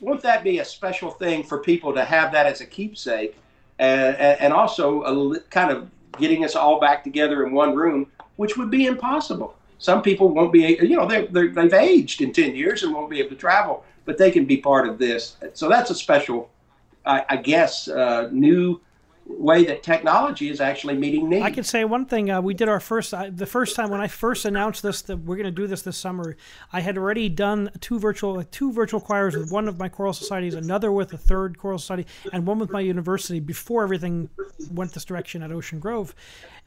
won't 0.00 0.22
that 0.22 0.42
be 0.42 0.58
a 0.58 0.64
special 0.64 1.10
thing 1.10 1.42
for 1.42 1.58
people 1.58 1.92
to 1.94 2.04
have 2.04 2.32
that 2.32 2.46
as 2.46 2.60
a 2.60 2.66
keepsake 2.66 3.36
and, 3.78 4.16
and 4.16 4.52
also 4.52 5.02
a, 5.02 5.40
kind 5.50 5.70
of 5.70 5.90
getting 6.18 6.44
us 6.44 6.54
all 6.54 6.80
back 6.80 7.04
together 7.04 7.46
in 7.46 7.52
one 7.52 7.74
room, 7.74 8.06
which 8.36 8.56
would 8.56 8.70
be 8.70 8.86
impossible. 8.86 9.56
Some 9.78 10.02
people 10.02 10.28
won't 10.28 10.52
be, 10.52 10.78
you 10.80 10.96
know, 10.96 11.06
they 11.06 11.26
they've 11.26 11.74
aged 11.74 12.20
in 12.20 12.32
10 12.32 12.54
years 12.54 12.84
and 12.84 12.94
won't 12.94 13.10
be 13.10 13.18
able 13.18 13.30
to 13.30 13.36
travel, 13.36 13.84
but 14.04 14.18
they 14.18 14.30
can 14.30 14.44
be 14.44 14.56
part 14.56 14.88
of 14.88 14.98
this. 14.98 15.36
So 15.54 15.68
that's 15.68 15.90
a 15.90 15.94
special, 15.94 16.50
I, 17.04 17.24
I 17.28 17.36
guess, 17.36 17.88
uh, 17.88 18.28
new 18.32 18.80
way 19.26 19.64
that 19.64 19.82
technology 19.82 20.48
is 20.48 20.60
actually 20.60 20.96
meeting 20.96 21.28
needs. 21.28 21.44
I 21.44 21.50
can 21.50 21.64
say 21.64 21.84
one 21.84 22.06
thing. 22.06 22.30
Uh, 22.30 22.40
we 22.40 22.54
did 22.54 22.68
our 22.68 22.80
first, 22.80 23.12
uh, 23.14 23.30
the 23.30 23.46
first 23.46 23.76
time 23.76 23.90
when 23.90 24.00
I 24.00 24.08
first 24.08 24.44
announced 24.44 24.82
this 24.82 25.02
that 25.02 25.18
we're 25.18 25.36
going 25.36 25.44
to 25.46 25.50
do 25.50 25.66
this 25.66 25.82
this 25.82 25.96
summer. 25.96 26.36
I 26.72 26.80
had 26.80 26.96
already 26.96 27.28
done 27.28 27.70
two 27.80 27.98
virtual, 27.98 28.42
two 28.44 28.72
virtual 28.72 29.00
choirs 29.00 29.36
with 29.36 29.50
one 29.50 29.68
of 29.68 29.78
my 29.78 29.88
choral 29.88 30.12
societies, 30.12 30.54
another 30.54 30.92
with 30.92 31.12
a 31.12 31.18
third 31.18 31.58
choral 31.58 31.78
society, 31.78 32.06
and 32.32 32.46
one 32.46 32.58
with 32.58 32.70
my 32.70 32.80
university 32.80 33.40
before 33.40 33.82
everything 33.84 34.28
went 34.70 34.92
this 34.92 35.04
direction 35.04 35.42
at 35.42 35.52
Ocean 35.52 35.78
Grove. 35.78 36.14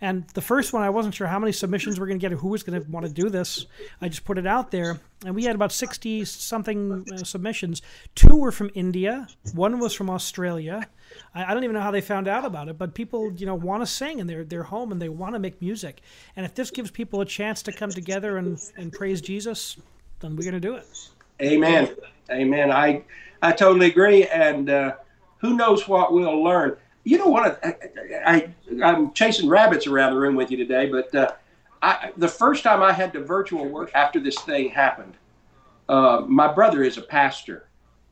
And 0.01 0.27
the 0.29 0.41
first 0.41 0.73
one, 0.73 0.83
I 0.83 0.89
wasn't 0.89 1.15
sure 1.15 1.27
how 1.27 1.39
many 1.39 1.53
submissions 1.53 1.99
we're 1.99 2.07
going 2.07 2.19
to 2.19 2.21
get 2.21 2.33
or 2.33 2.37
who 2.37 2.49
was 2.49 2.63
going 2.63 2.81
to 2.81 2.89
want 2.89 3.05
to 3.05 3.11
do 3.11 3.29
this. 3.29 3.65
I 4.01 4.09
just 4.09 4.25
put 4.25 4.37
it 4.37 4.45
out 4.45 4.71
there, 4.71 4.99
and 5.25 5.33
we 5.33 5.45
had 5.45 5.55
about 5.55 5.71
60 5.71 6.25
something 6.25 7.05
uh, 7.13 7.17
submissions. 7.17 7.81
Two 8.13 8.35
were 8.35 8.51
from 8.51 8.69
India, 8.73 9.27
one 9.53 9.79
was 9.79 9.93
from 9.93 10.09
Australia. 10.09 10.87
I, 11.33 11.45
I, 11.45 11.53
don't 11.53 11.63
even 11.63 11.73
know 11.73 11.81
how 11.81 11.91
they 11.91 12.01
found 12.01 12.27
out 12.27 12.45
about 12.45 12.69
it, 12.69 12.77
but 12.77 12.93
people, 12.93 13.31
you 13.33 13.45
know, 13.45 13.55
want 13.55 13.81
to 13.81 13.87
sing 13.87 14.19
and 14.19 14.29
they're, 14.29 14.43
they're 14.43 14.63
home 14.63 14.91
and 14.91 15.01
they 15.01 15.09
want 15.09 15.33
to 15.33 15.39
make 15.39 15.61
music. 15.61 16.01
And 16.35 16.45
if 16.45 16.55
this 16.55 16.71
gives 16.71 16.91
people 16.91 17.21
a 17.21 17.25
chance 17.25 17.61
to 17.63 17.71
come 17.71 17.89
together 17.89 18.37
and, 18.37 18.59
and 18.77 18.91
praise 18.91 19.21
Jesus, 19.21 19.77
then 20.19 20.35
we're 20.35 20.43
going 20.43 20.53
to 20.53 20.59
do 20.59 20.75
it. 20.75 20.85
Amen. 21.41 21.95
Amen. 22.29 22.71
I, 22.71 23.03
I 23.41 23.51
totally 23.51 23.87
agree. 23.87 24.25
And 24.27 24.69
uh, 24.69 24.95
who 25.37 25.55
knows 25.55 25.87
what 25.87 26.13
we'll 26.13 26.43
learn 26.43 26.77
you 27.05 27.19
know 27.19 27.27
what? 27.27 27.63
I, 27.63 27.75
I, 28.25 28.91
am 28.91 29.13
chasing 29.13 29.47
rabbits 29.47 29.87
around 29.87 30.13
the 30.13 30.19
room 30.19 30.35
with 30.35 30.51
you 30.51 30.57
today, 30.57 30.87
but 30.87 31.13
uh, 31.15 31.31
I, 31.81 32.11
the 32.17 32.27
first 32.27 32.63
time 32.63 32.81
I 32.81 32.91
had 32.91 33.13
to 33.13 33.23
virtual 33.23 33.65
work 33.69 33.91
after 33.93 34.19
this 34.19 34.37
thing 34.39 34.69
happened, 34.69 35.13
uh, 35.87 36.23
my 36.27 36.51
brother 36.51 36.83
is 36.83 36.97
a 36.97 37.03
pastor 37.03 37.64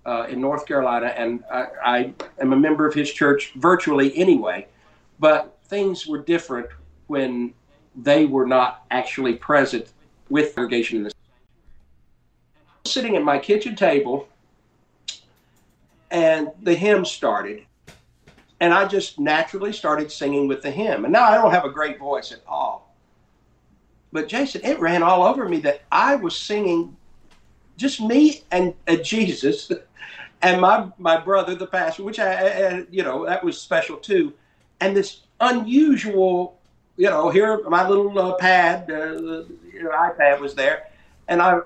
uh, 0.06 0.28
in 0.30 0.42
North 0.42 0.66
Carolina, 0.66 1.08
and 1.08 1.44
I, 1.52 1.66
I, 1.86 2.14
am 2.40 2.54
a 2.54 2.58
member 2.58 2.86
of 2.86 2.94
his 2.94 3.12
church 3.12 3.54
virtually 3.56 4.16
anyway. 4.18 4.68
But 5.20 5.58
things 5.66 6.06
were 6.06 6.20
different 6.20 6.68
when 7.08 7.54
they 7.96 8.26
were 8.26 8.46
not 8.46 8.86
actually 8.92 9.36
present 9.36 9.92
with 10.30 10.50
the 10.50 10.56
congregation. 10.56 10.98
In 10.98 11.04
the 11.04 11.12
sitting 12.86 13.16
at 13.16 13.24
my 13.24 13.40
kitchen 13.40 13.76
table, 13.76 14.28
and 16.12 16.50
the 16.62 16.76
hymn 16.76 17.06
started 17.06 17.66
and 18.64 18.74
I 18.74 18.88
just 18.88 19.20
naturally 19.20 19.74
started 19.74 20.10
singing 20.10 20.48
with 20.48 20.62
the 20.62 20.72
hymn. 20.72 21.04
And 21.04 21.12
now 21.12 21.26
I 21.26 21.36
don't 21.36 21.52
have 21.52 21.66
a 21.66 21.70
great 21.70 22.00
voice 22.00 22.32
at 22.32 22.40
all. 22.48 22.96
But 24.14 24.30
Jason, 24.30 24.62
it 24.64 24.80
ran 24.80 25.04
all 25.04 25.24
over 25.24 25.50
me 25.50 25.60
that 25.60 25.82
I 25.92 26.16
was 26.16 26.34
singing 26.34 26.96
just 27.76 28.00
me 28.00 28.44
and, 28.52 28.74
and 28.88 29.04
Jesus 29.04 29.70
and 30.44 30.60
my, 30.60 30.88
my 30.98 31.18
brother, 31.20 31.56
the 31.56 31.66
pastor, 31.66 32.04
which 32.04 32.20
I, 32.20 32.34
I, 32.34 32.86
you 32.92 33.02
know, 33.02 33.26
that 33.26 33.44
was 33.44 33.60
special 33.60 33.98
too. 33.98 34.34
And 34.82 34.96
this 34.96 35.22
unusual, 35.40 36.60
you 36.98 37.10
know, 37.10 37.30
here 37.30 37.62
my 37.70 37.88
little 37.88 38.18
uh, 38.20 38.36
pad, 38.36 38.84
uh, 38.92 39.14
the 39.14 39.48
you 39.72 39.84
know, 39.84 39.92
iPad 39.92 40.40
was 40.40 40.54
there. 40.54 40.88
And 41.30 41.42
I, 41.42 41.60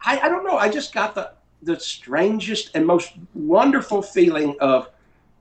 I, 0.00 0.18
I 0.18 0.28
don't 0.28 0.44
know, 0.44 0.56
I 0.58 0.68
just 0.68 0.92
got 0.92 1.14
the, 1.14 1.32
the 1.62 1.78
strangest 1.78 2.72
and 2.74 2.84
most 2.84 3.12
wonderful 3.34 4.02
feeling 4.02 4.56
of 4.60 4.90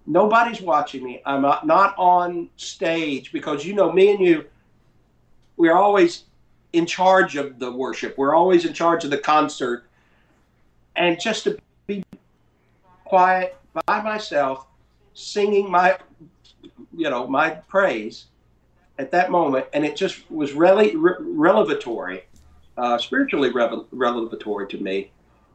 nobody's 0.05 0.61
watching 0.61 1.03
me. 1.03 1.21
I'm 1.25 1.41
not 1.41 1.95
on 1.97 2.47
stage 2.57 3.31
because 3.31 3.65
you 3.65 3.73
know 3.73 3.91
me 3.91 4.11
and 4.11 4.19
you, 4.23 4.45
we're 5.57 5.75
always 5.75 6.25
in 6.73 6.85
charge 6.85 7.35
of 7.35 7.57
the 7.57 7.71
worship. 7.71 8.17
We're 8.19 8.35
always 8.35 8.65
in 8.65 8.73
charge 8.73 9.03
of 9.03 9.09
the 9.09 9.17
concert, 9.17 9.85
and 10.95 11.19
just 11.19 11.43
to 11.45 11.57
be 11.87 12.03
quiet 13.11 13.57
by 13.85 14.01
myself, 14.01 14.67
singing 15.13 15.69
my, 15.69 15.97
you 16.95 17.09
know, 17.09 17.27
my 17.27 17.49
praise 17.49 18.27
at 18.97 19.11
that 19.11 19.29
moment, 19.29 19.65
and 19.73 19.85
it 19.85 19.97
just 19.97 20.31
was 20.31 20.53
really 20.53 20.95
re- 20.95 21.15
revelatory, 21.19 22.23
uh, 22.77 22.97
spiritually 22.97 23.51
revel- 23.51 23.85
revelatory 23.91 24.65
to 24.65 24.77
me. 24.77 25.11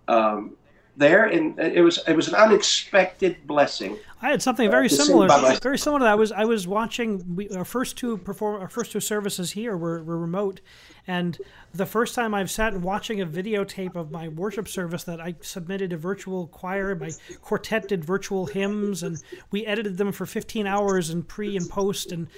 Um, 0.06 0.54
there, 0.96 1.26
and 1.26 1.58
it 1.58 1.82
was 1.82 2.00
it 2.06 2.14
was 2.14 2.28
an 2.28 2.34
unexpected 2.34 3.46
blessing. 3.46 3.98
I 4.22 4.30
had 4.30 4.42
something 4.42 4.70
very 4.70 4.86
uh, 4.86 4.90
similar. 4.90 5.28
Very 5.60 5.78
similar 5.78 6.00
to 6.00 6.04
that. 6.04 6.12
I 6.12 6.14
was 6.14 6.32
I 6.32 6.44
was 6.44 6.66
watching 6.66 7.36
we, 7.36 7.48
our 7.50 7.64
first 7.64 7.96
two 7.96 8.16
perform 8.18 8.60
our 8.60 8.68
first 8.68 8.92
two 8.92 9.00
services 9.00 9.52
here 9.52 9.76
were, 9.76 10.02
were 10.02 10.18
remote, 10.18 10.60
and 11.06 11.38
the 11.74 11.86
first 11.86 12.14
time 12.14 12.34
I've 12.34 12.50
sat 12.50 12.72
and 12.72 12.82
watching 12.82 13.20
a 13.20 13.26
videotape 13.26 13.94
of 13.94 14.10
my 14.10 14.28
worship 14.28 14.68
service 14.68 15.04
that 15.04 15.20
I 15.20 15.34
submitted 15.42 15.92
a 15.92 15.96
virtual 15.96 16.46
choir, 16.46 16.94
my 16.94 17.10
quartet 17.42 17.88
did 17.88 18.04
virtual 18.04 18.46
hymns, 18.46 19.02
and 19.02 19.22
we 19.50 19.66
edited 19.66 19.98
them 19.98 20.12
for 20.12 20.24
15 20.24 20.66
hours 20.66 21.10
in 21.10 21.22
pre 21.22 21.56
and 21.56 21.68
post, 21.68 22.10
and 22.10 22.28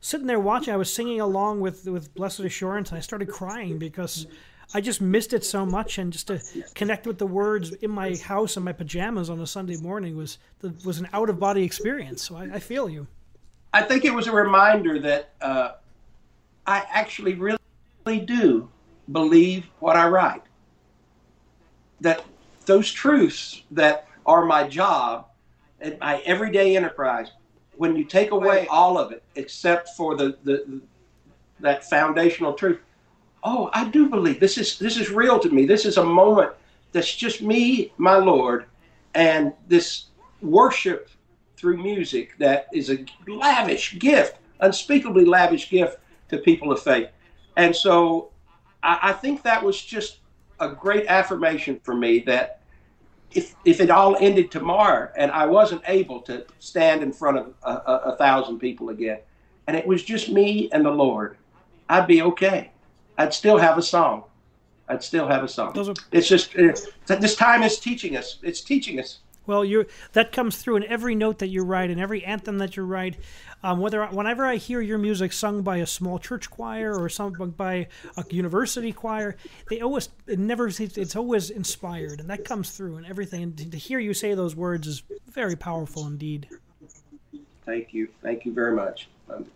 sitting 0.00 0.26
there 0.26 0.40
watching, 0.40 0.72
I 0.72 0.78
was 0.78 0.92
singing 0.92 1.20
along 1.20 1.60
with 1.60 1.86
with 1.86 2.14
Blessed 2.14 2.40
Assurance, 2.40 2.90
and 2.90 2.98
I 2.98 3.00
started 3.02 3.28
crying 3.28 3.78
because 3.78 4.26
I 4.74 4.80
just 4.80 5.00
missed 5.00 5.32
it 5.32 5.44
so 5.44 5.64
much, 5.64 5.98
and 5.98 6.12
just 6.12 6.26
to 6.26 6.40
connect 6.74 7.06
with 7.06 7.18
the 7.18 7.26
words 7.26 7.72
in 7.72 7.90
my 7.90 8.16
house 8.16 8.56
in 8.56 8.64
my 8.64 8.72
pajamas 8.72 9.30
on 9.30 9.40
a 9.40 9.46
Sunday 9.46 9.76
morning 9.76 10.16
was 10.16 10.38
was 10.84 10.98
an 10.98 11.08
out 11.12 11.30
of 11.30 11.38
body 11.38 11.62
experience. 11.62 12.22
So 12.22 12.36
I, 12.36 12.54
I, 12.54 12.58
feel 12.58 12.88
you. 12.88 13.06
I 13.72 13.82
think 13.82 14.04
it 14.04 14.12
was 14.12 14.26
a 14.26 14.32
reminder 14.32 14.98
that 15.00 15.30
uh, 15.40 15.72
I 16.66 16.84
actually 16.90 17.34
really 17.34 17.58
do 18.24 18.68
believe 19.12 19.66
what 19.78 19.96
I 19.96 20.08
write. 20.08 20.42
That 22.00 22.24
those 22.66 22.90
truths 22.90 23.62
that 23.70 24.08
are 24.26 24.44
my 24.44 24.66
job 24.66 25.26
and 25.80 25.98
my 26.00 26.18
everyday 26.24 26.76
enterprise, 26.76 27.30
when 27.76 27.94
you 27.94 28.04
take 28.04 28.32
away 28.32 28.66
all 28.68 28.98
of 28.98 29.12
it 29.12 29.22
except 29.36 29.90
for 29.90 30.16
the, 30.16 30.36
the 30.42 30.80
that 31.60 31.88
foundational 31.88 32.52
truth, 32.52 32.80
oh, 33.46 33.70
I 33.72 33.88
do 33.88 34.08
believe 34.08 34.40
this 34.40 34.58
is 34.58 34.78
this 34.78 34.98
is 34.98 35.08
real 35.10 35.38
to 35.38 35.48
me. 35.48 35.64
This 35.64 35.86
is 35.86 35.96
a 35.96 36.04
moment 36.04 36.50
that's 36.92 37.14
just 37.14 37.40
me, 37.40 37.92
my 37.96 38.16
Lord, 38.16 38.66
and 39.14 39.52
this 39.68 40.06
worship 40.42 41.08
through 41.56 41.78
music 41.78 42.34
that 42.38 42.66
is 42.72 42.90
a 42.90 43.06
lavish 43.26 43.98
gift, 43.98 44.38
unspeakably 44.60 45.24
lavish 45.24 45.70
gift 45.70 45.98
to 46.28 46.38
people 46.38 46.72
of 46.72 46.82
faith. 46.82 47.08
And 47.56 47.74
so 47.74 48.30
I, 48.82 48.98
I 49.02 49.12
think 49.12 49.42
that 49.44 49.62
was 49.62 49.80
just 49.80 50.18
a 50.58 50.68
great 50.68 51.06
affirmation 51.06 51.80
for 51.84 51.94
me 51.94 52.20
that 52.26 52.60
if 53.30 53.54
if 53.64 53.80
it 53.80 53.90
all 53.90 54.16
ended 54.18 54.50
tomorrow 54.50 55.08
and 55.16 55.30
I 55.30 55.46
wasn't 55.46 55.82
able 55.86 56.20
to 56.22 56.44
stand 56.58 57.02
in 57.02 57.12
front 57.12 57.38
of 57.38 57.54
a, 57.62 57.70
a, 57.70 57.96
a 58.12 58.16
thousand 58.16 58.58
people 58.58 58.88
again, 58.88 59.20
and 59.68 59.76
it 59.76 59.86
was 59.86 60.02
just 60.02 60.30
me 60.30 60.68
and 60.72 60.84
the 60.84 60.90
Lord, 60.90 61.36
I'd 61.88 62.08
be 62.08 62.22
okay. 62.22 62.72
I'd 63.18 63.34
still 63.34 63.58
have 63.58 63.78
a 63.78 63.82
song. 63.82 64.24
I'd 64.88 65.02
still 65.02 65.26
have 65.26 65.42
a 65.42 65.48
song. 65.48 65.76
Are, 65.76 65.94
it's 66.12 66.28
just 66.28 66.54
it's, 66.54 66.86
this 67.06 67.34
time 67.34 67.62
is 67.62 67.78
teaching 67.78 68.16
us. 68.16 68.38
It's 68.42 68.60
teaching 68.60 69.00
us. 69.00 69.18
Well, 69.46 69.64
you 69.64 69.86
that 70.12 70.32
comes 70.32 70.58
through 70.58 70.76
in 70.76 70.84
every 70.84 71.14
note 71.14 71.38
that 71.38 71.48
you 71.48 71.62
write 71.62 71.90
and 71.90 72.00
every 72.00 72.24
anthem 72.24 72.58
that 72.58 72.76
you 72.76 72.82
write. 72.82 73.16
Um, 73.62 73.80
whether 73.80 74.04
whenever 74.06 74.44
I 74.44 74.56
hear 74.56 74.80
your 74.80 74.98
music 74.98 75.32
sung 75.32 75.62
by 75.62 75.78
a 75.78 75.86
small 75.86 76.18
church 76.18 76.50
choir 76.50 76.94
or 76.94 77.08
sung 77.08 77.32
by 77.56 77.88
a 78.16 78.24
university 78.30 78.92
choir, 78.92 79.36
they 79.68 79.80
always 79.80 80.08
it 80.26 80.38
never 80.38 80.68
it's 80.68 81.16
always 81.16 81.50
inspired, 81.50 82.20
and 82.20 82.28
that 82.28 82.44
comes 82.44 82.70
through 82.70 82.98
in 82.98 83.04
everything. 83.04 83.42
And 83.42 83.72
to 83.72 83.78
hear 83.78 83.98
you 83.98 84.14
say 84.14 84.34
those 84.34 84.54
words 84.54 84.86
is 84.86 85.02
very 85.28 85.56
powerful 85.56 86.06
indeed. 86.06 86.48
Thank 87.64 87.94
you, 87.94 88.08
thank 88.22 88.44
you 88.44 88.52
very 88.52 88.74
much. 88.74 89.08
Um, 89.28 89.46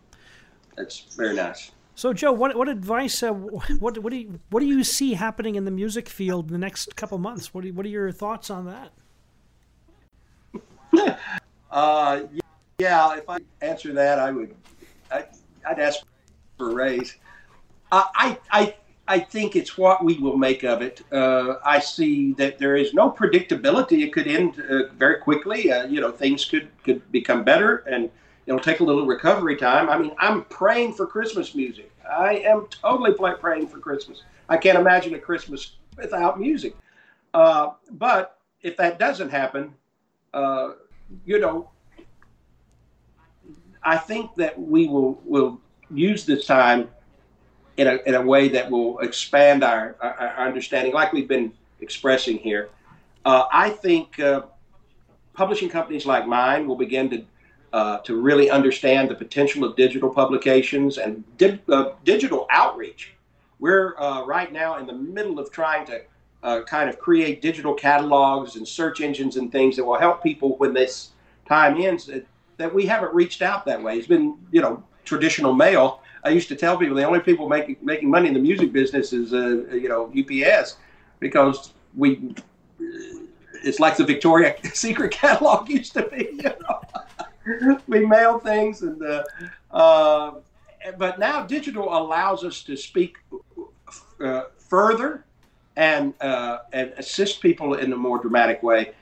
that's 0.76 1.00
very 1.16 1.34
nice. 1.34 1.70
So, 1.94 2.12
Joe, 2.12 2.32
what 2.32 2.56
what 2.56 2.68
advice? 2.68 3.22
Uh, 3.22 3.32
what 3.78 3.98
what 3.98 4.10
do 4.10 4.16
you 4.16 4.40
what 4.50 4.60
do 4.60 4.66
you 4.66 4.84
see 4.84 5.14
happening 5.14 5.54
in 5.54 5.64
the 5.64 5.70
music 5.70 6.08
field 6.08 6.46
in 6.46 6.52
the 6.52 6.58
next 6.58 6.96
couple 6.96 7.18
months? 7.18 7.52
What 7.52 7.66
what 7.72 7.84
are 7.86 7.90
your 7.90 8.12
thoughts 8.12 8.50
on 8.50 8.66
that? 8.66 8.92
uh, 11.70 12.22
yeah, 12.78 13.16
if 13.16 13.28
I 13.28 13.38
answer 13.60 13.92
that, 13.92 14.18
I 14.18 14.30
would. 14.30 14.54
I, 15.10 15.24
would 15.68 15.78
ask 15.78 16.00
for 16.56 16.70
a 16.70 16.74
raise. 16.74 17.16
I 17.92 18.38
I 18.50 18.74
I 19.08 19.18
think 19.18 19.56
it's 19.56 19.76
what 19.76 20.04
we 20.04 20.18
will 20.18 20.36
make 20.36 20.62
of 20.62 20.82
it. 20.82 21.02
Uh, 21.12 21.56
I 21.64 21.80
see 21.80 22.32
that 22.34 22.58
there 22.58 22.76
is 22.76 22.94
no 22.94 23.10
predictability. 23.10 24.04
It 24.04 24.12
could 24.12 24.28
end 24.28 24.62
uh, 24.70 24.92
very 24.96 25.18
quickly. 25.18 25.72
Uh, 25.72 25.86
you 25.86 26.00
know, 26.00 26.12
things 26.12 26.44
could 26.44 26.68
could 26.84 27.02
become 27.10 27.42
better 27.42 27.78
and 27.90 28.08
it'll 28.46 28.60
take 28.60 28.80
a 28.80 28.84
little 28.84 29.06
recovery 29.06 29.56
time. 29.56 29.88
I 29.88 29.98
mean, 29.98 30.12
I'm 30.18 30.44
praying 30.44 30.94
for 30.94 31.06
Christmas 31.06 31.54
music. 31.54 31.90
I 32.10 32.36
am 32.38 32.66
totally 32.70 33.12
praying 33.14 33.68
for 33.68 33.78
Christmas. 33.78 34.22
I 34.48 34.56
can't 34.56 34.78
imagine 34.78 35.14
a 35.14 35.18
Christmas 35.18 35.76
without 35.96 36.40
music. 36.40 36.74
Uh, 37.32 37.70
but 37.92 38.38
if 38.62 38.76
that 38.76 38.98
doesn't 38.98 39.30
happen, 39.30 39.74
uh, 40.34 40.72
you 41.24 41.38
know, 41.38 41.70
I 43.82 43.96
think 43.96 44.34
that 44.36 44.60
we 44.60 44.88
will 44.88 45.20
will 45.24 45.60
use 45.90 46.26
this 46.26 46.46
time 46.46 46.88
in 47.76 47.86
a, 47.86 47.98
in 48.06 48.14
a 48.14 48.22
way 48.22 48.48
that 48.48 48.70
will 48.70 48.98
expand 48.98 49.64
our, 49.64 49.96
our, 50.00 50.12
our 50.14 50.46
understanding, 50.46 50.92
like 50.92 51.12
we've 51.12 51.28
been 51.28 51.52
expressing 51.80 52.36
here. 52.38 52.68
Uh, 53.24 53.44
I 53.50 53.70
think 53.70 54.20
uh, 54.20 54.42
publishing 55.32 55.68
companies 55.68 56.04
like 56.04 56.26
mine 56.26 56.66
will 56.66 56.76
begin 56.76 57.08
to 57.10 57.24
uh, 57.72 57.98
to 57.98 58.20
really 58.20 58.50
understand 58.50 59.08
the 59.08 59.14
potential 59.14 59.64
of 59.64 59.76
digital 59.76 60.10
publications 60.10 60.98
and 60.98 61.24
di- 61.38 61.60
uh, 61.68 61.90
digital 62.04 62.46
outreach. 62.50 63.14
We're 63.58 63.98
uh, 63.98 64.24
right 64.24 64.52
now 64.52 64.78
in 64.78 64.86
the 64.86 64.92
middle 64.92 65.38
of 65.38 65.52
trying 65.52 65.86
to 65.86 66.02
uh, 66.42 66.62
kind 66.62 66.88
of 66.88 66.98
create 66.98 67.42
digital 67.42 67.74
catalogs 67.74 68.56
and 68.56 68.66
search 68.66 69.00
engines 69.00 69.36
and 69.36 69.52
things 69.52 69.76
that 69.76 69.84
will 69.84 69.98
help 69.98 70.22
people 70.22 70.56
when 70.56 70.72
this 70.72 71.10
time 71.46 71.80
ends 71.80 72.06
that, 72.06 72.26
that 72.56 72.74
we 72.74 72.86
haven't 72.86 73.14
reached 73.14 73.42
out 73.42 73.64
that 73.66 73.82
way. 73.82 73.98
It's 73.98 74.06
been, 74.06 74.36
you 74.50 74.62
know, 74.62 74.82
traditional 75.04 75.52
mail. 75.52 76.02
I 76.24 76.30
used 76.30 76.48
to 76.48 76.56
tell 76.56 76.76
people 76.76 76.96
the 76.96 77.04
only 77.04 77.20
people 77.20 77.48
making 77.48 77.76
making 77.82 78.10
money 78.10 78.28
in 78.28 78.34
the 78.34 78.40
music 78.40 78.72
business 78.72 79.12
is, 79.12 79.32
uh, 79.32 79.74
you 79.74 79.88
know, 79.88 80.12
UPS 80.18 80.76
because 81.18 81.72
we 81.94 82.34
it's 83.62 83.80
like 83.80 83.96
the 83.96 84.04
Victoria 84.04 84.56
Secret 84.74 85.12
catalog 85.12 85.68
used 85.78 85.92
to 85.94 86.02
be. 86.08 86.30
You 86.32 86.42
know? 86.42 86.80
We 87.86 88.06
mail 88.06 88.38
things 88.38 88.82
and 88.82 89.02
uh, 89.02 89.24
uh, 89.70 90.32
but 90.98 91.18
now 91.18 91.44
digital 91.44 91.96
allows 91.96 92.44
us 92.44 92.62
to 92.62 92.76
speak 92.76 93.16
uh, 94.24 94.42
further 94.58 95.24
and 95.76 96.14
uh, 96.20 96.58
and 96.72 96.92
assist 96.96 97.40
people 97.40 97.74
in 97.74 97.92
a 97.92 97.96
more 97.96 98.18
dramatic 98.18 98.62
way. 98.62 98.92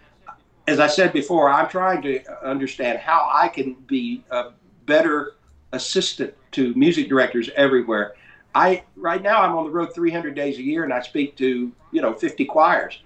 As 0.66 0.80
I 0.80 0.86
said 0.86 1.12
before, 1.12 1.49
I'm 1.49 1.68
trying 1.68 2.03
to 2.03 2.46
understand 2.46 2.99
how 2.99 3.28
I 3.32 3.49
can 3.49 3.74
be 3.86 4.22
a 4.30 4.51
better 4.86 5.34
assistant 5.72 6.34
to 6.53 6.74
music 6.74 7.09
directors 7.09 7.51
everywhere. 7.57 8.14
I 8.55 8.84
right 8.96 9.22
now 9.22 9.42
I'm 9.42 9.57
on 9.57 9.64
the 9.64 9.70
road 9.70 9.94
300 9.94 10.34
days 10.34 10.59
a 10.59 10.62
year 10.62 10.84
and 10.84 10.92
I 10.92 11.01
speak 11.01 11.36
to 11.36 11.72
you 11.92 12.03
know 12.03 12.12
50 12.14 12.44
choirs 12.46 13.03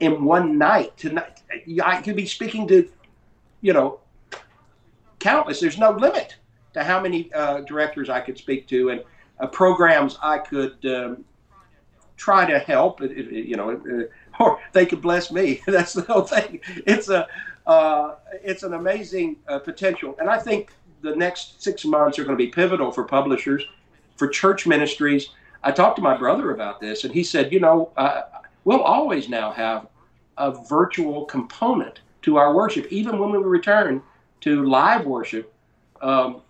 in 0.00 0.24
one 0.24 0.58
night. 0.58 0.96
Tonight 0.96 1.40
I 1.84 2.00
could 2.02 2.16
be 2.16 2.26
speaking 2.26 2.66
to 2.68 2.88
you 3.60 3.72
know 3.72 4.00
countless. 5.22 5.60
There's 5.60 5.78
no 5.78 5.92
limit 5.92 6.36
to 6.74 6.82
how 6.82 7.00
many 7.00 7.32
uh, 7.32 7.60
directors 7.60 8.10
I 8.10 8.20
could 8.20 8.36
speak 8.36 8.66
to 8.68 8.90
and 8.90 9.02
uh, 9.40 9.46
programs 9.46 10.18
I 10.22 10.38
could 10.38 10.84
um, 10.86 11.24
try 12.16 12.44
to 12.50 12.58
help. 12.58 13.00
You 13.00 13.56
know, 13.56 13.70
uh, 13.70 14.42
or 14.42 14.60
they 14.72 14.86
could 14.86 15.00
bless 15.00 15.30
me. 15.30 15.62
That's 15.66 15.92
the 15.92 16.02
whole 16.02 16.22
thing. 16.22 16.60
It's 16.86 17.08
a 17.08 17.26
uh, 17.66 18.16
it's 18.42 18.64
an 18.64 18.74
amazing 18.74 19.36
uh, 19.46 19.60
potential, 19.60 20.16
and 20.18 20.28
I 20.28 20.38
think 20.38 20.72
the 21.02 21.14
next 21.14 21.62
six 21.62 21.84
months 21.84 22.18
are 22.18 22.24
going 22.24 22.36
to 22.36 22.44
be 22.44 22.50
pivotal 22.50 22.90
for 22.90 23.04
publishers, 23.04 23.64
for 24.16 24.26
church 24.26 24.66
ministries. 24.66 25.28
I 25.62 25.70
talked 25.70 25.94
to 25.96 26.02
my 26.02 26.16
brother 26.16 26.50
about 26.50 26.80
this, 26.80 27.04
and 27.04 27.14
he 27.14 27.22
said, 27.22 27.52
you 27.52 27.60
know, 27.60 27.92
we'll 28.64 28.82
always 28.82 29.28
now 29.28 29.52
have 29.52 29.86
a 30.38 30.50
virtual 30.50 31.24
component 31.24 32.00
to 32.22 32.36
our 32.36 32.52
worship, 32.52 32.86
even 32.90 33.18
when 33.18 33.30
we 33.30 33.38
return 33.38 34.02
to 34.42 34.64
live 34.64 35.06
worship, 35.06 35.52
um, 36.00 36.42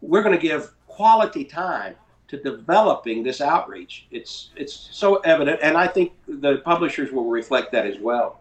we're 0.00 0.22
going 0.22 0.34
to 0.34 0.40
give 0.40 0.72
quality 0.86 1.44
time 1.44 1.94
to 2.28 2.36
developing 2.36 3.22
this 3.22 3.40
outreach. 3.40 4.06
It's 4.10 4.50
it's 4.56 4.88
so 4.92 5.16
evident, 5.16 5.60
and 5.62 5.76
I 5.76 5.86
think 5.86 6.12
the 6.26 6.58
publishers 6.64 7.10
will 7.12 7.28
reflect 7.28 7.72
that 7.72 7.86
as 7.86 7.98
well. 7.98 8.40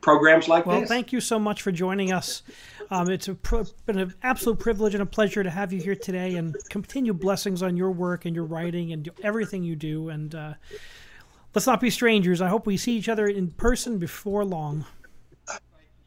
Programs 0.00 0.48
like 0.48 0.66
well, 0.66 0.80
this. 0.80 0.88
Well, 0.88 0.96
thank 0.96 1.12
you 1.12 1.20
so 1.20 1.38
much 1.38 1.62
for 1.62 1.72
joining 1.72 2.12
us. 2.12 2.42
Um, 2.90 3.10
it's 3.10 3.28
a, 3.28 3.34
been 3.86 3.98
an 3.98 4.14
absolute 4.22 4.58
privilege 4.58 4.94
and 4.94 5.02
a 5.02 5.06
pleasure 5.06 5.42
to 5.42 5.50
have 5.50 5.72
you 5.72 5.80
here 5.80 5.96
today, 5.96 6.36
and 6.36 6.56
continue 6.70 7.14
blessings 7.14 7.62
on 7.62 7.76
your 7.76 7.90
work 7.90 8.24
and 8.26 8.34
your 8.34 8.44
writing 8.44 8.92
and 8.92 9.08
everything 9.22 9.64
you 9.64 9.74
do. 9.74 10.10
And 10.10 10.34
uh, 10.34 10.54
let's 11.54 11.66
not 11.66 11.80
be 11.80 11.90
strangers. 11.90 12.40
I 12.40 12.48
hope 12.48 12.66
we 12.66 12.76
see 12.76 12.96
each 12.96 13.08
other 13.08 13.26
in 13.26 13.50
person 13.50 13.98
before 13.98 14.44
long. 14.44 14.84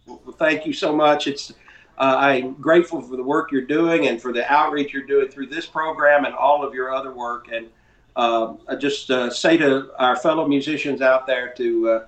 Well, 0.05 0.35
thank 0.37 0.65
you 0.65 0.73
so 0.73 0.95
much. 0.95 1.27
It's 1.27 1.51
uh, 1.97 2.15
I'm 2.17 2.53
grateful 2.53 3.01
for 3.01 3.15
the 3.15 3.23
work 3.23 3.51
you're 3.51 3.61
doing 3.61 4.07
and 4.07 4.21
for 4.21 4.31
the 4.31 4.51
outreach 4.51 4.93
you're 4.93 5.07
doing 5.07 5.29
through 5.29 5.47
this 5.47 5.65
program 5.65 6.25
and 6.25 6.35
all 6.35 6.63
of 6.63 6.73
your 6.73 6.93
other 6.93 7.11
work. 7.11 7.47
And 7.51 7.67
uh, 8.15 8.53
I 8.67 8.75
just 8.75 9.09
uh, 9.09 9.31
say 9.31 9.57
to 9.57 9.91
our 9.97 10.15
fellow 10.15 10.47
musicians 10.47 11.01
out 11.01 11.25
there 11.25 11.53
to 11.57 11.89
uh, 11.89 12.05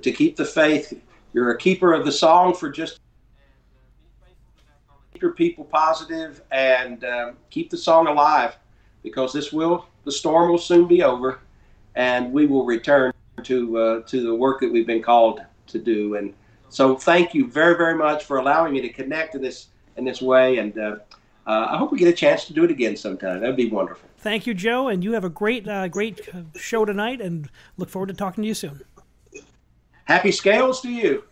to 0.00 0.12
keep 0.12 0.36
the 0.36 0.44
faith. 0.44 0.98
You're 1.32 1.50
a 1.50 1.58
keeper 1.58 1.92
of 1.92 2.04
the 2.06 2.12
song 2.12 2.54
for 2.54 2.70
just 2.70 3.00
keep 5.12 5.22
your 5.22 5.32
people 5.32 5.64
positive 5.64 6.42
and 6.50 7.04
um, 7.04 7.36
keep 7.50 7.70
the 7.70 7.76
song 7.76 8.06
alive 8.06 8.56
because 9.02 9.32
this 9.32 9.52
will 9.52 9.86
the 10.04 10.12
storm 10.12 10.50
will 10.50 10.58
soon 10.58 10.86
be 10.86 11.02
over 11.02 11.40
and 11.94 12.32
we 12.32 12.46
will 12.46 12.64
return 12.64 13.12
to 13.42 13.78
uh, 13.78 14.02
to 14.02 14.22
the 14.22 14.34
work 14.34 14.60
that 14.60 14.72
we've 14.72 14.86
been 14.86 15.02
called 15.02 15.42
to 15.66 15.78
do 15.78 16.16
and 16.16 16.32
so 16.68 16.96
thank 16.96 17.34
you 17.34 17.48
very, 17.48 17.76
very 17.76 17.96
much 17.96 18.24
for 18.24 18.38
allowing 18.38 18.72
me 18.72 18.80
to 18.80 18.88
connect 18.88 19.34
in 19.34 19.42
this 19.42 19.68
in 19.96 20.04
this 20.04 20.20
way, 20.20 20.58
and 20.58 20.78
uh, 20.78 20.96
uh, 21.46 21.68
I 21.70 21.76
hope 21.76 21.92
we 21.92 21.98
get 21.98 22.08
a 22.08 22.12
chance 22.12 22.44
to 22.46 22.52
do 22.52 22.64
it 22.64 22.70
again 22.70 22.96
sometime. 22.96 23.40
That'd 23.40 23.56
be 23.56 23.70
wonderful. 23.70 24.08
Thank 24.18 24.46
you, 24.46 24.54
Joe, 24.54 24.88
and 24.88 25.02
you 25.02 25.12
have 25.12 25.24
a 25.24 25.30
great, 25.30 25.66
uh, 25.68 25.88
great 25.88 26.28
show 26.56 26.84
tonight, 26.84 27.20
and 27.20 27.48
look 27.76 27.88
forward 27.88 28.08
to 28.08 28.14
talking 28.14 28.42
to 28.42 28.48
you 28.48 28.54
soon. 28.54 28.82
Happy 30.04 30.32
scales 30.32 30.80
to 30.82 30.90
you. 30.90 31.24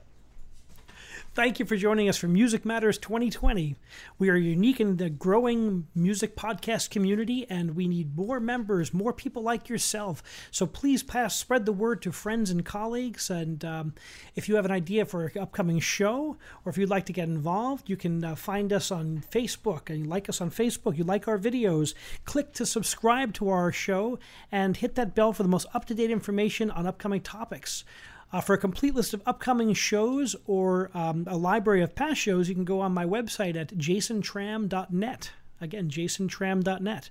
Thank 1.36 1.58
you 1.58 1.66
for 1.66 1.76
joining 1.76 2.08
us 2.08 2.16
for 2.16 2.28
Music 2.28 2.64
Matters 2.64 2.96
2020. 2.96 3.76
We 4.18 4.30
are 4.30 4.36
unique 4.36 4.80
in 4.80 4.96
the 4.96 5.10
growing 5.10 5.86
music 5.94 6.34
podcast 6.34 6.88
community, 6.88 7.46
and 7.50 7.76
we 7.76 7.88
need 7.88 8.16
more 8.16 8.40
members, 8.40 8.94
more 8.94 9.12
people 9.12 9.42
like 9.42 9.68
yourself. 9.68 10.22
So 10.50 10.64
please 10.64 11.02
pass, 11.02 11.36
spread 11.36 11.66
the 11.66 11.74
word 11.74 12.00
to 12.00 12.10
friends 12.10 12.50
and 12.50 12.64
colleagues. 12.64 13.28
And 13.28 13.62
um, 13.66 13.94
if 14.34 14.48
you 14.48 14.56
have 14.56 14.64
an 14.64 14.70
idea 14.70 15.04
for 15.04 15.26
an 15.26 15.38
upcoming 15.38 15.78
show, 15.78 16.38
or 16.64 16.70
if 16.70 16.78
you'd 16.78 16.88
like 16.88 17.04
to 17.04 17.12
get 17.12 17.28
involved, 17.28 17.90
you 17.90 17.98
can 17.98 18.24
uh, 18.24 18.34
find 18.34 18.72
us 18.72 18.90
on 18.90 19.22
Facebook. 19.30 19.90
And 19.90 19.98
you 19.98 20.04
like 20.06 20.30
us 20.30 20.40
on 20.40 20.50
Facebook, 20.50 20.96
you 20.96 21.04
like 21.04 21.28
our 21.28 21.38
videos, 21.38 21.92
click 22.24 22.54
to 22.54 22.64
subscribe 22.64 23.34
to 23.34 23.50
our 23.50 23.72
show, 23.72 24.18
and 24.50 24.74
hit 24.74 24.94
that 24.94 25.14
bell 25.14 25.34
for 25.34 25.42
the 25.42 25.50
most 25.50 25.66
up 25.74 25.84
to 25.84 25.94
date 25.94 26.10
information 26.10 26.70
on 26.70 26.86
upcoming 26.86 27.20
topics. 27.20 27.84
Uh, 28.32 28.40
for 28.40 28.54
a 28.54 28.58
complete 28.58 28.94
list 28.94 29.14
of 29.14 29.22
upcoming 29.24 29.72
shows 29.72 30.34
or 30.46 30.90
um, 30.94 31.24
a 31.28 31.36
library 31.36 31.82
of 31.82 31.94
past 31.94 32.20
shows, 32.20 32.48
you 32.48 32.54
can 32.54 32.64
go 32.64 32.80
on 32.80 32.92
my 32.92 33.04
website 33.04 33.56
at 33.56 33.68
jasontramm.net. 33.68 35.30
Again, 35.60 35.88
jasontramm.net. 35.88 37.10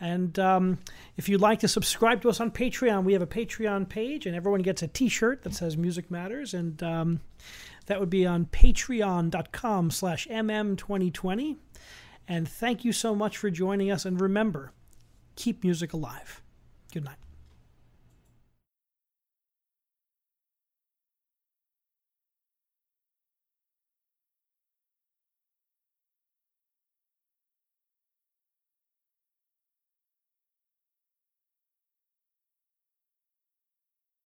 And 0.00 0.38
um, 0.38 0.78
if 1.16 1.28
you'd 1.28 1.40
like 1.40 1.60
to 1.60 1.68
subscribe 1.68 2.20
to 2.22 2.28
us 2.28 2.40
on 2.40 2.50
Patreon, 2.50 3.04
we 3.04 3.12
have 3.12 3.22
a 3.22 3.26
Patreon 3.26 3.88
page, 3.88 4.26
and 4.26 4.36
everyone 4.36 4.62
gets 4.62 4.82
a 4.82 4.88
T-shirt 4.88 5.42
that 5.42 5.54
says 5.54 5.76
"Music 5.76 6.10
Matters," 6.10 6.52
and 6.52 6.82
um, 6.82 7.20
that 7.86 8.00
would 8.00 8.10
be 8.10 8.26
on 8.26 8.46
Patreon.com/slash 8.46 10.28
mm2020. 10.28 11.56
And 12.26 12.48
thank 12.48 12.84
you 12.84 12.92
so 12.92 13.14
much 13.14 13.36
for 13.36 13.50
joining 13.50 13.90
us. 13.90 14.04
And 14.04 14.20
remember, 14.20 14.72
keep 15.36 15.62
music 15.62 15.92
alive. 15.92 16.42
Good 16.92 17.04
night. 17.04 17.23